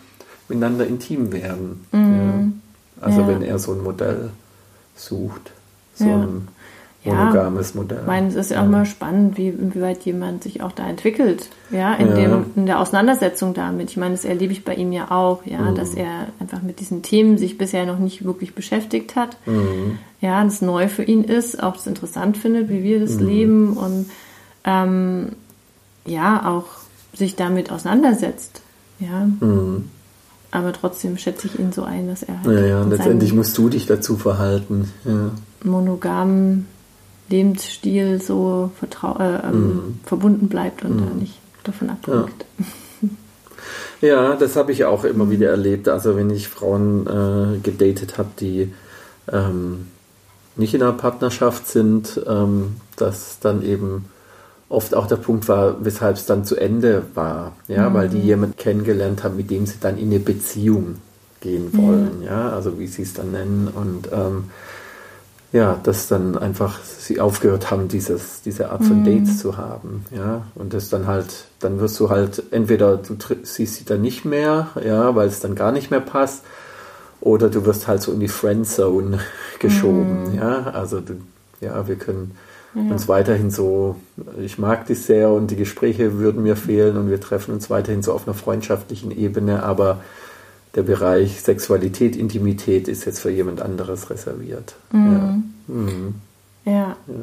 miteinander 0.49 0.87
intim 0.87 1.33
werden. 1.33 1.87
Mhm. 1.93 1.99
Ja. 2.01 2.68
Also 3.01 3.21
ja. 3.21 3.29
wenn 3.29 3.43
er 3.43 3.59
so 3.59 3.73
ein 3.73 3.83
Modell 3.83 4.31
sucht, 4.97 5.53
so 5.95 6.05
ein 6.05 6.49
monogames 7.05 7.75
ja, 7.75 7.81
Modell. 7.81 8.01
Ich 8.01 8.07
meine, 8.07 8.29
es 8.29 8.35
ist 8.35 8.51
ja 8.51 8.61
auch 8.61 8.67
immer 8.67 8.85
spannend, 8.85 9.37
wie, 9.37 9.49
inwieweit 9.49 10.05
jemand 10.05 10.43
sich 10.43 10.63
auch 10.63 10.73
da 10.73 10.89
entwickelt, 10.89 11.49
ja, 11.71 11.95
in, 11.95 12.09
ja. 12.09 12.15
Dem, 12.15 12.47
in 12.57 12.67
der 12.67 12.81
Auseinandersetzung 12.81 13.55
damit. 13.55 13.91
Ich 13.91 13.97
meine, 13.97 14.15
das 14.15 14.25
erlebe 14.25 14.53
ich 14.53 14.65
bei 14.65 14.75
ihm 14.75 14.93
ja 14.93 15.11
auch, 15.11 15.45
ja, 15.47 15.61
mhm. 15.61 15.75
dass 15.75 15.95
er 15.95 16.29
einfach 16.41 16.63
mit 16.63 16.81
diesen 16.81 17.03
Themen 17.03 17.39
sich 17.39 17.59
bisher 17.59 17.87
noch 17.87 17.99
nicht 17.99 18.25
wirklich 18.25 18.55
beschäftigt 18.55 19.17
hat. 19.17 19.37
Mhm. 19.47 19.99
Ja, 20.21 20.43
das 20.43 20.63
neu 20.63 20.89
für 20.89 21.05
ihn 21.05 21.25
ist, 21.25 21.63
auch 21.63 21.75
das 21.75 21.87
interessant 21.87 22.37
findet, 22.37 22.69
wie 22.69 22.83
wir 22.83 23.01
das 23.01 23.21
mhm. 23.21 23.27
leben 23.27 23.73
und 23.77 24.11
ähm, 24.65 25.33
ja, 26.05 26.49
auch 26.49 26.67
sich 27.15 27.37
damit 27.37 27.71
auseinandersetzt. 27.71 28.61
Ja. 28.99 29.29
Mhm. 29.41 29.91
Aber 30.51 30.73
trotzdem 30.73 31.19
schätze 31.19 31.47
ich 31.47 31.59
ihn 31.59 31.73
so 31.73 31.83
ein, 31.83 32.09
dass 32.09 32.23
er 32.23 32.43
halt. 32.43 32.59
Ja, 32.59 32.67
ja, 32.67 32.83
letztendlich 32.83 33.35
musst 33.35 33.57
du 33.59 33.69
dich 33.69 33.87
dazu 33.87 34.17
verhalten. 34.17 34.91
Ja. 35.05 35.31
Monogamen 35.63 36.67
Lebensstil 37.29 38.23
so 38.23 38.71
äh, 38.83 38.87
ähm, 39.23 39.63
mhm. 39.63 40.01
verbunden 40.05 40.49
bleibt 40.49 40.85
und 40.85 40.97
mhm. 40.97 41.19
nicht 41.19 41.39
davon 41.65 41.91
abdrückt. 41.91 42.47
Ja. 44.01 44.09
ja 44.09 44.37
das 44.37 44.57
habe 44.57 44.73
ich 44.73 44.87
auch 44.87 45.05
immer 45.05 45.31
wieder 45.31 45.51
erlebt. 45.51 45.89
Also 45.89 46.17
wenn 46.17 46.31
ich 46.31 46.49
Frauen 46.49 47.07
äh, 47.07 47.59
gedatet 47.59 48.17
habe, 48.17 48.31
die 48.41 48.73
ähm, 49.31 49.89
nicht 50.57 50.75
in 50.75 50.83
einer 50.83 50.93
Partnerschaft 50.93 51.69
sind, 51.69 52.21
ähm, 52.27 52.77
dass 52.97 53.39
dann 53.41 53.63
eben 53.63 54.07
oft 54.69 54.95
auch 54.95 55.07
der 55.07 55.17
Punkt 55.17 55.49
war, 55.49 55.85
weshalb 55.85 56.17
es 56.17 56.27
dann 56.27 56.45
zu 56.45 56.57
Ende 56.57 57.03
war. 57.15 57.53
Ja, 57.69 57.89
mhm. 57.89 57.95
weil 57.95 58.09
die 58.09 58.21
jemanden 58.21 58.57
kennengelernt 58.57 59.25
haben, 59.25 59.37
mit 59.37 59.51
dem 59.51 59.67
sie 59.67 59.79
dann 59.81 59.99
in 59.99 60.09
eine 60.09 60.21
Beziehung 60.21 60.97
gehen 61.41 61.71
wollen. 61.73 62.23
Ja, 62.23 62.51
also 62.51 62.79
wie 62.79 62.87
sie 62.87 63.03
es 63.03 63.15
dann 63.15 63.33
nennen. 63.33 63.69
Und 63.69 64.11
ähm, 64.13 64.45
ja, 65.53 65.79
dass 65.83 66.09
dann 66.09 66.37
einfach 66.37 66.79
sie 66.83 67.21
aufgehört 67.21 67.71
haben, 67.71 67.89
dieses, 67.89 68.43
diese 68.43 68.71
Art 68.71 68.85
von 68.85 69.01
mhm. 69.01 69.05
Dates 69.05 69.39
zu 69.39 69.57
haben, 69.57 70.05
ja, 70.15 70.43
und 70.55 70.75
das 70.75 70.91
dann 70.91 71.07
halt, 71.07 71.47
dann 71.59 71.81
wirst 71.81 71.99
du 72.01 72.11
halt, 72.11 72.43
entweder 72.51 72.99
du 72.99 73.17
siehst 73.43 73.77
sie 73.77 73.85
dann 73.85 74.03
nicht 74.03 74.25
mehr, 74.25 74.69
ja, 74.85 75.15
weil 75.15 75.29
es 75.29 75.41
dann 75.41 75.55
gar 75.55 75.73
nicht 75.73 75.91
mehr 75.91 76.01
passt, 76.01 76.45
oder 77.21 77.49
du 77.49 77.65
wirst 77.65 77.89
halt 77.89 78.03
so 78.03 78.13
in 78.13 78.21
die 78.21 78.29
Friendzone 78.29 79.21
geschoben, 79.59 80.33
mhm. 80.33 80.39
ja, 80.39 80.65
also 80.65 81.01
du, 81.01 81.15
ja, 81.61 81.89
wir 81.89 81.97
können 81.97 82.37
ja. 82.75 82.83
uns 82.83 83.09
weiterhin 83.09 83.51
so, 83.51 83.97
ich 84.41 84.59
mag 84.59 84.87
dich 84.87 85.03
sehr 85.03 85.31
und 85.31 85.51
die 85.51 85.57
Gespräche 85.57 86.19
würden 86.19 86.43
mir 86.43 86.57
fehlen 86.57 86.97
und 86.97 87.11
wir 87.11 87.21
treffen 87.21 87.55
uns 87.55 87.71
weiterhin 87.71 88.03
so 88.03 88.13
auf 88.13 88.27
einer 88.27 88.35
freundschaftlichen 88.35 89.11
Ebene, 89.11 89.63
aber 89.63 90.01
der 90.75 90.83
Bereich 90.83 91.41
Sexualität, 91.41 92.17
Intimität 92.17 92.89
ist 92.89 93.05
jetzt 93.05 93.21
für 93.21 93.31
jemand 93.31 93.63
anderes 93.63 94.11
reserviert. 94.11 94.75
Mhm. 94.93 95.13
Ja. 95.13 95.75
Mhm. 95.75 96.15
ja. 96.65 96.97
ja. 97.07 97.15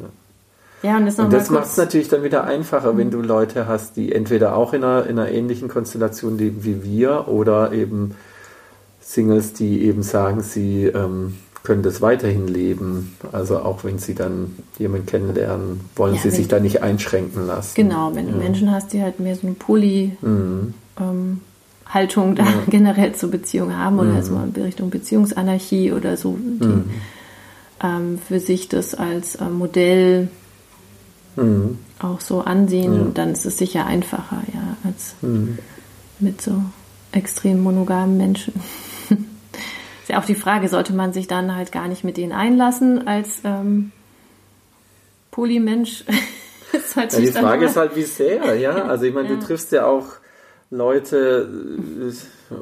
Ja, 0.82 0.98
und 0.98 1.06
das, 1.06 1.18
und 1.18 1.32
das 1.32 1.50
macht 1.50 1.66
es 1.66 1.76
natürlich 1.76 2.08
dann 2.08 2.22
wieder 2.22 2.44
einfacher, 2.44 2.92
mhm. 2.92 2.98
wenn 2.98 3.10
du 3.10 3.22
Leute 3.22 3.66
hast, 3.66 3.96
die 3.96 4.12
entweder 4.12 4.54
auch 4.54 4.72
in 4.72 4.84
einer, 4.84 5.06
in 5.06 5.18
einer 5.18 5.30
ähnlichen 5.30 5.68
Konstellation 5.68 6.36
leben 6.38 6.64
wie 6.64 6.84
wir 6.84 7.28
oder 7.28 7.72
eben 7.72 8.14
Singles, 9.00 9.52
die 9.52 9.82
eben 9.82 10.02
sagen, 10.02 10.42
sie 10.42 10.84
ähm, 10.84 11.38
können 11.66 11.82
das 11.82 12.00
weiterhin 12.00 12.46
leben. 12.46 13.16
Also 13.32 13.58
auch 13.58 13.82
wenn 13.82 13.98
sie 13.98 14.14
dann 14.14 14.54
jemanden 14.78 15.06
kennenlernen, 15.06 15.80
wollen 15.96 16.14
ja, 16.14 16.20
sie 16.20 16.30
sich 16.30 16.46
da 16.46 16.60
nicht 16.60 16.80
einschränken 16.80 17.44
lassen. 17.44 17.74
Genau, 17.74 18.14
wenn 18.14 18.28
ja. 18.28 18.32
du 18.32 18.38
Menschen 18.38 18.70
hast, 18.70 18.92
die 18.92 19.02
halt 19.02 19.18
mehr 19.18 19.34
so 19.34 19.48
ein 19.48 19.56
Poly 19.56 20.16
mhm. 20.20 20.74
ähm, 21.00 21.40
da 21.92 22.02
ja. 22.02 22.46
generell 22.68 23.16
zur 23.16 23.32
Beziehung 23.32 23.76
haben 23.76 23.98
oder 23.98 24.10
mhm. 24.10 24.16
also 24.16 24.36
in 24.36 24.62
Richtung 24.62 24.90
Beziehungsanarchie 24.90 25.90
oder 25.90 26.16
so, 26.16 26.38
die 26.40 26.66
mhm. 26.66 26.90
ähm, 27.82 28.18
für 28.18 28.38
sich 28.38 28.68
das 28.68 28.94
als 28.94 29.34
äh, 29.34 29.48
Modell 29.48 30.28
mhm. 31.34 31.78
auch 31.98 32.20
so 32.20 32.42
ansehen, 32.42 33.12
dann 33.14 33.32
ist 33.32 33.44
es 33.44 33.58
sicher 33.58 33.86
einfacher, 33.86 34.42
ja, 34.54 34.76
als 34.84 35.16
mhm. 35.20 35.58
mit 36.20 36.40
so 36.40 36.62
extrem 37.10 37.60
monogamen 37.60 38.16
Menschen. 38.16 38.52
Ist 40.06 40.10
ja 40.10 40.20
auch 40.20 40.24
die 40.24 40.36
Frage, 40.36 40.68
sollte 40.68 40.92
man 40.92 41.12
sich 41.12 41.26
dann 41.26 41.56
halt 41.56 41.72
gar 41.72 41.88
nicht 41.88 42.04
mit 42.04 42.16
denen 42.16 42.30
einlassen 42.30 43.08
als 43.08 43.40
ähm, 43.42 43.90
Polymensch? 45.32 46.04
halt 46.94 47.12
ja, 47.12 47.18
die 47.18 47.26
Frage 47.32 47.64
ist 47.64 47.76
halt, 47.76 47.96
wie 47.96 48.04
sehr, 48.04 48.54
ja. 48.54 48.84
Also 48.88 49.04
ich 49.04 49.12
meine, 49.12 49.26
du 49.26 49.40
triffst 49.40 49.72
ja 49.72 49.84
auch 49.84 50.06
Leute, 50.70 51.48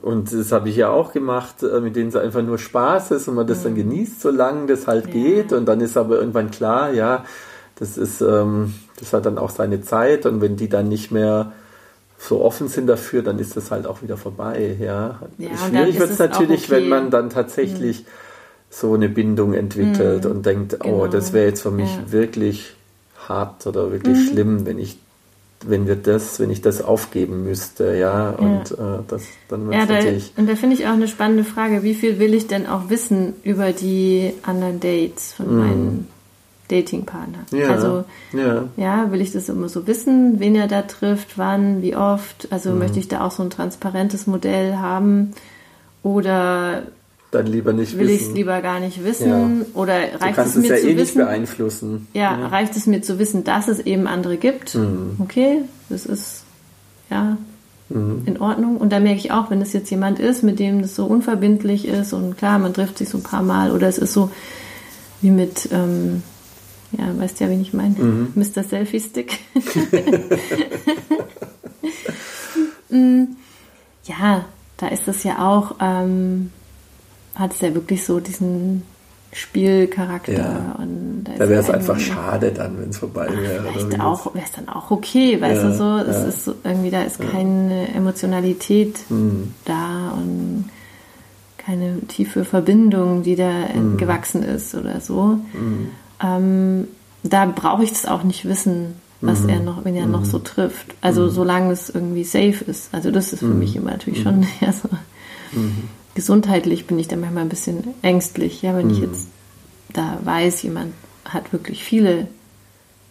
und 0.00 0.32
das 0.32 0.52
habe 0.52 0.70
ich 0.70 0.76
ja 0.76 0.88
auch 0.88 1.12
gemacht, 1.12 1.62
äh, 1.62 1.80
mit 1.80 1.96
denen 1.96 2.08
es 2.08 2.16
einfach 2.16 2.40
nur 2.40 2.56
Spaß 2.56 3.10
ist 3.10 3.28
und 3.28 3.34
man 3.34 3.46
das 3.46 3.62
dann 3.62 3.72
mhm. 3.72 3.90
genießt, 3.90 4.22
solange 4.22 4.66
das 4.66 4.86
halt 4.86 5.08
ja. 5.08 5.12
geht. 5.12 5.52
Und 5.52 5.66
dann 5.66 5.82
ist 5.82 5.98
aber 5.98 6.16
irgendwann 6.16 6.50
klar, 6.50 6.94
ja, 6.94 7.26
das 7.76 7.98
ist, 7.98 8.22
ähm, 8.22 8.72
das 8.98 9.12
hat 9.12 9.26
dann 9.26 9.36
auch 9.36 9.50
seine 9.50 9.82
Zeit 9.82 10.24
und 10.24 10.40
wenn 10.40 10.56
die 10.56 10.70
dann 10.70 10.88
nicht 10.88 11.10
mehr 11.10 11.52
so 12.28 12.42
offen 12.42 12.68
sind 12.68 12.86
dafür, 12.86 13.22
dann 13.22 13.38
ist 13.38 13.56
das 13.56 13.70
halt 13.70 13.86
auch 13.86 14.02
wieder 14.02 14.16
vorbei. 14.16 14.76
Ja. 14.80 15.20
ja 15.38 15.50
Schwierig 15.68 15.98
wird 15.98 16.10
es 16.10 16.18
natürlich, 16.18 16.64
okay. 16.64 16.72
wenn 16.72 16.88
man 16.88 17.10
dann 17.10 17.28
tatsächlich 17.28 18.00
mhm. 18.00 18.06
so 18.70 18.94
eine 18.94 19.08
Bindung 19.08 19.52
entwickelt 19.52 20.24
mhm. 20.24 20.30
und 20.30 20.46
denkt, 20.46 20.76
oh, 20.80 20.84
genau. 20.84 21.06
das 21.06 21.32
wäre 21.32 21.46
jetzt 21.46 21.60
für 21.60 21.70
mich 21.70 21.90
ja. 21.94 22.12
wirklich 22.12 22.74
hart 23.28 23.66
oder 23.66 23.92
wirklich 23.92 24.16
mhm. 24.16 24.28
schlimm, 24.30 24.66
wenn 24.66 24.78
ich 24.78 24.98
wenn 25.66 25.86
wir 25.86 25.96
das, 25.96 26.40
wenn 26.40 26.50
ich 26.50 26.60
das 26.60 26.82
aufgeben 26.82 27.44
müsste, 27.44 27.96
ja, 27.96 28.30
und 28.30 28.76
ja. 28.76 28.96
Äh, 28.96 28.98
das 29.08 29.22
dann 29.48 29.72
ja, 29.72 29.86
da, 29.86 29.94
natürlich. 29.94 30.32
Und 30.36 30.46
da 30.46 30.56
finde 30.56 30.76
ich 30.76 30.86
auch 30.86 30.92
eine 30.92 31.08
spannende 31.08 31.44
Frage, 31.44 31.82
wie 31.82 31.94
viel 31.94 32.18
will 32.18 32.34
ich 32.34 32.48
denn 32.48 32.66
auch 32.66 32.90
wissen 32.90 33.32
über 33.44 33.72
die 33.72 34.34
anderen 34.42 34.80
Dates 34.80 35.32
von 35.32 35.54
mm. 35.54 35.58
meinen 35.58 36.08
Datingpartnern? 36.68 37.46
Ja, 37.50 37.70
also 37.70 38.04
ja. 38.32 38.64
ja, 38.76 39.12
will 39.12 39.20
ich 39.20 39.32
das 39.32 39.48
immer 39.48 39.68
so 39.68 39.86
wissen, 39.86 40.40
wen 40.40 40.54
er 40.54 40.68
da 40.68 40.82
trifft, 40.82 41.36
wann, 41.36 41.82
wie 41.82 41.96
oft? 41.96 42.48
Also 42.50 42.72
mm. 42.72 42.78
möchte 42.78 42.98
ich 42.98 43.08
da 43.08 43.24
auch 43.24 43.30
so 43.30 43.42
ein 43.42 43.50
transparentes 43.50 44.26
Modell 44.26 44.76
haben? 44.76 45.32
Oder 46.02 46.84
dann 47.34 47.46
lieber 47.46 47.72
nicht 47.72 47.98
will 47.98 48.10
ich 48.10 48.22
es 48.22 48.32
lieber 48.32 48.60
gar 48.62 48.78
nicht 48.78 49.04
wissen? 49.04 49.60
Ja. 49.60 49.80
Oder 49.80 50.20
reicht 50.20 50.38
es 50.38 50.54
mir 50.54 50.62
es 50.62 50.68
ja 50.68 50.76
zu 50.76 50.88
eh 50.88 50.96
wissen? 50.96 50.96
Nicht 50.96 51.14
beeinflussen. 51.14 52.06
Ja, 52.14 52.38
ja, 52.38 52.46
reicht 52.46 52.76
es 52.76 52.86
mir 52.86 53.02
zu 53.02 53.18
wissen, 53.18 53.42
dass 53.42 53.66
es 53.66 53.80
eben 53.80 54.06
andere 54.06 54.36
gibt? 54.36 54.74
Mhm. 54.76 55.16
Okay, 55.18 55.62
das 55.88 56.06
ist 56.06 56.44
ja 57.10 57.36
mhm. 57.88 58.22
in 58.26 58.40
Ordnung. 58.40 58.76
Und 58.76 58.92
da 58.92 59.00
merke 59.00 59.18
ich 59.18 59.32
auch, 59.32 59.50
wenn 59.50 59.60
es 59.60 59.72
jetzt 59.72 59.90
jemand 59.90 60.20
ist, 60.20 60.44
mit 60.44 60.60
dem 60.60 60.80
das 60.80 60.94
so 60.94 61.06
unverbindlich 61.06 61.88
ist 61.88 62.12
und 62.12 62.38
klar, 62.38 62.60
man 62.60 62.72
trifft 62.72 62.98
sich 62.98 63.08
so 63.08 63.18
ein 63.18 63.24
paar 63.24 63.42
Mal 63.42 63.72
oder 63.72 63.88
es 63.88 63.98
ist 63.98 64.12
so 64.12 64.30
wie 65.20 65.30
mit 65.30 65.68
ähm, 65.72 66.22
ja, 66.98 67.18
weißt 67.18 67.40
ja, 67.40 67.48
wen 67.48 67.60
ich 67.60 67.72
meine? 67.72 67.94
Mhm. 67.94 68.32
Mr. 68.34 68.62
Selfie 68.62 69.00
Stick. 69.00 69.38
Mm, 72.94 73.36
ja, 74.04 74.44
da 74.76 74.88
ist 74.88 75.08
es 75.08 75.24
ja 75.24 75.38
auch, 75.38 75.76
ähm, 75.80 76.50
hat 77.34 77.52
es 77.52 77.60
ja 77.60 77.74
wirklich 77.74 78.04
so 78.04 78.20
diesen 78.20 78.82
Spielcharakter. 79.32 80.32
Ja. 80.32 80.76
Und 80.78 81.24
da, 81.24 81.32
da 81.32 81.48
wäre 81.48 81.60
es 81.60 81.70
einfach 81.70 81.98
schade 81.98 82.52
dann, 82.52 82.80
wenn 82.80 82.90
es 82.90 82.98
vorbei 82.98 83.28
wäre. 83.30 83.64
Vielleicht 83.72 84.00
auch, 84.00 84.32
wäre 84.34 84.44
es 84.44 84.52
dann 84.52 84.68
auch 84.68 84.90
okay, 84.92 85.40
weißt 85.40 85.62
ja, 85.62 85.68
du 85.68 85.74
so, 85.74 86.10
es 86.10 86.16
ja. 86.16 86.24
ist 86.26 86.44
so, 86.44 86.54
irgendwie, 86.62 86.90
da 86.90 87.02
ist 87.02 87.20
keine 87.20 87.92
Emotionalität 87.94 88.98
mhm. 89.10 89.54
da 89.64 90.12
und 90.16 90.70
keine 91.58 92.00
tiefe 92.06 92.44
Verbindung, 92.44 93.22
die 93.22 93.34
da 93.34 93.50
mhm. 93.74 93.96
gewachsen 93.96 94.42
ist 94.44 94.74
oder 94.74 95.00
so. 95.00 95.40
Mhm. 95.52 95.88
Ähm, 96.24 96.88
da 97.22 97.46
brauche 97.46 97.84
ich 97.84 97.92
es 97.92 98.06
auch 98.06 98.22
nicht 98.22 98.46
wissen, 98.46 98.96
was 99.20 99.40
mhm. 99.40 99.48
er 99.48 99.60
noch, 99.60 99.84
wenn 99.84 99.94
er 99.94 100.06
noch 100.06 100.24
so 100.24 100.38
mhm. 100.38 100.44
trifft. 100.44 100.94
Also 101.00 101.22
mhm. 101.22 101.30
solange 101.30 101.72
es 101.72 101.90
irgendwie 101.90 102.24
safe 102.24 102.64
ist. 102.66 102.88
Also 102.92 103.10
das 103.10 103.32
ist 103.32 103.40
für 103.40 103.46
mich 103.46 103.76
immer 103.76 103.92
natürlich 103.92 104.22
schon 104.22 104.46
ja, 104.60 104.72
so 104.72 104.88
gesundheitlich 106.14 106.86
bin 106.86 106.98
ich 106.98 107.08
da 107.08 107.16
manchmal 107.16 107.42
ein 107.42 107.48
bisschen 107.48 107.94
ängstlich, 108.02 108.62
ja, 108.62 108.76
wenn 108.76 108.86
mhm. 108.86 108.92
ich 108.92 108.98
jetzt 109.00 109.28
da 109.92 110.18
weiß, 110.24 110.62
jemand 110.62 110.92
hat 111.24 111.52
wirklich 111.52 111.84
viele 111.84 112.28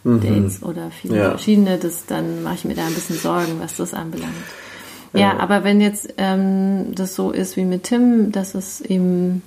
mhm. 0.03 0.22
Dates 0.22 0.64
oder 0.64 0.91
viele 0.91 1.18
ja. 1.18 1.30
verschiedene, 1.30 1.78
das, 1.78 2.05
dann 2.05 2.43
mache 2.43 2.55
ich 2.55 2.66
mir 2.66 2.76
da 2.76 2.86
ein 2.86 2.93
bisschen 2.93 3.18
Sorgen, 3.18 3.59
was 3.59 3.78
das 3.78 3.93
anbelangt. 3.93 4.34
Ja, 5.14 5.20
ja 5.20 5.39
aber 5.39 5.64
wenn 5.64 5.82
jetzt 5.82 6.14
ähm, 6.18 6.95
das 6.95 7.16
so 7.16 7.32
ist 7.32 7.57
wie 7.57 7.66
mit 7.66 7.84
Tim, 7.84 8.32
dass 8.32 8.55
es 8.55 8.82
eben 8.82 9.41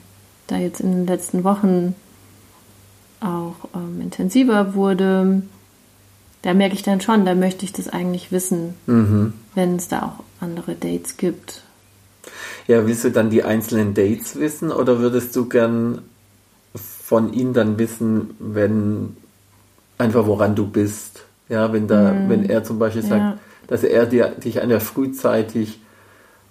da 0.46 0.58
jetzt 0.58 0.80
in 0.80 0.92
den 0.92 1.06
letzten 1.06 1.44
Wochen 1.44 1.94
auch 3.20 3.56
ähm, 3.74 4.00
intensiver 4.00 4.74
wurde, 4.74 5.42
da 6.42 6.54
merke 6.54 6.74
ich 6.74 6.82
dann 6.82 7.00
schon, 7.00 7.24
da 7.24 7.34
möchte 7.34 7.64
ich 7.64 7.72
das 7.72 7.88
eigentlich 7.88 8.30
wissen, 8.30 8.74
mhm. 8.86 9.32
wenn 9.54 9.76
es 9.76 9.88
da 9.88 10.02
auch 10.02 10.24
andere 10.40 10.74
Dates 10.74 11.16
gibt. 11.16 11.62
Ja, 12.66 12.86
willst 12.86 13.04
du 13.04 13.10
dann 13.10 13.30
die 13.30 13.44
einzelnen 13.44 13.94
Dates 13.94 14.38
wissen 14.38 14.70
oder 14.70 14.98
würdest 14.98 15.34
du 15.36 15.48
gern 15.48 16.02
von 16.74 17.32
ihm 17.32 17.52
dann 17.52 17.78
wissen, 17.78 18.34
wenn 18.38 19.16
einfach 19.98 20.26
woran 20.26 20.54
du 20.54 20.66
bist? 20.66 21.24
Ja, 21.48 21.72
wenn 21.72 21.86
da, 21.86 22.12
mhm. 22.12 22.28
wenn 22.28 22.48
er 22.48 22.64
zum 22.64 22.78
Beispiel 22.78 23.02
sagt, 23.02 23.20
ja. 23.20 23.38
dass 23.68 23.84
er 23.84 24.06
dir, 24.06 24.28
dich 24.28 24.60
einer 24.60 24.80
frühzeitig 24.80 25.80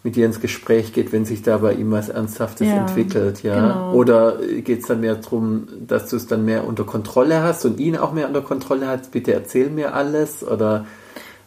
mit 0.05 0.15
dir 0.15 0.27
ins 0.27 0.39
Gespräch 0.39 0.93
geht, 0.93 1.11
wenn 1.11 1.25
sich 1.25 1.41
da 1.41 1.57
bei 1.57 1.73
ihm 1.73 1.89
was 1.89 2.09
Ernsthaftes 2.09 2.67
ja, 2.67 2.75
entwickelt, 2.75 3.41
ja. 3.41 3.55
Genau. 3.55 3.93
Oder 3.93 4.37
geht 4.63 4.81
es 4.81 4.87
dann 4.87 5.01
mehr 5.01 5.15
darum, 5.15 5.67
dass 5.85 6.09
du 6.09 6.15
es 6.15 6.27
dann 6.27 6.45
mehr 6.45 6.67
unter 6.67 6.83
Kontrolle 6.83 7.41
hast 7.41 7.65
und 7.65 7.79
ihn 7.79 7.97
auch 7.97 8.13
mehr 8.13 8.27
unter 8.27 8.41
Kontrolle 8.41 8.87
hast? 8.87 9.11
Bitte 9.11 9.33
erzähl 9.33 9.71
mir 9.71 9.95
alles 9.95 10.47
oder 10.47 10.85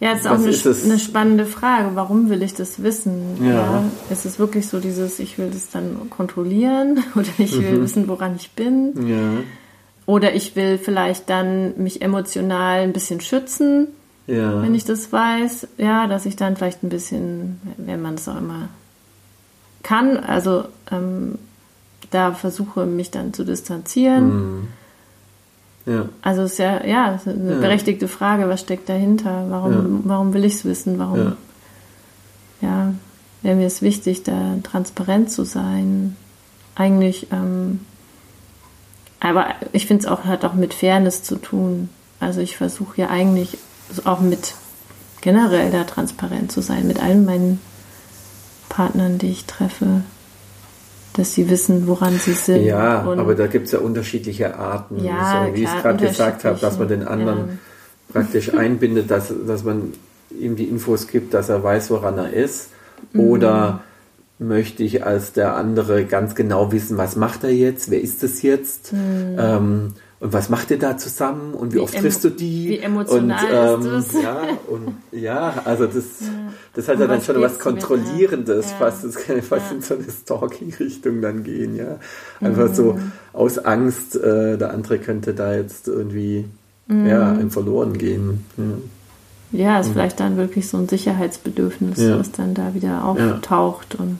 ja, 0.00 0.10
das 0.10 0.20
ist 0.20 0.26
auch 0.26 0.34
eine, 0.34 0.48
ist 0.48 0.84
eine, 0.84 0.98
spannende 0.98 1.44
Frage. 1.44 1.90
Warum 1.94 2.30
will 2.30 2.42
ich 2.42 2.54
das 2.54 2.82
wissen? 2.82 3.38
Ja. 3.40 3.52
ja. 3.52 3.84
Ist 4.10 4.26
es 4.26 4.40
wirklich 4.40 4.68
so 4.68 4.80
dieses, 4.80 5.20
ich 5.20 5.38
will 5.38 5.50
das 5.50 5.70
dann 5.70 6.10
kontrollieren 6.10 7.02
oder 7.14 7.28
ich 7.38 7.60
will 7.60 7.78
mhm. 7.78 7.82
wissen, 7.82 8.08
woran 8.08 8.34
ich 8.36 8.50
bin? 8.52 9.08
Ja. 9.08 9.44
Oder 10.06 10.34
ich 10.34 10.56
will 10.56 10.78
vielleicht 10.78 11.30
dann 11.30 11.74
mich 11.76 12.02
emotional 12.02 12.80
ein 12.80 12.92
bisschen 12.92 13.20
schützen 13.20 13.88
ja. 14.28 14.62
wenn 14.62 14.74
ich 14.74 14.84
das 14.84 15.12
weiß, 15.12 15.66
ja, 15.78 16.06
dass 16.06 16.26
ich 16.26 16.36
dann 16.36 16.56
vielleicht 16.56 16.84
ein 16.84 16.90
bisschen, 16.90 17.60
wenn 17.76 18.00
man 18.00 18.14
es 18.14 18.28
auch 18.28 18.36
immer 18.36 18.68
kann, 19.82 20.18
also 20.18 20.64
ähm, 20.92 21.38
da 22.10 22.32
versuche, 22.32 22.86
mich 22.86 23.10
dann 23.10 23.32
zu 23.32 23.44
distanzieren. 23.44 24.28
Mhm. 24.28 24.68
Ja. 25.86 26.08
Also 26.20 26.42
es 26.42 26.52
ist 26.52 26.58
ja, 26.58 26.84
ja, 26.84 27.14
ist 27.14 27.26
eine 27.26 27.54
ja. 27.54 27.58
berechtigte 27.58 28.08
Frage, 28.08 28.48
was 28.48 28.60
steckt 28.60 28.88
dahinter? 28.88 29.46
Warum, 29.48 29.72
ja. 29.72 30.00
warum 30.04 30.34
will 30.34 30.44
ich 30.44 30.54
es 30.54 30.64
wissen? 30.64 30.98
Warum? 30.98 31.32
Ja, 32.60 32.92
wäre 33.42 33.56
mir 33.56 33.66
es 33.66 33.80
wichtig, 33.80 34.22
da 34.24 34.56
transparent 34.62 35.30
zu 35.30 35.44
sein. 35.44 36.16
Eigentlich, 36.74 37.28
ähm, 37.32 37.80
aber 39.20 39.46
ich 39.72 39.86
finde 39.86 40.04
es 40.04 40.10
auch, 40.10 40.24
hat 40.24 40.44
auch 40.44 40.54
mit 40.54 40.74
Fairness 40.74 41.22
zu 41.22 41.36
tun. 41.36 41.88
Also 42.20 42.40
ich 42.40 42.56
versuche 42.56 43.00
ja 43.00 43.08
eigentlich 43.08 43.56
auch 44.04 44.20
mit 44.20 44.54
generell 45.20 45.70
da 45.70 45.84
transparent 45.84 46.52
zu 46.52 46.60
sein, 46.60 46.86
mit 46.86 47.02
allen 47.02 47.24
meinen 47.24 47.60
Partnern, 48.68 49.18
die 49.18 49.30
ich 49.30 49.44
treffe, 49.46 50.02
dass 51.14 51.34
sie 51.34 51.50
wissen, 51.50 51.86
woran 51.86 52.18
sie 52.18 52.32
sind. 52.32 52.64
Ja, 52.64 53.02
aber 53.02 53.34
da 53.34 53.46
gibt 53.46 53.66
es 53.66 53.72
ja 53.72 53.80
unterschiedliche 53.80 54.56
Arten. 54.56 55.04
Ja, 55.04 55.46
so, 55.46 55.54
wie 55.54 55.62
klar, 55.62 55.76
ich 55.76 55.82
gerade 55.82 56.06
gesagt 56.06 56.44
habe, 56.44 56.60
dass 56.60 56.78
man 56.78 56.88
den 56.88 57.06
anderen 57.06 57.38
ja. 57.38 57.54
praktisch 58.12 58.54
einbindet, 58.54 59.10
dass, 59.10 59.32
dass 59.46 59.64
man 59.64 59.94
ihm 60.38 60.56
die 60.56 60.64
Infos 60.64 61.08
gibt, 61.08 61.34
dass 61.34 61.48
er 61.48 61.62
weiß, 61.62 61.90
woran 61.90 62.18
er 62.18 62.32
ist. 62.32 62.70
Mhm. 63.12 63.20
Oder 63.20 63.80
möchte 64.38 64.84
ich 64.84 65.04
als 65.04 65.32
der 65.32 65.56
andere 65.56 66.04
ganz 66.04 66.34
genau 66.34 66.70
wissen, 66.70 66.96
was 66.96 67.16
macht 67.16 67.42
er 67.42 67.50
jetzt, 67.50 67.90
wer 67.90 68.00
ist 68.00 68.22
es 68.22 68.42
jetzt? 68.42 68.92
Mhm. 68.92 69.36
Ähm, 69.38 69.94
und 70.20 70.32
was 70.32 70.48
macht 70.48 70.70
ihr 70.72 70.78
da 70.78 70.96
zusammen 70.96 71.54
und 71.54 71.72
wie, 71.72 71.76
wie 71.76 71.80
oft 71.80 71.96
triffst 71.96 72.24
du 72.24 72.30
die? 72.30 72.68
Wie 72.70 72.78
emotional 72.78 73.74
und, 73.74 73.86
ähm, 73.86 73.94
ist 73.94 74.14
das? 74.14 74.22
Ja, 74.22 74.42
und, 74.66 74.94
ja, 75.12 75.62
also 75.64 75.86
das, 75.86 76.04
ja. 76.20 76.28
das 76.74 76.88
hat 76.88 76.98
ja 76.98 77.06
dann 77.06 77.22
schon 77.22 77.40
was 77.40 77.60
Kontrollierendes, 77.60 78.70
ja. 78.70 78.76
fast, 78.78 79.04
das 79.04 79.14
kann 79.14 79.40
fast 79.42 79.70
ja. 79.70 79.76
in 79.76 79.82
so 79.82 79.94
eine 79.94 80.04
Stalking-Richtung 80.10 81.22
dann 81.22 81.44
gehen, 81.44 81.76
ja. 81.76 82.00
Einfach 82.40 82.70
mhm. 82.70 82.74
so 82.74 82.98
aus 83.32 83.58
Angst, 83.58 84.16
äh, 84.16 84.58
der 84.58 84.72
andere 84.72 84.98
könnte 84.98 85.34
da 85.34 85.54
jetzt 85.54 85.86
irgendwie 85.86 86.46
mhm. 86.88 87.06
ja, 87.06 87.32
im 87.34 87.52
Verloren 87.52 87.96
gehen. 87.96 88.44
Ja, 89.52 89.78
ist 89.78 89.88
mhm. 89.88 89.92
vielleicht 89.92 90.18
dann 90.18 90.36
wirklich 90.36 90.68
so 90.68 90.78
ein 90.78 90.88
Sicherheitsbedürfnis, 90.88 91.96
was 91.96 92.32
dann 92.32 92.54
da 92.54 92.74
wieder 92.74 93.04
auftaucht 93.04 93.94
und 93.94 94.18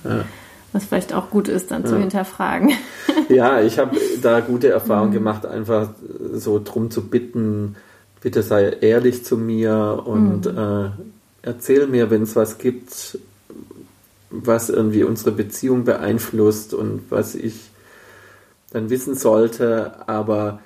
was 0.78 0.84
vielleicht 0.84 1.12
auch 1.12 1.30
gut 1.30 1.48
ist, 1.48 1.70
dann 1.70 1.82
ja. 1.82 1.88
zu 1.88 1.98
hinterfragen. 1.98 2.72
Ja, 3.28 3.60
ich 3.60 3.78
habe 3.78 3.94
da 4.22 4.40
gute 4.40 4.70
Erfahrungen 4.70 5.10
mhm. 5.10 5.14
gemacht, 5.14 5.44
einfach 5.44 5.90
so 6.32 6.58
drum 6.64 6.90
zu 6.90 7.08
bitten, 7.08 7.76
bitte 8.22 8.42
sei 8.42 8.70
ehrlich 8.80 9.22
zu 9.22 9.36
mir 9.36 10.02
und 10.06 10.50
mhm. 10.50 10.58
äh, 10.58 10.90
erzähl 11.42 11.88
mir, 11.88 12.10
wenn 12.10 12.22
es 12.22 12.36
was 12.36 12.56
gibt, 12.56 13.18
was 14.30 14.70
irgendwie 14.70 15.04
unsere 15.04 15.32
Beziehung 15.32 15.84
beeinflusst 15.84 16.72
und 16.72 17.02
was 17.10 17.34
ich 17.34 17.68
dann 18.70 18.88
wissen 18.88 19.14
sollte, 19.14 20.08
aber 20.08 20.60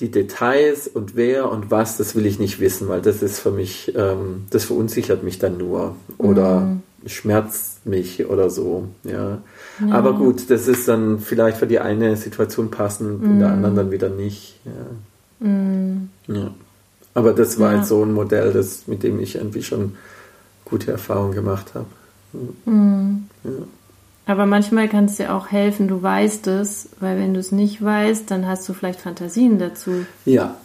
die 0.00 0.10
Details 0.10 0.88
und 0.88 1.14
wer 1.14 1.50
und 1.50 1.70
was, 1.70 1.98
das 1.98 2.14
will 2.14 2.24
ich 2.24 2.38
nicht 2.38 2.58
wissen, 2.58 2.88
weil 2.88 3.02
das 3.02 3.20
ist 3.22 3.38
für 3.38 3.50
mich, 3.50 3.92
ähm, 3.96 4.46
das 4.48 4.64
verunsichert 4.64 5.22
mich 5.22 5.38
dann 5.38 5.58
nur. 5.58 5.94
Oder 6.16 6.60
mhm 6.60 6.82
schmerzt 7.06 7.86
mich 7.86 8.26
oder 8.26 8.50
so. 8.50 8.88
Ja. 9.04 9.38
ja. 9.80 9.92
Aber 9.92 10.14
gut, 10.14 10.50
das 10.50 10.68
ist 10.68 10.88
dann 10.88 11.20
vielleicht 11.20 11.58
für 11.58 11.66
die 11.66 11.78
eine 11.78 12.16
Situation 12.16 12.70
passend, 12.70 13.22
mm. 13.22 13.24
in 13.24 13.38
der 13.38 13.48
mm. 13.48 13.52
anderen 13.52 13.76
dann 13.76 13.90
wieder 13.90 14.08
nicht. 14.08 14.58
Ja. 14.64 15.46
Mm. 15.48 16.08
ja. 16.26 16.50
Aber 17.14 17.32
das 17.32 17.58
war 17.58 17.72
ja. 17.72 17.78
halt 17.78 17.86
so 17.86 18.02
ein 18.04 18.12
Modell, 18.12 18.52
das, 18.52 18.86
mit 18.86 19.02
dem 19.02 19.20
ich 19.20 19.36
irgendwie 19.36 19.62
schon 19.62 19.94
gute 20.64 20.90
Erfahrungen 20.92 21.34
gemacht 21.34 21.72
habe. 21.74 21.86
Mm. 22.70 23.28
Aber 24.26 24.44
manchmal 24.44 24.88
kann 24.88 25.06
es 25.06 25.16
dir 25.16 25.34
auch 25.34 25.50
helfen, 25.50 25.88
du 25.88 26.02
weißt 26.02 26.48
es, 26.48 26.90
weil 27.00 27.18
wenn 27.18 27.32
du 27.32 27.40
es 27.40 27.50
nicht 27.50 27.82
weißt, 27.82 28.30
dann 28.30 28.46
hast 28.46 28.68
du 28.68 28.74
vielleicht 28.74 29.00
Fantasien 29.00 29.58
dazu. 29.58 30.04
Ja, 30.26 30.56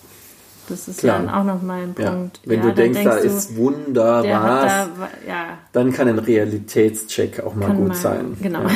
das 0.69 0.87
ist 0.87 0.99
Klar. 0.99 1.19
dann 1.19 1.29
auch 1.29 1.43
nochmal 1.43 1.83
ein 1.83 1.93
Punkt. 1.93 2.39
Ja. 2.43 2.49
Wenn 2.49 2.59
ja, 2.59 2.65
du 2.65 2.73
denkst, 2.73 3.03
da 3.03 3.15
du, 3.19 3.27
ist 3.27 3.55
wunderbar, 3.55 4.65
da, 4.65 4.89
ja. 5.27 5.57
dann 5.71 5.91
kann 5.91 6.07
ein 6.07 6.19
Realitätscheck 6.19 7.41
auch 7.41 7.55
mal 7.55 7.73
gut 7.73 7.89
mal, 7.89 7.95
sein. 7.95 8.37
Genau. 8.41 8.61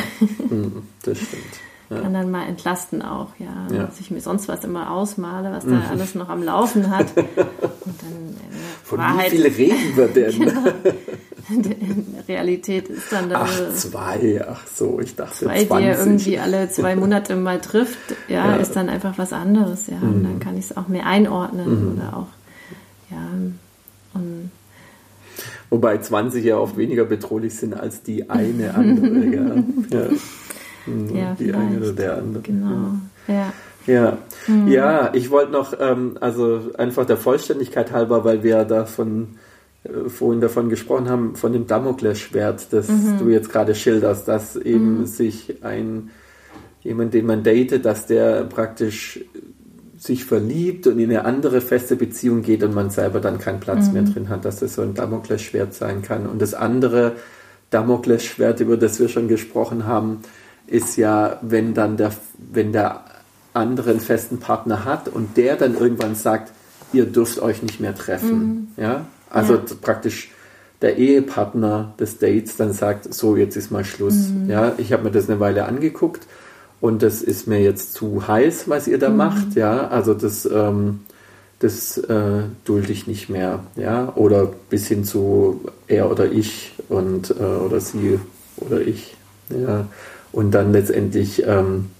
Hm, 0.48 0.82
das 1.02 1.18
stimmt. 1.18 1.67
Kann 1.88 2.12
dann 2.12 2.30
mal 2.30 2.46
entlasten 2.46 3.00
auch, 3.00 3.28
ja. 3.38 3.66
Dass 3.70 3.98
ich 3.98 4.10
mir 4.10 4.20
sonst 4.20 4.46
was 4.48 4.62
immer 4.64 4.90
ausmale, 4.90 5.50
was 5.50 5.64
da 5.64 5.70
mhm. 5.70 5.82
alles 5.90 6.14
noch 6.14 6.28
am 6.28 6.42
Laufen 6.42 6.90
hat. 6.90 7.06
Und 7.16 7.26
dann, 7.26 8.34
äh, 8.34 8.84
Von 8.84 8.98
wie 8.98 9.30
viel 9.30 9.46
reden 9.46 9.96
wir 9.96 10.08
denn? 10.08 10.32
genau. 10.38 10.62
Realität 12.28 12.88
ist 12.88 13.10
dann 13.10 13.30
da. 13.30 13.46
Ach, 13.46 13.74
zwei, 13.74 14.44
ach 14.46 14.66
so, 14.66 15.00
ich 15.00 15.16
dachte 15.16 15.46
zwei, 15.46 15.64
20. 15.64 15.68
die 15.68 15.84
irgendwie 15.84 16.38
alle 16.38 16.68
zwei 16.68 16.94
Monate 16.94 17.36
mal 17.36 17.60
trifft, 17.60 17.98
ja, 18.28 18.50
ja. 18.50 18.56
ist 18.56 18.76
dann 18.76 18.90
einfach 18.90 19.16
was 19.16 19.32
anderes, 19.32 19.86
ja. 19.86 19.96
Mhm. 19.96 20.08
Und 20.08 20.24
dann 20.24 20.40
kann 20.40 20.58
ich 20.58 20.66
es 20.66 20.76
auch 20.76 20.88
mehr 20.88 21.06
einordnen 21.06 21.92
mhm. 21.92 21.96
oder 21.96 22.16
auch, 22.18 22.28
ja. 23.10 23.16
Und 24.14 24.50
Wobei 25.70 25.98
20 25.98 26.44
ja 26.44 26.56
oft 26.56 26.76
weniger 26.76 27.04
bedrohlich 27.04 27.54
sind 27.54 27.78
als 27.78 28.02
die 28.02 28.30
eine 28.30 28.74
andere, 28.74 29.26
ja. 29.26 29.54
ja. 29.90 30.08
Mhm, 30.88 31.16
ja 31.16 31.36
die 31.38 31.52
eine 31.52 31.78
oder 31.78 31.92
der 31.92 32.18
andere. 32.18 32.42
Genau, 32.42 32.92
ja. 33.26 33.52
Ja, 33.86 34.18
mhm. 34.46 34.68
ja 34.68 35.14
ich 35.14 35.30
wollte 35.30 35.52
noch, 35.52 35.74
ähm, 35.78 36.18
also 36.20 36.70
einfach 36.76 37.06
der 37.06 37.16
Vollständigkeit 37.16 37.92
halber, 37.92 38.24
weil 38.24 38.42
wir 38.42 38.64
davon 38.64 39.36
äh, 39.84 40.08
vorhin 40.08 40.40
davon 40.40 40.68
gesprochen 40.68 41.08
haben, 41.08 41.36
von 41.36 41.52
dem 41.52 41.66
Damoklesschwert, 41.66 42.72
das 42.72 42.88
mhm. 42.88 43.18
du 43.18 43.28
jetzt 43.28 43.50
gerade 43.50 43.74
schilderst, 43.74 44.28
dass 44.28 44.56
eben 44.56 45.00
mhm. 45.00 45.06
sich 45.06 45.62
ein 45.62 46.10
jemand, 46.82 47.14
den 47.14 47.26
man 47.26 47.42
datet, 47.42 47.84
dass 47.84 48.06
der 48.06 48.44
praktisch 48.44 49.20
sich 49.98 50.24
verliebt 50.24 50.86
und 50.86 50.98
in 50.98 51.10
eine 51.10 51.24
andere 51.24 51.60
feste 51.60 51.96
Beziehung 51.96 52.42
geht 52.42 52.62
und 52.62 52.74
man 52.74 52.90
selber 52.90 53.20
dann 53.20 53.38
keinen 53.38 53.60
Platz 53.60 53.88
mhm. 53.88 53.92
mehr 53.94 54.02
drin 54.02 54.28
hat, 54.28 54.44
dass 54.44 54.60
das 54.60 54.74
so 54.74 54.82
ein 54.82 54.94
Damoklesschwert 54.94 55.74
sein 55.74 56.02
kann. 56.02 56.26
Und 56.26 56.40
das 56.40 56.54
andere 56.54 57.16
Damoklesschwert, 57.70 58.60
über 58.60 58.76
das 58.76 59.00
wir 59.00 59.08
schon 59.08 59.28
gesprochen 59.28 59.86
haben, 59.86 60.20
ist 60.70 60.96
ja, 60.96 61.38
wenn 61.42 61.74
dann 61.74 61.96
der, 61.96 62.12
wenn 62.52 62.72
der 62.72 63.04
andere 63.54 63.90
einen 63.90 64.00
festen 64.00 64.38
Partner 64.38 64.84
hat 64.84 65.08
und 65.08 65.36
der 65.36 65.56
dann 65.56 65.76
irgendwann 65.76 66.14
sagt, 66.14 66.52
ihr 66.92 67.06
dürft 67.06 67.40
euch 67.40 67.62
nicht 67.62 67.80
mehr 67.80 67.94
treffen. 67.94 68.72
Mhm. 68.76 68.82
Ja, 68.82 69.06
also 69.30 69.54
ja. 69.54 69.62
praktisch 69.80 70.30
der 70.80 70.96
Ehepartner 70.96 71.94
des 71.98 72.18
Dates 72.18 72.56
dann 72.56 72.72
sagt, 72.72 73.12
so 73.12 73.36
jetzt 73.36 73.56
ist 73.56 73.70
mal 73.70 73.84
Schluss. 73.84 74.28
Mhm. 74.28 74.48
Ja, 74.48 74.74
ich 74.78 74.92
habe 74.92 75.04
mir 75.04 75.10
das 75.10 75.28
eine 75.28 75.40
Weile 75.40 75.64
angeguckt 75.66 76.26
und 76.80 77.02
das 77.02 77.22
ist 77.22 77.48
mir 77.48 77.60
jetzt 77.60 77.94
zu 77.94 78.28
heiß, 78.28 78.68
was 78.68 78.86
ihr 78.86 78.98
da 78.98 79.10
mhm. 79.10 79.16
macht. 79.16 79.54
Ja, 79.54 79.88
also 79.88 80.14
das, 80.14 80.46
ähm, 80.46 81.00
das 81.58 81.98
äh, 81.98 82.42
dulde 82.64 82.92
ich 82.92 83.06
nicht 83.06 83.28
mehr. 83.28 83.60
Ja, 83.74 84.12
oder 84.14 84.52
bis 84.70 84.86
hin 84.86 85.04
zu 85.04 85.62
er 85.88 86.10
oder 86.10 86.30
ich 86.30 86.74
und 86.88 87.30
äh, 87.30 87.42
oder 87.42 87.80
sie 87.80 88.20
oder 88.58 88.80
ich. 88.80 89.16
Ja, 89.50 89.86
und 90.32 90.52
dann 90.52 90.72
letztendlich 90.72 91.44
ähm, 91.46 91.90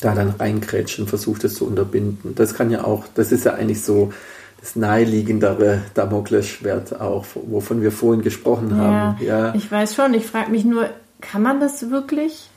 da 0.00 0.14
dann 0.14 0.30
reingrätschen, 0.30 1.06
versucht 1.06 1.44
es 1.44 1.54
zu 1.54 1.66
unterbinden. 1.66 2.34
Das 2.34 2.54
kann 2.54 2.70
ja 2.70 2.84
auch, 2.84 3.04
das 3.14 3.32
ist 3.32 3.44
ja 3.44 3.54
eigentlich 3.54 3.82
so 3.82 4.12
das 4.60 4.76
naheliegendere 4.76 5.82
Damoklesschwert 5.94 7.00
auch, 7.00 7.26
wovon 7.34 7.82
wir 7.82 7.92
vorhin 7.92 8.22
gesprochen 8.22 8.76
haben. 8.76 9.22
Ja, 9.24 9.54
ich 9.54 9.70
weiß 9.70 9.94
schon. 9.94 10.14
Ich 10.14 10.26
frage 10.26 10.50
mich 10.50 10.64
nur, 10.64 10.88
kann 11.20 11.42
man 11.42 11.60
das 11.60 11.90
wirklich? 11.90 12.50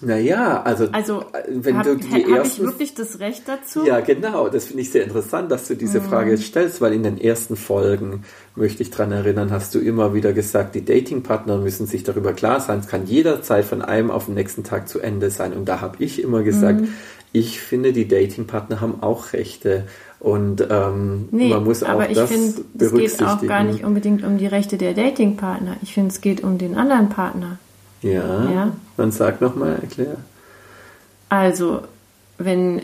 Naja, 0.00 0.62
also, 0.62 0.88
Also, 0.92 1.24
wenn 1.48 1.78
habe 1.78 1.90
du 1.90 1.96
die 1.96 2.10
hab 2.10 2.18
ich 2.18 2.28
ersten 2.28 2.62
wirklich 2.64 2.94
das 2.94 3.18
Recht 3.20 3.42
dazu? 3.46 3.84
Ja, 3.84 4.00
genau. 4.00 4.48
Das 4.48 4.66
finde 4.66 4.82
ich 4.82 4.90
sehr 4.90 5.04
interessant, 5.04 5.50
dass 5.50 5.66
du 5.66 5.74
diese 5.74 6.00
Frage 6.00 6.30
jetzt 6.32 6.44
stellst, 6.44 6.80
weil 6.80 6.92
in 6.92 7.02
den 7.02 7.20
ersten 7.20 7.56
Folgen, 7.56 8.24
möchte 8.54 8.82
ich 8.82 8.90
dran 8.90 9.12
erinnern, 9.12 9.50
hast 9.50 9.74
du 9.74 9.78
immer 9.78 10.14
wieder 10.14 10.32
gesagt, 10.32 10.74
die 10.74 10.84
Datingpartner 10.84 11.58
müssen 11.58 11.86
sich 11.86 12.04
darüber 12.04 12.32
klar 12.32 12.60
sein. 12.60 12.80
Es 12.80 12.88
kann 12.88 13.06
jederzeit 13.06 13.64
von 13.64 13.82
einem 13.82 14.10
auf 14.10 14.26
den 14.26 14.34
nächsten 14.34 14.64
Tag 14.64 14.88
zu 14.88 15.00
Ende 15.00 15.30
sein. 15.30 15.52
Und 15.52 15.68
da 15.68 15.80
habe 15.80 15.96
ich 16.02 16.22
immer 16.22 16.42
gesagt, 16.42 16.84
ich 17.32 17.60
finde, 17.60 17.92
die 17.92 18.08
Datingpartner 18.08 18.80
haben 18.80 19.02
auch 19.02 19.32
Rechte. 19.32 19.84
Und 20.20 20.66
ähm, 20.68 21.28
Nee, 21.30 21.50
man 21.50 21.64
muss 21.64 21.82
auch 21.82 21.90
aber 21.90 22.10
ich 22.10 22.16
das 22.16 22.30
finde, 22.30 22.46
es 22.46 22.56
geht 22.56 22.72
berücksichtigen. 22.74 23.28
auch 23.28 23.46
gar 23.46 23.62
nicht 23.64 23.84
unbedingt 23.84 24.24
um 24.24 24.38
die 24.38 24.46
Rechte 24.46 24.76
der 24.76 24.94
Datingpartner. 24.94 25.76
Ich 25.82 25.94
finde, 25.94 26.08
es 26.08 26.20
geht 26.20 26.42
um 26.42 26.58
den 26.58 26.76
anderen 26.76 27.08
Partner. 27.08 27.58
Ja, 28.02 28.50
Ja. 28.50 28.72
dann 28.96 29.10
sag 29.12 29.40
nochmal, 29.40 29.78
erklär. 29.82 30.16
Also, 31.28 31.82
wenn 32.38 32.82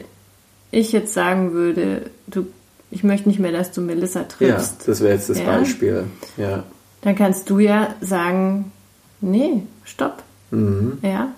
ich 0.70 0.92
jetzt 0.92 1.14
sagen 1.14 1.52
würde, 1.52 2.10
du, 2.26 2.46
ich 2.90 3.04
möchte 3.04 3.28
nicht 3.28 3.38
mehr, 3.38 3.52
dass 3.52 3.72
du 3.72 3.80
Melissa 3.80 4.20
Ja, 4.20 4.26
triffst, 4.26 4.88
das 4.88 5.00
wäre 5.00 5.14
jetzt 5.14 5.30
das 5.30 5.38
Ja. 5.38 5.44
Beispiel. 5.46 6.04
Ja. 6.36 6.64
dann 7.02 7.16
kannst 7.16 7.48
du 7.50 7.58
ja 7.58 7.94
sagen, 8.00 8.72
nee, 9.20 9.62
stopp. 9.84 10.22
Mhm. 10.50 10.98
Ja, 11.02 11.28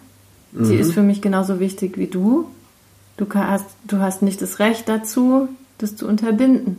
sie 0.59 0.77
ist 0.77 0.93
für 0.93 1.03
mich 1.03 1.21
genauso 1.23 1.59
wichtig 1.61 1.99
wie 1.99 2.07
du. 2.07 2.49
Du 3.17 3.27
hast, 3.35 3.67
du 3.85 3.99
hast 3.99 4.23
nicht 4.23 4.41
das 4.43 4.59
Recht 4.59 4.89
dazu, 4.89 5.49
das 5.79 5.97
zu 5.97 6.07
unterbinden. 6.07 6.79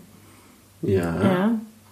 Ja. 0.81 1.23
Ja, 1.23 1.51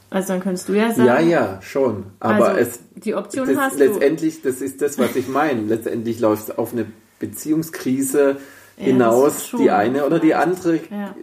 also 0.10 0.28
dann 0.30 0.42
könntest 0.42 0.70
du 0.70 0.74
ja 0.74 0.92
sagen, 0.94 1.06
Ja, 1.08 1.20
ja, 1.20 1.60
schon. 1.62 2.04
Aber 2.20 2.50
also, 2.50 2.60
es, 2.60 2.80
die 2.96 3.16
Option 3.16 3.48
das, 3.48 3.58
hast 3.58 3.80
du. 3.80 3.86
letztendlich, 3.86 4.42
das 4.42 4.62
ist 4.62 4.82
das, 4.82 4.98
was 4.98 5.16
ich 5.16 5.28
meine. 5.28 5.62
Letztendlich 5.62 6.20
läuft 6.20 6.50
es 6.50 6.58
auf 6.58 6.74
eine 6.74 6.86
Beziehungskrise 7.20 8.38
Ja, 8.78 8.84
hinaus, 8.84 9.52
die 9.58 9.72
eine 9.72 10.06
oder 10.06 10.20
die 10.20 10.36
andere, 10.36 10.76
Ja. 10.90 11.16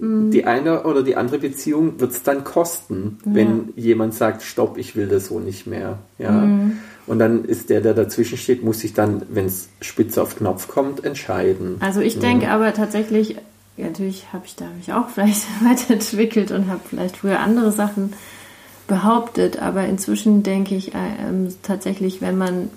die 0.00 0.44
eine 0.46 0.84
oder 0.84 1.02
die 1.02 1.16
andere 1.16 1.38
Beziehung 1.38 2.00
wird 2.00 2.12
es 2.12 2.22
dann 2.22 2.44
kosten, 2.44 3.18
wenn 3.24 3.70
jemand 3.76 4.14
sagt, 4.14 4.42
stopp, 4.42 4.78
ich 4.78 4.96
will 4.96 5.08
das 5.08 5.26
so 5.26 5.40
nicht 5.40 5.66
mehr. 5.66 5.98
Ja. 6.18 6.30
Mhm. 6.30 6.78
Und 7.06 7.18
dann 7.18 7.44
ist 7.44 7.70
der, 7.70 7.80
der 7.80 7.92
dazwischen 7.94 8.38
steht, 8.38 8.62
muss 8.62 8.80
sich 8.80 8.94
dann, 8.94 9.22
wenn 9.30 9.46
es 9.46 9.68
spitz 9.80 10.16
auf 10.16 10.36
Knopf 10.36 10.68
kommt, 10.68 11.04
entscheiden. 11.04 11.76
Also 11.80 12.00
ich 12.00 12.18
denke 12.18 12.48
aber 12.50 12.72
tatsächlich, 12.72 13.36
ja, 13.76 13.86
natürlich 13.86 14.32
habe 14.32 14.44
ich 14.46 14.56
da 14.56 14.66
mich 14.76 14.92
auch 14.92 15.08
vielleicht 15.08 15.46
weiterentwickelt 15.64 16.50
und 16.50 16.68
habe 16.68 16.80
vielleicht 16.88 17.16
früher 17.18 17.40
andere 17.40 17.72
Sachen 17.72 18.12
behauptet, 18.86 19.60
aber 19.62 19.86
inzwischen 19.86 20.42
denke 20.42 20.74
ich 20.74 20.94
äh, 20.94 20.98
ähm, 21.28 21.48
tatsächlich, 21.62 22.20
wenn 22.20 22.36
man 22.36 22.70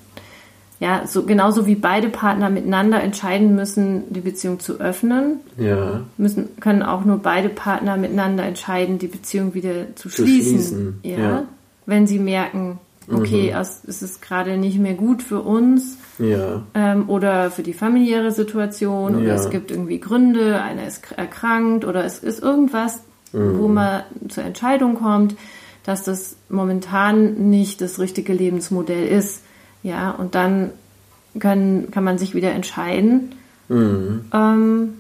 ja 0.79 1.07
so 1.07 1.23
genauso 1.23 1.65
wie 1.65 1.75
beide 1.75 2.09
Partner 2.09 2.49
miteinander 2.49 3.01
entscheiden 3.01 3.55
müssen, 3.55 4.03
die 4.13 4.19
Beziehung 4.21 4.59
zu 4.59 4.79
öffnen, 4.79 5.39
Ja. 5.57 6.01
müssen 6.17 6.49
können 6.59 6.83
auch 6.83 7.05
nur 7.05 7.17
beide 7.17 7.49
Partner 7.49 7.97
miteinander 7.97 8.43
entscheiden, 8.43 8.99
die 8.99 9.07
Beziehung 9.07 9.53
wieder 9.53 9.95
zu 9.95 10.09
Zu 10.09 10.23
schließen. 10.23 10.51
schließen, 10.51 10.99
ja? 11.03 11.17
ja. 11.17 11.43
Wenn 11.85 12.05
sie 12.05 12.19
merken, 12.19 12.79
okay, 13.11 13.51
Mhm. 13.53 13.59
es 13.61 13.81
es 13.87 14.01
ist 14.01 14.21
gerade 14.21 14.57
nicht 14.57 14.79
mehr 14.79 14.93
gut 14.93 15.21
für 15.23 15.41
uns, 15.41 15.97
Ja. 16.19 16.63
ähm, 16.73 17.09
oder 17.09 17.49
für 17.51 17.63
die 17.63 17.73
familiäre 17.73 18.31
Situation 18.31 19.15
oder 19.15 19.27
Ja. 19.29 19.35
es 19.35 19.49
gibt 19.49 19.71
irgendwie 19.71 19.99
Gründe, 19.99 20.61
einer 20.61 20.85
ist 20.87 21.11
erkrankt 21.15 21.85
oder 21.85 22.03
es 22.05 22.19
ist 22.19 22.41
irgendwas, 22.41 22.99
Mhm. 23.33 23.59
wo 23.59 23.67
man 23.67 24.03
zur 24.29 24.43
Entscheidung 24.43 24.95
kommt, 24.95 25.35
dass 25.85 26.03
das 26.03 26.35
momentan 26.49 27.49
nicht 27.49 27.81
das 27.81 27.99
richtige 27.99 28.31
Lebensmodell 28.33 29.05
ist. 29.07 29.41
Ja, 29.81 30.11
und 30.11 30.35
dann 30.35 30.69
können, 31.39 31.89
kann 31.91 32.03
man 32.03 32.17
sich 32.17 32.35
wieder 32.35 32.51
entscheiden, 32.51 33.33
Mhm. 33.69 34.25
ähm, 34.33 34.93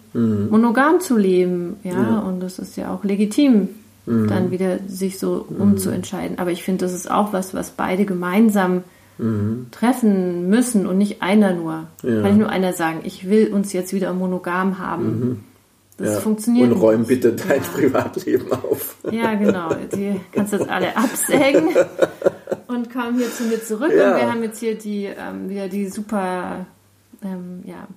monogam 0.49 0.99
zu 0.99 1.15
leben. 1.17 1.77
Ja, 1.83 1.91
Ja. 1.93 2.19
und 2.19 2.39
das 2.41 2.59
ist 2.59 2.75
ja 2.75 2.93
auch 2.93 3.03
legitim, 3.03 3.69
Mhm. 4.05 4.27
dann 4.27 4.51
wieder 4.51 4.79
sich 4.87 5.17
so 5.19 5.45
umzuentscheiden. 5.49 6.39
Aber 6.39 6.51
ich 6.51 6.63
finde, 6.63 6.85
das 6.85 6.93
ist 6.93 7.09
auch 7.09 7.33
was, 7.33 7.53
was 7.53 7.71
beide 7.71 8.05
gemeinsam 8.05 8.83
treffen 9.71 10.49
müssen 10.49 10.87
und 10.87 10.97
nicht 10.97 11.21
einer 11.21 11.53
nur. 11.53 11.85
Mhm. 12.01 12.09
Ja. 12.09 12.21
Kann 12.21 12.23
nicht 12.31 12.39
nur 12.39 12.49
einer 12.49 12.73
sagen, 12.73 13.01
ich 13.03 13.29
will 13.29 13.53
uns 13.53 13.71
jetzt 13.71 13.93
wieder 13.93 14.11
monogam 14.13 14.79
haben. 14.79 15.45
Das 15.97 16.07
Mhm. 16.07 16.13
ja. 16.15 16.19
funktioniert 16.19 16.71
Und 16.71 16.81
räum 16.81 17.05
bitte 17.05 17.33
dein 17.33 17.61
Ja. 17.61 17.67
Privatleben 17.73 18.51
auf. 18.51 18.95
Ja, 19.11 19.35
genau. 19.35 19.69
Die 19.95 20.19
kannst 20.31 20.53
jetzt 20.53 20.67
alle 20.67 20.97
absägen 20.97 21.69
und 22.67 22.91
kommen 22.91 23.17
hier 23.19 23.31
zu 23.31 23.43
mir 23.43 23.63
zurück. 23.63 23.91
Und 23.91 23.97
wir 23.97 24.29
haben 24.31 24.41
jetzt 24.43 24.59
hier 24.59 24.75
die 24.77 25.05
ähm, 25.05 25.47
wieder 25.47 25.67
die 25.69 25.87
super 25.89 26.65
ähm, 27.23 27.61
ja, 27.65 27.87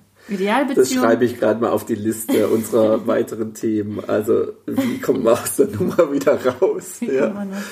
Das 0.75 0.91
schreibe 0.93 1.23
ich 1.25 1.39
gerade 1.39 1.61
mal 1.61 1.69
auf 1.69 1.85
die 1.85 1.95
Liste 1.95 2.47
unserer 2.49 3.05
weiteren 3.07 3.53
Themen. 3.53 4.01
Also, 4.07 4.47
wie 4.65 4.99
kommt 4.99 5.23
man 5.23 5.33
aus 5.35 5.55
der 5.55 5.67
Nummer 5.67 6.11
wieder 6.11 6.37
raus? 6.45 6.97
Wie 6.99 7.11
Ja, 7.13 7.29
man 7.29 7.49
das- 7.51 7.63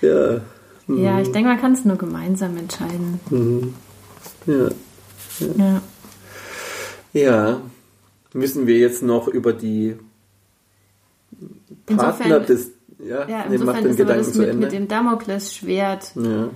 ja, 0.00 0.40
ja, 0.86 1.20
ich 1.20 1.32
denke, 1.32 1.48
man 1.48 1.60
kann 1.60 1.72
es 1.72 1.84
nur 1.84 1.96
gemeinsam 1.96 2.56
entscheiden. 2.56 3.20
ja. 4.46 4.68
Ja. 5.56 5.82
Ja, 7.12 7.60
müssen 8.32 8.66
wir 8.66 8.78
jetzt 8.78 9.02
noch 9.02 9.26
über 9.28 9.52
die 9.52 9.96
Partner 11.86 12.36
Insofern- 12.36 12.46
des. 12.46 12.70
Ja, 12.98 13.28
Ja, 13.28 13.44
nee, 13.48 13.58
mach 13.58 13.74
insofern 13.76 13.82
den 13.82 13.90
ist 13.90 14.00
aber 14.00 14.14
Gedanken 14.14 14.24
das 14.24 14.32
zu 14.32 14.38
mit, 14.38 14.48
Ende. 14.48 14.60
mit 14.66 14.72
dem 14.72 14.88
Damoklesschwert, 14.88 16.12
ja. 16.14 16.48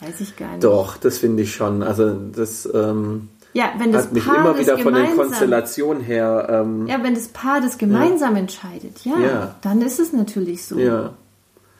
weiß 0.00 0.20
ich 0.20 0.36
gar 0.36 0.52
nicht. 0.52 0.64
Doch, 0.64 0.96
das 0.96 1.18
finde 1.18 1.42
ich 1.44 1.54
schon. 1.54 1.82
Also, 1.82 2.12
das 2.12 2.68
ähm, 2.74 3.28
Ja, 3.56 3.72
wenn 3.78 3.90
das 3.90 4.04
hat 4.06 4.12
mich 4.12 4.26
Paar 4.26 4.36
immer 4.36 4.52
das 4.52 4.60
wieder 4.60 4.76
von 4.78 4.92
den 4.92 5.02
gemeinsam, 5.04 5.16
Konstellationen 5.26 6.02
her. 6.02 6.46
Ähm, 6.50 6.86
Ja, 6.86 7.02
wenn 7.02 7.14
das 7.14 7.28
Paar 7.28 7.60
das 7.62 7.78
gemeinsam 7.78 8.36
entscheidet, 8.36 9.04
ja, 9.04 9.18
Ja. 9.18 9.54
dann 9.62 9.80
ist 9.80 9.98
es 9.98 10.12
natürlich 10.12 10.64
so. 10.66 10.78
ja. 10.78 11.14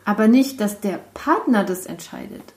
Aber 0.06 0.26
nicht, 0.28 0.60
dass 0.60 0.80
der 0.80 1.00
Partner 1.14 1.64
das 1.64 1.84
entscheidet. 1.84 2.54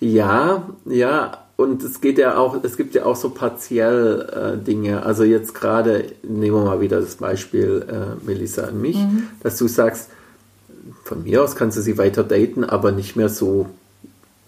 Ja, 0.00 0.64
ja, 0.86 1.38
und 1.56 1.82
es 1.82 2.00
geht 2.00 2.18
ja 2.18 2.36
auch, 2.36 2.62
es 2.62 2.76
gibt 2.76 2.94
ja 2.94 3.04
auch 3.06 3.16
so 3.16 3.30
partiell 3.30 4.28
äh, 4.60 4.64
Dinge. 4.64 5.04
Also 5.06 5.24
jetzt 5.24 5.54
gerade, 5.54 6.06
nehmen 6.22 6.56
wir 6.56 6.64
mal 6.64 6.80
wieder 6.80 7.00
das 7.00 7.16
Beispiel 7.16 7.86
äh, 7.88 8.26
Melissa 8.26 8.68
und 8.68 8.80
mich, 8.80 8.98
dass 9.42 9.56
du 9.56 9.68
sagst, 9.68 10.10
von 11.04 11.22
mir 11.22 11.44
aus 11.44 11.54
kannst 11.56 11.76
du 11.78 11.82
sie 11.82 11.96
weiter 11.98 12.24
daten, 12.24 12.64
aber 12.64 12.92
nicht 12.92 13.14
mehr 13.16 13.28
so, 13.28 13.66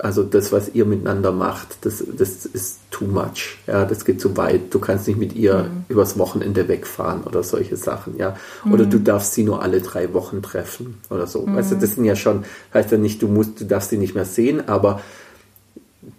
also 0.03 0.24
das, 0.24 0.50
was 0.50 0.74
ihr 0.74 0.84
miteinander 0.84 1.30
macht, 1.30 1.86
das, 1.86 2.03
das 2.16 2.44
ist 2.44 2.78
too 2.90 3.05
much. 3.05 3.59
Ja, 3.68 3.84
das 3.84 4.05
geht 4.05 4.20
zu 4.20 4.36
weit. 4.36 4.74
Du 4.74 4.80
kannst 4.80 5.07
nicht 5.07 5.16
mit 5.16 5.32
ihr 5.32 5.70
übers 5.88 6.18
Wochenende 6.18 6.66
wegfahren 6.66 7.22
oder 7.22 7.44
solche 7.44 7.76
Sachen, 7.76 8.16
ja. 8.16 8.36
Oder 8.68 8.84
du 8.84 8.98
darfst 8.98 9.34
sie 9.34 9.44
nur 9.44 9.62
alle 9.62 9.80
drei 9.80 10.12
Wochen 10.12 10.42
treffen 10.42 10.98
oder 11.09 11.28
so. 11.28 11.46
Also 11.55 11.76
das 11.76 11.94
sind 11.94 12.05
ja 12.05 12.16
schon, 12.16 12.44
heißt 12.74 12.90
ja 12.90 12.98
nicht, 12.98 13.22
du 13.22 13.28
musst, 13.28 13.61
du 13.61 13.64
darfst 13.64 13.90
sie 13.90 13.96
nicht 13.96 14.16
mehr 14.16 14.24
sehen, 14.24 14.68
aber 14.68 15.00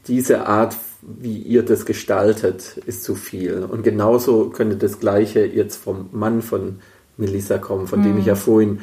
diese 0.07 0.47
Art, 0.47 0.77
wie 1.01 1.39
ihr 1.39 1.63
das 1.63 1.85
gestaltet, 1.85 2.77
ist 2.85 3.03
zu 3.03 3.15
viel. 3.15 3.67
Und 3.69 3.83
genauso 3.83 4.49
könnte 4.49 4.77
das 4.77 5.01
Gleiche 5.01 5.45
jetzt 5.45 5.75
vom 5.75 6.07
Mann 6.13 6.41
von 6.41 6.79
Melissa 7.17 7.57
kommen, 7.57 7.87
von 7.87 8.01
dem 8.01 8.17
ich 8.17 8.27
ja 8.27 8.35
vorhin 8.35 8.79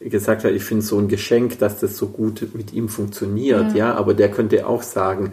gesagt 0.00 0.44
habe, 0.44 0.54
ich 0.54 0.64
finde 0.64 0.82
es 0.82 0.88
so 0.88 0.98
ein 0.98 1.08
Geschenk, 1.08 1.58
dass 1.58 1.78
das 1.78 1.96
so 1.96 2.08
gut 2.08 2.48
mit 2.54 2.72
ihm 2.72 2.88
funktioniert, 2.88 3.72
ja. 3.72 3.88
Ja. 3.90 3.94
aber 3.94 4.14
der 4.14 4.30
könnte 4.30 4.66
auch 4.66 4.82
sagen, 4.82 5.32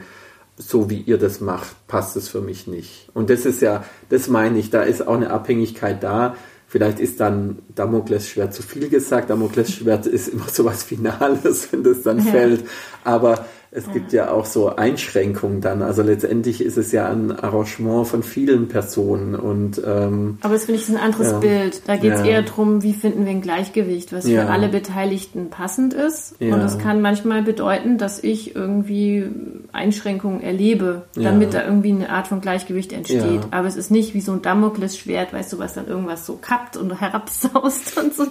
so 0.57 0.89
wie 0.89 1.01
ihr 1.01 1.18
das 1.18 1.39
macht, 1.39 1.76
passt 1.88 2.18
es 2.18 2.28
für 2.30 2.41
mich 2.41 2.68
nicht. 2.68 3.09
Und 3.13 3.30
das 3.30 3.45
ist 3.45 3.61
ja, 3.61 3.84
das 4.09 4.28
meine 4.28 4.57
ich, 4.59 4.70
da 4.70 4.82
ist 4.84 5.07
auch 5.07 5.15
eine 5.15 5.30
Abhängigkeit 5.30 6.01
da. 6.03 6.36
Vielleicht 6.70 6.99
ist 6.99 7.20
dann 7.22 7.59
Damoklesschwert 7.76 8.53
zu 8.53 8.61
viel 8.61 8.89
gesagt. 8.89 9.30
Damoklesschwert 9.30 10.05
ist 10.07 10.28
immer 10.28 10.49
so 10.51 10.65
was 10.65 10.84
Finales, 10.84 11.68
wenn 11.72 11.84
das 11.84 12.01
dann 12.01 12.18
Ja. 12.18 12.32
fällt. 12.32 12.65
Aber 13.03 13.45
es 13.72 13.91
gibt 13.91 14.13
ja 14.13 14.32
auch 14.32 14.45
so 14.45 14.76
Einschränkungen 14.76 15.61
dann. 15.61 15.82
Also 15.82 16.01
letztendlich 16.01 16.61
ist 16.61 16.78
es 16.78 16.91
ja 16.91 17.07
ein 17.09 17.32
Arrangement 17.32 18.07
von 18.07 18.24
vielen 18.24 18.68
Personen 18.68 19.36
und 19.36 19.82
ähm, 19.86 20.38
Aber 20.41 20.53
das 20.53 20.65
finde 20.65 20.80
ich 20.82 20.88
ist 20.88 20.95
ein 20.95 21.01
anderes 21.01 21.32
Ja. 21.32 21.39
Bild. 21.39 21.82
Da 21.86 21.95
geht 21.97 22.13
es 22.13 22.20
Ja. 22.22 22.26
eher 22.26 22.41
darum, 22.43 22.82
wie 22.84 22.93
finden 22.93 23.26
wir 23.26 23.32
ein 23.32 23.41
Gleichgewicht, 23.41 24.13
was 24.13 24.28
Ja. 24.28 24.45
für 24.45 24.51
alle 24.51 24.70
Beteiligten 24.70 25.49
passend 25.49 25.93
ist. 25.93 26.36
Ja. 26.39 26.53
Und 26.55 26.61
das 26.61 26.80
kann 26.80 27.01
manchmal 27.01 27.43
bedeuten, 27.43 27.97
dass 27.97 28.24
ich 28.24 28.55
irgendwie 28.55 29.26
Einschränkungen 29.74 30.41
erlebe, 30.41 31.03
damit 31.15 31.53
Ja. 31.53 31.61
da 31.61 31.68
irgendwie 31.68 31.91
eine 31.91 32.09
Art 32.09 32.28
von 32.28 32.41
Gleichgewicht 32.41 32.93
entsteht. 32.93 33.22
Ja. 33.22 33.41
Aber 33.51 33.68
es 33.68 33.76
ist 33.76 33.91
nicht 33.91 34.13
wie 34.13 34.22
so 34.22 34.32
ein 34.32 34.41
Damoklesschwert, 34.41 35.34
weißt 35.34 35.53
du, 35.53 35.59
was 35.59 35.74
dann 35.74 35.88
irgendwas 35.88 36.26
so 36.26 36.38
kappt 36.41 36.78
und 36.78 36.99
herabsaust 36.99 37.97
und 38.01 38.13
so. 38.15 38.24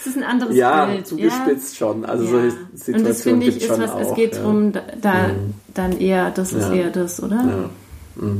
Es 0.00 0.06
ist 0.06 0.16
ein 0.16 0.22
anderes 0.24 0.56
ja, 0.56 0.86
Bild. 0.86 1.06
zugespitzt 1.06 1.76
schon. 1.76 2.04
Also 2.04 2.24
Ja. 2.24 2.30
solche 2.30 2.46
Und 2.56 2.58
das 2.72 2.84
Situationen 2.84 3.42
finde 3.42 3.46
ich 3.46 3.62
ist 3.64 3.70
was, 3.78 3.90
auch. 3.90 4.00
es 4.00 4.14
geht 4.14 4.34
ja. 4.34 4.40
darum, 4.42 4.72
da, 5.00 5.12
da 5.12 5.30
dann 5.74 5.98
eher, 5.98 6.30
das 6.30 6.52
ist 6.52 6.68
Ja. 6.68 6.74
eher 6.74 6.90
das, 6.90 7.22
oder? 7.22 7.36
Ja. 7.36 7.70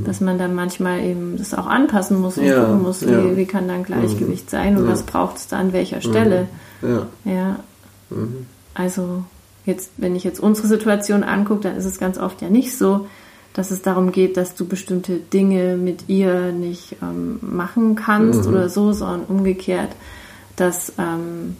Dass 0.04 0.20
man 0.20 0.38
dann 0.38 0.54
manchmal 0.54 1.00
eben 1.00 1.36
das 1.36 1.52
auch 1.52 1.66
anpassen 1.66 2.20
muss 2.20 2.38
und 2.38 2.44
Ja, 2.44 2.60
gucken 2.64 2.82
muss, 2.82 3.04
wie. 3.04 3.10
Mhm. 3.10 3.36
wie 3.36 3.44
kann 3.46 3.66
dann 3.66 3.82
Gleichgewicht 3.82 4.48
sein 4.48 4.76
und 4.76 4.86
was 4.86 5.02
braucht 5.02 5.36
es 5.36 5.48
da 5.48 5.58
an 5.58 5.72
welcher 5.72 6.00
Stelle. 6.00 6.46
Ja. 6.80 7.06
Ja. 7.24 7.56
Mhm. 8.10 8.46
Also 8.74 9.24
jetzt, 9.66 9.90
wenn 9.96 10.14
ich 10.14 10.22
jetzt 10.22 10.38
unsere 10.38 10.68
Situation 10.68 11.24
angucke, 11.24 11.62
dann 11.62 11.76
ist 11.76 11.86
es 11.86 11.98
ganz 11.98 12.18
oft 12.18 12.40
ja 12.40 12.50
nicht 12.50 12.76
so, 12.78 13.06
dass 13.52 13.72
es 13.72 13.82
darum 13.82 14.12
geht, 14.12 14.36
dass 14.36 14.54
du 14.54 14.64
bestimmte 14.64 15.16
Dinge 15.16 15.76
mit 15.76 16.08
ihr 16.08 16.52
nicht 16.52 16.96
ähm, 17.02 17.38
machen 17.40 17.96
kannst 17.96 18.42
mhm. 18.44 18.54
oder 18.54 18.68
so, 18.68 18.92
sondern 18.92 19.22
umgekehrt, 19.28 19.90
dass 20.54 20.92
ähm, 20.98 21.56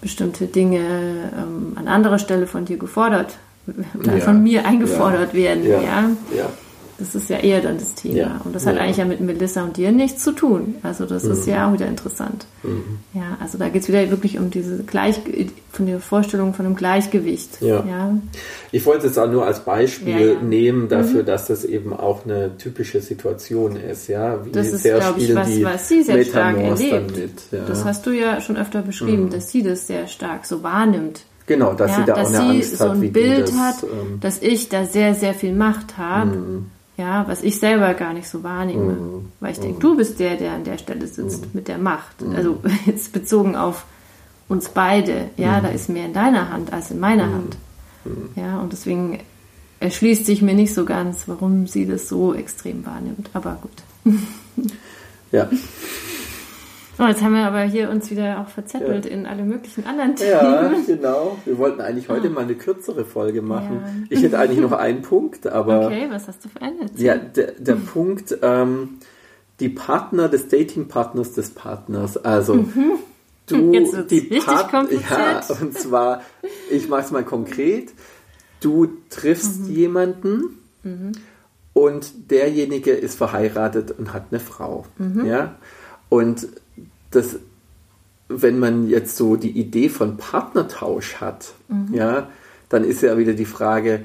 bestimmte 0.00 0.46
Dinge 0.46 0.80
ähm, 0.80 1.72
an 1.76 1.86
anderer 1.86 2.18
Stelle 2.18 2.46
von 2.46 2.64
dir 2.64 2.78
gefordert 2.78 3.36
ja. 3.66 4.20
von 4.20 4.42
mir 4.42 4.64
eingefordert 4.66 5.32
ja. 5.32 5.38
werden. 5.38 5.64
Ja. 5.64 5.80
ja. 5.82 6.50
Das 7.02 7.16
ist 7.16 7.30
ja 7.30 7.38
eher 7.38 7.60
dann 7.60 7.78
das 7.78 7.94
Thema. 7.94 8.40
Und 8.44 8.54
das 8.54 8.64
hat 8.64 8.78
eigentlich 8.78 8.98
ja 8.98 9.04
mit 9.04 9.20
Melissa 9.20 9.64
und 9.64 9.76
dir 9.76 9.90
nichts 9.90 10.22
zu 10.22 10.30
tun. 10.30 10.76
Also 10.82 11.04
das 11.04 11.24
mhm. 11.24 11.32
ist 11.32 11.46
ja 11.46 11.68
auch 11.68 11.72
wieder 11.72 11.86
interessant. 11.86 12.46
Mhm. 12.62 12.98
Ja, 13.12 13.38
also 13.40 13.58
da 13.58 13.70
geht 13.70 13.82
es 13.82 13.88
wieder 13.88 14.08
wirklich 14.10 14.38
um 14.38 14.50
diese 14.50 14.84
Gleich 14.84 15.20
von 15.72 15.86
der 15.86 15.98
Vorstellung 15.98 16.54
von 16.54 16.64
einem 16.64 16.76
Gleichgewicht. 16.76 17.60
Ja. 17.60 18.16
Ich 18.70 18.86
wollte 18.86 19.08
es 19.08 19.18
auch 19.18 19.28
nur 19.28 19.44
als 19.44 19.64
Beispiel 19.64 20.36
nehmen 20.42 20.88
dafür, 20.88 21.22
mhm. 21.22 21.26
dass 21.26 21.46
das 21.46 21.64
eben 21.64 21.92
auch 21.92 22.24
eine 22.24 22.56
typische 22.56 23.00
Situation 23.00 23.74
ist. 23.74 24.06
Ja, 24.08 24.44
wie 24.44 24.52
das 24.52 24.68
ist, 24.68 24.84
glaube 24.84 25.18
ich, 25.18 25.34
was, 25.34 25.62
was 25.62 25.88
sie 25.88 26.02
sehr 26.04 26.24
stark 26.24 26.56
erlebt. 26.56 27.16
Mit, 27.16 27.68
das 27.68 27.84
hast 27.84 28.06
du 28.06 28.10
ja 28.10 28.40
schon 28.40 28.56
öfter 28.56 28.82
beschrieben, 28.82 29.24
mhm. 29.24 29.30
dass 29.30 29.50
sie 29.50 29.64
das 29.64 29.88
sehr 29.88 30.06
stark 30.06 30.46
so 30.46 30.62
wahrnimmt. 30.62 31.24
Genau, 31.46 31.74
dass 31.74 31.90
ja, 31.90 31.96
sie 31.96 32.04
da 32.04 32.14
dass 32.14 32.34
auch 32.34 32.40
eine 32.40 32.50
Angst 32.50 32.78
so 32.78 32.84
hat, 32.84 32.92
ein 32.92 33.12
Bild 33.12 33.48
das, 33.48 33.56
hat, 33.56 33.82
ähm, 33.82 34.20
dass 34.20 34.40
ich 34.40 34.68
da 34.68 34.84
sehr, 34.84 35.14
sehr 35.14 35.34
viel 35.34 35.54
Macht 35.54 35.98
habe. 35.98 36.36
Mm. 36.36 36.66
Ja, 36.96 37.26
was 37.26 37.42
ich 37.42 37.58
selber 37.58 37.94
gar 37.94 38.12
nicht 38.12 38.28
so 38.28 38.42
wahrnehme. 38.42 38.92
Mm. 38.92 39.32
Weil 39.40 39.52
ich 39.52 39.60
denke, 39.60 39.78
mm. 39.78 39.80
du 39.80 39.96
bist 39.96 40.20
der, 40.20 40.36
der 40.36 40.52
an 40.52 40.64
der 40.64 40.78
Stelle 40.78 41.06
sitzt 41.06 41.46
mm. 41.46 41.48
mit 41.56 41.68
der 41.68 41.78
Macht. 41.78 42.22
Also 42.34 42.60
jetzt 42.86 43.12
bezogen 43.12 43.56
auf 43.56 43.84
uns 44.48 44.68
beide. 44.68 45.30
Ja, 45.36 45.60
da 45.60 45.68
ist 45.68 45.88
mehr 45.88 46.06
in 46.06 46.12
deiner 46.12 46.50
Hand 46.50 46.72
als 46.72 46.90
in 46.90 47.00
meiner 47.00 47.24
Hand. 47.32 47.56
Ja, 48.36 48.60
und 48.60 48.72
deswegen 48.72 49.20
erschließt 49.80 50.26
sich 50.26 50.42
mir 50.42 50.54
nicht 50.54 50.74
so 50.74 50.84
ganz, 50.84 51.24
warum 51.26 51.66
sie 51.66 51.86
das 51.86 52.08
so 52.08 52.34
extrem 52.34 52.84
wahrnimmt. 52.86 53.30
Aber 53.32 53.58
gut. 53.60 54.16
ja. 55.32 55.48
Oh, 57.02 57.06
jetzt 57.08 57.20
haben 57.20 57.34
wir 57.34 57.46
aber 57.46 57.62
hier 57.62 57.90
uns 57.90 58.10
wieder 58.10 58.40
auch 58.40 58.48
verzettelt 58.48 59.06
ja. 59.06 59.10
in 59.10 59.26
alle 59.26 59.42
möglichen 59.42 59.84
anderen 59.86 60.14
Themen. 60.14 60.30
Ja, 60.30 60.72
genau. 60.86 61.36
Wir 61.44 61.58
wollten 61.58 61.80
eigentlich 61.80 62.08
heute 62.08 62.30
mal 62.30 62.42
eine 62.42 62.54
kürzere 62.54 63.04
Folge 63.04 63.42
machen. 63.42 63.82
Ja. 63.82 64.16
Ich 64.16 64.22
hätte 64.22 64.38
eigentlich 64.38 64.60
noch 64.60 64.72
einen 64.72 65.02
Punkt, 65.02 65.48
aber. 65.48 65.86
Okay, 65.86 66.06
was 66.10 66.28
hast 66.28 66.44
du 66.44 66.48
für 66.48 66.62
einen? 66.62 66.88
Ja, 66.96 67.16
der, 67.16 67.52
der 67.58 67.74
Punkt, 67.74 68.38
ähm, 68.42 69.00
die 69.58 69.68
Partner 69.68 70.28
des 70.28 70.46
Datingpartners 70.46 71.32
des 71.32 71.50
Partners. 71.50 72.18
Also 72.18 72.54
mhm. 72.54 72.92
du, 73.46 73.56
Jetzt 73.72 74.10
die 74.10 74.18
richtig 74.18 74.46
Part 74.46 74.70
kompliziert. 74.70 75.10
Ja, 75.10 75.42
und 75.60 75.76
zwar, 75.76 76.22
ich 76.70 76.88
mache 76.88 77.02
es 77.02 77.10
mal 77.10 77.24
konkret. 77.24 77.90
Du 78.60 78.86
triffst 79.10 79.62
mhm. 79.62 79.74
jemanden 79.74 80.58
mhm. 80.84 81.12
und 81.72 82.30
derjenige 82.30 82.92
ist 82.92 83.16
verheiratet 83.16 83.90
und 83.90 84.12
hat 84.12 84.26
eine 84.30 84.38
Frau. 84.38 84.86
Mhm. 84.98 85.26
Ja. 85.26 85.56
Und 86.08 86.46
das, 87.14 87.36
wenn 88.28 88.58
man 88.58 88.88
jetzt 88.88 89.16
so 89.16 89.36
die 89.36 89.50
Idee 89.50 89.88
von 89.88 90.16
Partnertausch 90.16 91.16
hat, 91.16 91.54
mhm. 91.68 91.94
ja, 91.94 92.28
dann 92.68 92.84
ist 92.84 93.02
ja 93.02 93.16
wieder 93.18 93.34
die 93.34 93.44
Frage, 93.44 94.04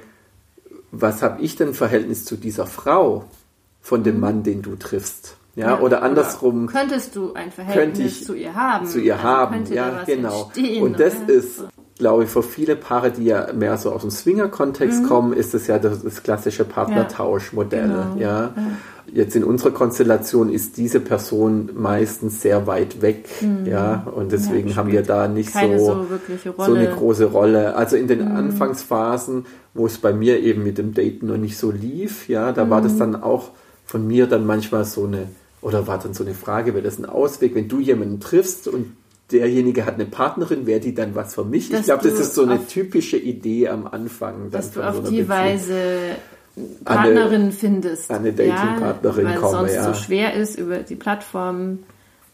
was 0.91 1.21
habe 1.21 1.41
ich 1.41 1.55
denn 1.55 1.73
Verhältnis 1.73 2.25
zu 2.25 2.35
dieser 2.35 2.65
Frau 2.65 3.25
von 3.81 4.03
dem 4.03 4.15
mhm. 4.15 4.21
Mann, 4.21 4.43
den 4.43 4.61
du 4.61 4.75
triffst? 4.75 5.37
Ja, 5.55 5.67
ja 5.67 5.79
oder 5.79 6.03
andersrum. 6.03 6.65
Oder 6.65 6.73
könntest 6.73 7.15
du 7.15 7.33
ein 7.33 7.51
Verhältnis 7.51 8.23
zu 8.23 8.35
ihr 8.35 8.53
haben? 8.53 8.85
Zu 8.85 8.99
ihr 8.99 9.15
also 9.15 9.27
haben, 9.27 9.65
ja, 9.73 10.03
genau. 10.05 10.51
Und 10.81 10.99
das 10.99 11.15
oder? 11.15 11.33
ist, 11.33 11.63
glaube 11.97 12.23
ich, 12.23 12.29
für 12.29 12.43
viele 12.43 12.75
Paare, 12.75 13.11
die 13.11 13.25
ja 13.25 13.51
mehr 13.53 13.77
so 13.77 13.91
aus 13.91 14.01
dem 14.01 14.11
Swinger-Kontext 14.11 15.03
mhm. 15.03 15.07
kommen, 15.07 15.33
ist 15.33 15.53
das 15.53 15.67
ja 15.67 15.79
das, 15.79 16.03
das 16.03 16.23
klassische 16.23 16.65
Partnertauschmodell, 16.65 17.89
ja. 17.89 18.03
Genau. 18.03 18.21
ja. 18.21 18.41
ja. 18.41 18.51
Jetzt 19.09 19.37
in 19.37 19.45
unserer 19.45 19.71
Konstellation 19.71 20.49
ist 20.49 20.75
diese 20.75 20.99
Person 20.99 21.69
meistens 21.73 22.41
sehr 22.41 22.67
weit 22.67 23.01
weg, 23.01 23.29
mhm. 23.41 23.65
ja, 23.65 24.05
und 24.13 24.33
deswegen 24.33 24.69
ja, 24.69 24.75
haben 24.75 24.91
wir 24.91 25.01
da 25.01 25.29
nicht 25.29 25.53
so, 25.53 25.77
so, 25.77 26.05
so, 26.57 26.73
eine 26.73 26.89
große 26.89 27.25
Rolle. 27.25 27.75
Also 27.75 27.95
in 27.95 28.07
den 28.07 28.25
mhm. 28.25 28.35
Anfangsphasen, 28.35 29.45
wo 29.73 29.85
es 29.85 29.97
bei 29.97 30.11
mir 30.11 30.41
eben 30.41 30.63
mit 30.63 30.77
dem 30.77 30.93
Daten 30.93 31.27
noch 31.27 31.37
nicht 31.37 31.57
so 31.57 31.71
lief, 31.71 32.27
ja, 32.27 32.51
da 32.51 32.69
war 32.69 32.81
das 32.81 32.95
mhm. 32.95 32.99
dann 32.99 33.23
auch 33.23 33.51
von 33.85 34.05
mir 34.05 34.27
dann 34.27 34.45
manchmal 34.45 34.83
so 34.83 35.05
eine, 35.05 35.29
oder 35.61 35.87
war 35.87 35.99
dann 35.99 36.13
so 36.13 36.25
eine 36.25 36.33
Frage, 36.33 36.73
wäre 36.73 36.83
das 36.83 36.99
ein 36.99 37.05
Ausweg, 37.05 37.55
wenn 37.55 37.69
du 37.69 37.79
jemanden 37.79 38.19
triffst 38.19 38.67
und 38.67 38.91
derjenige 39.31 39.85
hat 39.85 39.95
eine 39.95 40.05
Partnerin, 40.05 40.65
wäre 40.65 40.79
die 40.79 40.93
dann 40.93 41.15
was 41.15 41.35
für 41.35 41.43
mich? 41.43 41.69
Dass 41.69 41.81
ich 41.81 41.85
glaube, 41.87 42.09
das 42.09 42.19
ist 42.19 42.35
so 42.35 42.43
eine 42.43 42.65
typische 42.65 43.17
Idee 43.17 43.69
am 43.69 43.87
Anfang. 43.87 44.51
Dass 44.51 44.71
du 44.71 44.81
auf 44.81 44.95
so 44.95 45.01
die 45.01 45.23
Beziehung. 45.23 45.29
Weise 45.29 46.15
Partnerin 46.83 47.41
eine, 47.41 47.51
findest. 47.51 48.09
Eine 48.09 48.33
Dating-Partnerin 48.33 49.25
ja, 49.25 49.31
weil 49.31 49.39
komme, 49.39 49.51
sonst 49.51 49.73
ja. 49.75 49.83
so 49.83 49.93
schwer 49.93 50.33
ist 50.33 50.57
über 50.57 50.79
die 50.79 50.95
Plattform, 50.95 51.79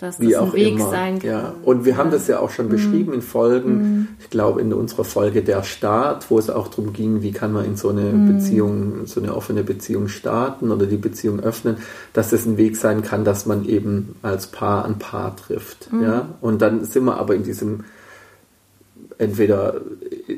dass 0.04 0.20
Wie 0.20 0.32
das 0.32 0.42
ein 0.42 0.54
Weg 0.54 0.74
immer. 0.76 0.90
sein 0.90 1.20
kann. 1.20 1.30
Ja. 1.30 1.54
Und 1.64 1.86
wir 1.86 1.98
haben 1.98 2.12
das 2.12 2.28
ja 2.28 2.40
auch 2.40 2.52
schon 2.52 2.68
mhm. 2.68 2.72
beschrieben 2.72 3.14
in 3.14 3.22
Folgen, 3.22 3.72
mhm. 3.72 4.08
ich 4.20 4.30
glaube 4.30 4.62
in 4.62 4.72
unserer 4.74 5.04
Folge 5.04 5.42
Der 5.42 5.64
Start, 5.64 6.30
wo 6.30 6.38
es 6.38 6.50
auch 6.50 6.68
darum 6.68 6.94
ging, 6.94 7.22
wie 7.22 7.32
kann 7.32 7.52
man 7.52 7.66
in 7.66 7.76
so 7.76 7.90
eine 7.90 8.02
mhm. 8.02 8.38
Beziehung, 8.38 9.06
so 9.06 9.20
eine 9.20 9.36
offene 9.36 9.64
Beziehung 9.64 10.08
starten 10.08 10.72
oder 10.72 10.86
die 10.86 10.98
Beziehung 10.98 11.40
öffnen, 11.40 11.78
dass 12.14 12.30
das 12.30 12.46
ein 12.46 12.58
Weg 12.58 12.78
sein 12.78 13.02
kann, 13.02 13.26
dass 13.26 13.46
man 13.46 13.66
eben 13.66 14.16
als 14.22 14.48
Paar 14.48 14.86
an 14.86 15.00
Paar 15.00 15.36
trifft. 15.36 15.92
Mhm. 15.92 16.04
Ja? 16.04 16.28
Und 16.42 16.62
dann 16.62 16.86
sind 16.86 17.06
wir 17.06 17.18
aber 17.18 17.34
in 17.34 17.44
diesem 17.44 17.86
entweder 19.18 19.82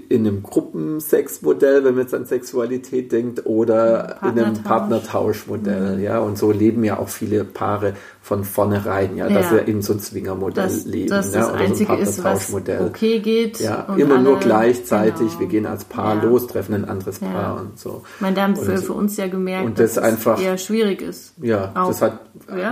in 0.10 0.28
einem 0.28 0.44
Gruppensexmodell, 0.44 1.84
wenn 1.84 1.96
man 1.96 2.04
jetzt 2.04 2.14
an 2.14 2.26
Sexualität 2.26 3.12
denkt, 3.12 3.46
oder 3.46 4.18
in 4.22 4.40
einem 4.40 4.64
Partnertauschmodell. 4.64 5.98
Mhm. 5.98 6.04
Ja, 6.04 6.20
und 6.20 6.38
so 6.38 6.52
leben 6.52 6.84
ja 6.84 6.98
auch 6.98 7.10
viele 7.10 7.44
Paare 7.44 7.94
von 8.22 8.44
vornherein, 8.44 9.16
ja, 9.18 9.30
dass 9.30 9.46
ja. 9.46 9.52
wir 9.54 9.68
in 9.68 9.82
so 9.82 9.94
ein 9.94 10.00
Zwingermodell 10.00 10.72
leben. 10.86 11.10
Das 11.10 11.34
ja, 11.34 11.42
das 11.42 11.50
oder 11.50 11.60
Einzige 11.60 11.86
so 11.86 11.94
ein 11.94 12.06
Partnertauschmodell. 12.06 12.80
Ist, 12.80 12.88
okay 12.88 13.20
geht. 13.20 13.60
Ja, 13.60 13.96
immer 13.98 14.20
nur 14.20 14.40
gleichzeitig. 14.40 15.28
Genau. 15.28 15.40
Wir 15.40 15.48
gehen 15.48 15.66
als 15.66 15.84
Paar 15.84 16.16
ja. 16.16 16.24
los, 16.24 16.48
treffen 16.48 16.74
ein 16.74 16.86
anderes 16.86 17.20
Paar 17.20 17.32
ja. 17.32 17.54
und 17.54 17.80
so. 17.80 18.04
Meine 18.20 18.36
Damen 18.36 18.56
für, 18.56 18.78
für 18.78 18.94
uns 18.94 19.18
ja 19.18 19.28
gemerkt, 19.28 19.66
und 19.66 19.80
das 19.80 19.94
dass 19.94 20.04
einfach, 20.04 20.38
es 20.38 20.44
eher 20.44 20.58
schwierig 20.58 21.02
ist. 21.02 21.34
Ja, 21.42 21.72
auch. 21.76 21.88
das 21.88 22.02
hat, 22.02 22.20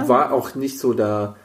war 0.08 0.34
auch 0.34 0.56
nicht 0.56 0.80
so 0.80 0.93
da 0.93 1.36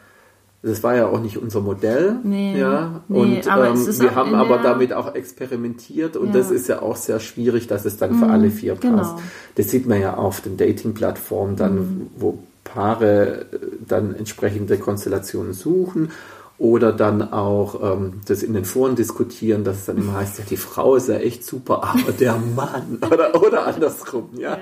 das 0.63 0.83
war 0.83 0.97
ja 0.97 1.07
auch 1.07 1.21
nicht 1.21 1.39
unser 1.39 1.61
Modell. 1.61 2.17
Nee, 2.25 2.59
ja. 2.59 3.01
Nee, 3.09 3.19
und 3.19 3.47
ähm, 3.47 4.01
wir 4.01 4.15
haben 4.15 4.35
aber 4.35 4.59
damit 4.59 4.93
auch 4.93 5.15
experimentiert 5.15 6.17
und 6.17 6.29
ja. 6.29 6.33
das 6.33 6.51
ist 6.51 6.69
ja 6.69 6.83
auch 6.83 6.97
sehr 6.97 7.21
schwierig, 7.21 7.69
dass 7.69 7.85
es 7.85 7.97
dann 7.97 8.19
für 8.19 8.27
mhm, 8.27 8.31
alle 8.33 8.51
vier 8.51 8.75
passt. 8.75 8.83
Genau. 8.83 9.21
Das 9.55 9.71
sieht 9.71 9.87
man 9.87 10.01
ja 10.01 10.15
auf 10.15 10.41
den 10.41 10.57
Dating-Plattformen 10.57 11.57
dann, 11.57 11.75
mhm. 11.77 12.07
wo 12.17 12.39
Paare 12.65 13.47
äh, 13.53 13.59
dann 13.87 14.15
entsprechende 14.15 14.79
Konstellationen 14.79 15.53
suchen 15.53 16.11
oder 16.59 16.93
dann 16.93 17.33
auch 17.33 17.81
ähm, 17.83 18.21
das 18.27 18.43
in 18.43 18.53
den 18.53 18.65
Foren 18.65 18.97
diskutieren, 18.97 19.63
dass 19.63 19.77
es 19.79 19.85
dann 19.87 19.97
immer 19.97 20.15
heißt, 20.15 20.41
ja, 20.41 20.45
die 20.51 20.57
Frau 20.57 20.97
ist 20.97 21.09
ja 21.09 21.15
echt 21.15 21.45
super, 21.45 21.85
aber 21.85 22.11
der 22.13 22.37
Mann 22.37 22.99
oder, 23.11 23.41
oder 23.41 23.67
andersrum, 23.67 24.31
ja, 24.37 24.57
ja. 24.57 24.59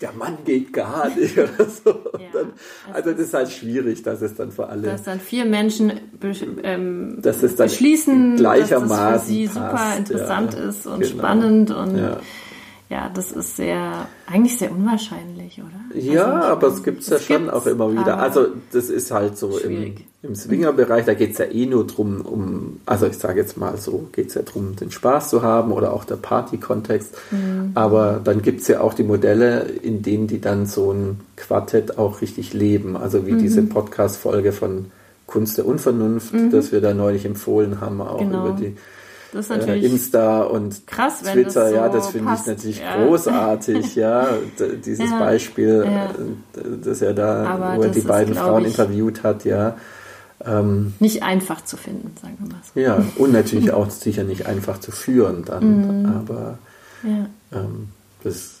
der 0.00 0.12
Mann 0.12 0.38
geht 0.44 0.72
gar 0.72 1.08
nicht 1.08 1.36
oder 1.38 1.68
so. 1.68 1.90
Ja. 1.90 2.20
Dann, 2.32 2.52
also, 2.92 3.10
also 3.10 3.10
das 3.10 3.20
ist 3.20 3.34
halt 3.34 3.50
schwierig, 3.50 4.04
dass 4.04 4.22
es 4.22 4.36
dann 4.36 4.52
für 4.52 4.68
alle... 4.68 4.82
Dass 4.82 5.02
dann 5.02 5.18
vier 5.18 5.44
Menschen 5.44 5.92
ähm, 6.62 7.18
dass 7.20 7.42
es 7.42 7.56
dann 7.56 7.66
beschließen, 7.66 8.36
gleichermaßen 8.36 8.88
dass 8.88 9.12
das 9.12 9.22
für 9.22 9.28
sie 9.28 9.46
passt. 9.46 9.54
super 9.54 9.96
interessant 9.96 10.54
ja, 10.54 10.68
ist 10.68 10.86
und 10.86 11.00
genau. 11.00 11.18
spannend 11.18 11.70
und 11.72 11.96
ja, 12.90 13.08
das 13.08 13.30
ist 13.30 13.54
sehr, 13.54 14.08
eigentlich 14.26 14.58
sehr 14.58 14.72
unwahrscheinlich, 14.72 15.60
oder? 15.62 15.96
Ja, 15.96 16.24
also, 16.24 16.48
aber 16.48 16.66
es 16.66 16.82
gibt 16.82 17.02
es 17.02 17.08
ja 17.08 17.20
schon 17.20 17.48
auch 17.48 17.64
immer 17.66 17.92
wieder. 17.92 18.18
Also 18.18 18.48
das 18.72 18.90
ist 18.90 19.12
halt 19.12 19.38
so 19.38 19.58
im, 19.58 19.94
im 20.24 20.34
Swinger-Bereich, 20.34 21.06
da 21.06 21.14
geht 21.14 21.30
es 21.32 21.38
ja 21.38 21.44
eh 21.44 21.66
nur 21.66 21.86
drum, 21.86 22.20
um, 22.22 22.80
also 22.86 23.06
ich 23.06 23.16
sage 23.16 23.40
jetzt 23.40 23.56
mal 23.56 23.76
so, 23.76 24.08
geht 24.10 24.30
es 24.30 24.34
ja 24.34 24.42
darum, 24.42 24.74
den 24.74 24.90
Spaß 24.90 25.30
zu 25.30 25.42
haben 25.42 25.70
oder 25.70 25.92
auch 25.92 26.04
der 26.04 26.16
Party-Kontext. 26.16 27.16
Mhm. 27.30 27.70
Aber 27.74 28.20
dann 28.24 28.42
gibt 28.42 28.62
es 28.62 28.66
ja 28.66 28.80
auch 28.80 28.94
die 28.94 29.04
Modelle, 29.04 29.60
in 29.60 30.02
denen 30.02 30.26
die 30.26 30.40
dann 30.40 30.66
so 30.66 30.92
ein 30.92 31.20
Quartett 31.36 31.96
auch 31.96 32.20
richtig 32.22 32.54
leben. 32.54 32.96
Also 32.96 33.24
wie 33.24 33.32
mhm. 33.32 33.38
diese 33.38 33.62
Podcast-Folge 33.62 34.50
von 34.50 34.86
Kunst 35.28 35.58
der 35.58 35.66
Unvernunft, 35.66 36.34
mhm. 36.34 36.50
das 36.50 36.72
wir 36.72 36.80
da 36.80 36.92
neulich 36.92 37.24
empfohlen 37.24 37.80
haben, 37.80 38.00
auch 38.00 38.18
genau. 38.18 38.48
über 38.48 38.56
die 38.56 38.74
äh, 39.34 39.86
Insta 39.86 40.42
und 40.42 40.86
krass, 40.86 41.22
Twitter, 41.22 41.68
so 41.68 41.74
ja, 41.74 41.88
das 41.88 42.08
finde 42.08 42.34
ich 42.34 42.46
natürlich 42.46 42.80
ja. 42.80 43.04
großartig, 43.04 43.94
ja, 43.94 44.28
dieses 44.84 45.10
ja. 45.10 45.18
Beispiel, 45.18 45.84
ja. 45.86 46.06
Äh, 46.06 46.78
das 46.84 47.02
er 47.02 47.14
da, 47.14 47.44
Aber 47.46 47.76
wo 47.76 47.82
er 47.82 47.88
die 47.90 48.00
beiden 48.00 48.34
Frauen 48.34 48.62
ich, 48.62 48.68
interviewt 48.68 49.22
hat, 49.22 49.44
ja. 49.44 49.76
Ähm, 50.44 50.94
nicht 51.00 51.22
einfach 51.22 51.64
zu 51.64 51.76
finden, 51.76 52.12
sagen 52.20 52.36
wir 52.38 52.48
mal 52.48 52.60
so. 52.62 52.80
Ja, 52.80 53.04
und 53.18 53.32
natürlich 53.32 53.72
auch 53.72 53.90
sicher 53.90 54.24
nicht 54.24 54.46
einfach 54.46 54.80
zu 54.80 54.90
führen 54.90 55.44
dann, 55.44 56.00
mhm. 56.00 56.06
aber 56.06 56.58
ähm, 57.04 57.88
das, 58.22 58.60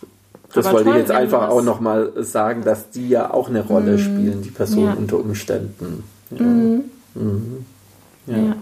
das 0.52 0.66
aber 0.66 0.74
wollte 0.74 0.90
toll, 0.90 0.94
ich 0.94 1.00
jetzt 1.00 1.10
einfach 1.10 1.48
auch 1.48 1.62
nochmal 1.62 2.12
sagen, 2.22 2.62
dass 2.64 2.90
die 2.90 3.08
ja 3.08 3.32
auch 3.32 3.48
eine 3.48 3.62
Rolle 3.62 3.92
mhm. 3.92 3.98
spielen, 3.98 4.42
die 4.42 4.50
Personen 4.50 4.94
unter 4.94 5.18
Umständen. 5.18 6.04
Mhm. 6.30 6.84
mhm. 7.14 7.64
ja. 8.26 8.56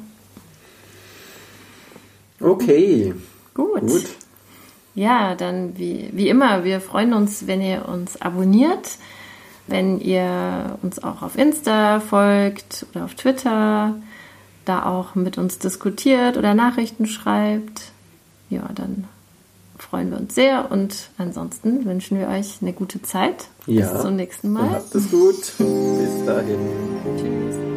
Okay. 2.41 3.15
Gut. 3.55 3.81
Gut. 3.81 4.05
ja, 4.95 5.35
dann 5.35 5.77
wie, 5.79 6.11
wie 6.13 6.29
immer, 6.29 6.65
wir 6.65 6.81
freuen 6.81 7.13
uns, 7.13 7.47
wenn 7.47 7.61
ihr 7.61 7.89
uns 7.89 8.21
abonniert, 8.21 8.99
wenn 9.67 10.01
ihr 10.01 10.79
uns 10.83 11.03
auch 11.03 11.23
auf 11.23 11.37
Insta 11.37 12.01
folgt 12.01 12.87
oder 12.91 13.05
auf 13.05 13.15
Twitter, 13.15 13.97
da 14.65 14.85
auch 14.87 15.15
mit 15.15 15.39
uns 15.39 15.59
diskutiert 15.59 16.37
oder 16.37 16.55
Nachrichten 16.55 17.07
schreibt. 17.07 17.93
Ja, 18.51 18.69
dann 18.75 19.05
freuen 19.79 20.11
wir 20.11 20.19
uns 20.19 20.35
sehr 20.35 20.71
und 20.71 21.11
ansonsten 21.19 21.85
wünschen 21.85 22.19
wir 22.19 22.29
euch 22.29 22.59
eine 22.61 22.73
gute 22.73 23.03
Zeit. 23.03 23.49
Ja. 23.67 23.93
Bis 23.93 24.03
zum 24.03 24.17
nächsten 24.17 24.53
Mal. 24.53 24.71
Macht 24.71 24.95
es 24.95 25.11
gut. 25.11 25.37
Bis 25.59 26.25
dahin. 26.27 26.59
Tschüss. 27.17 27.68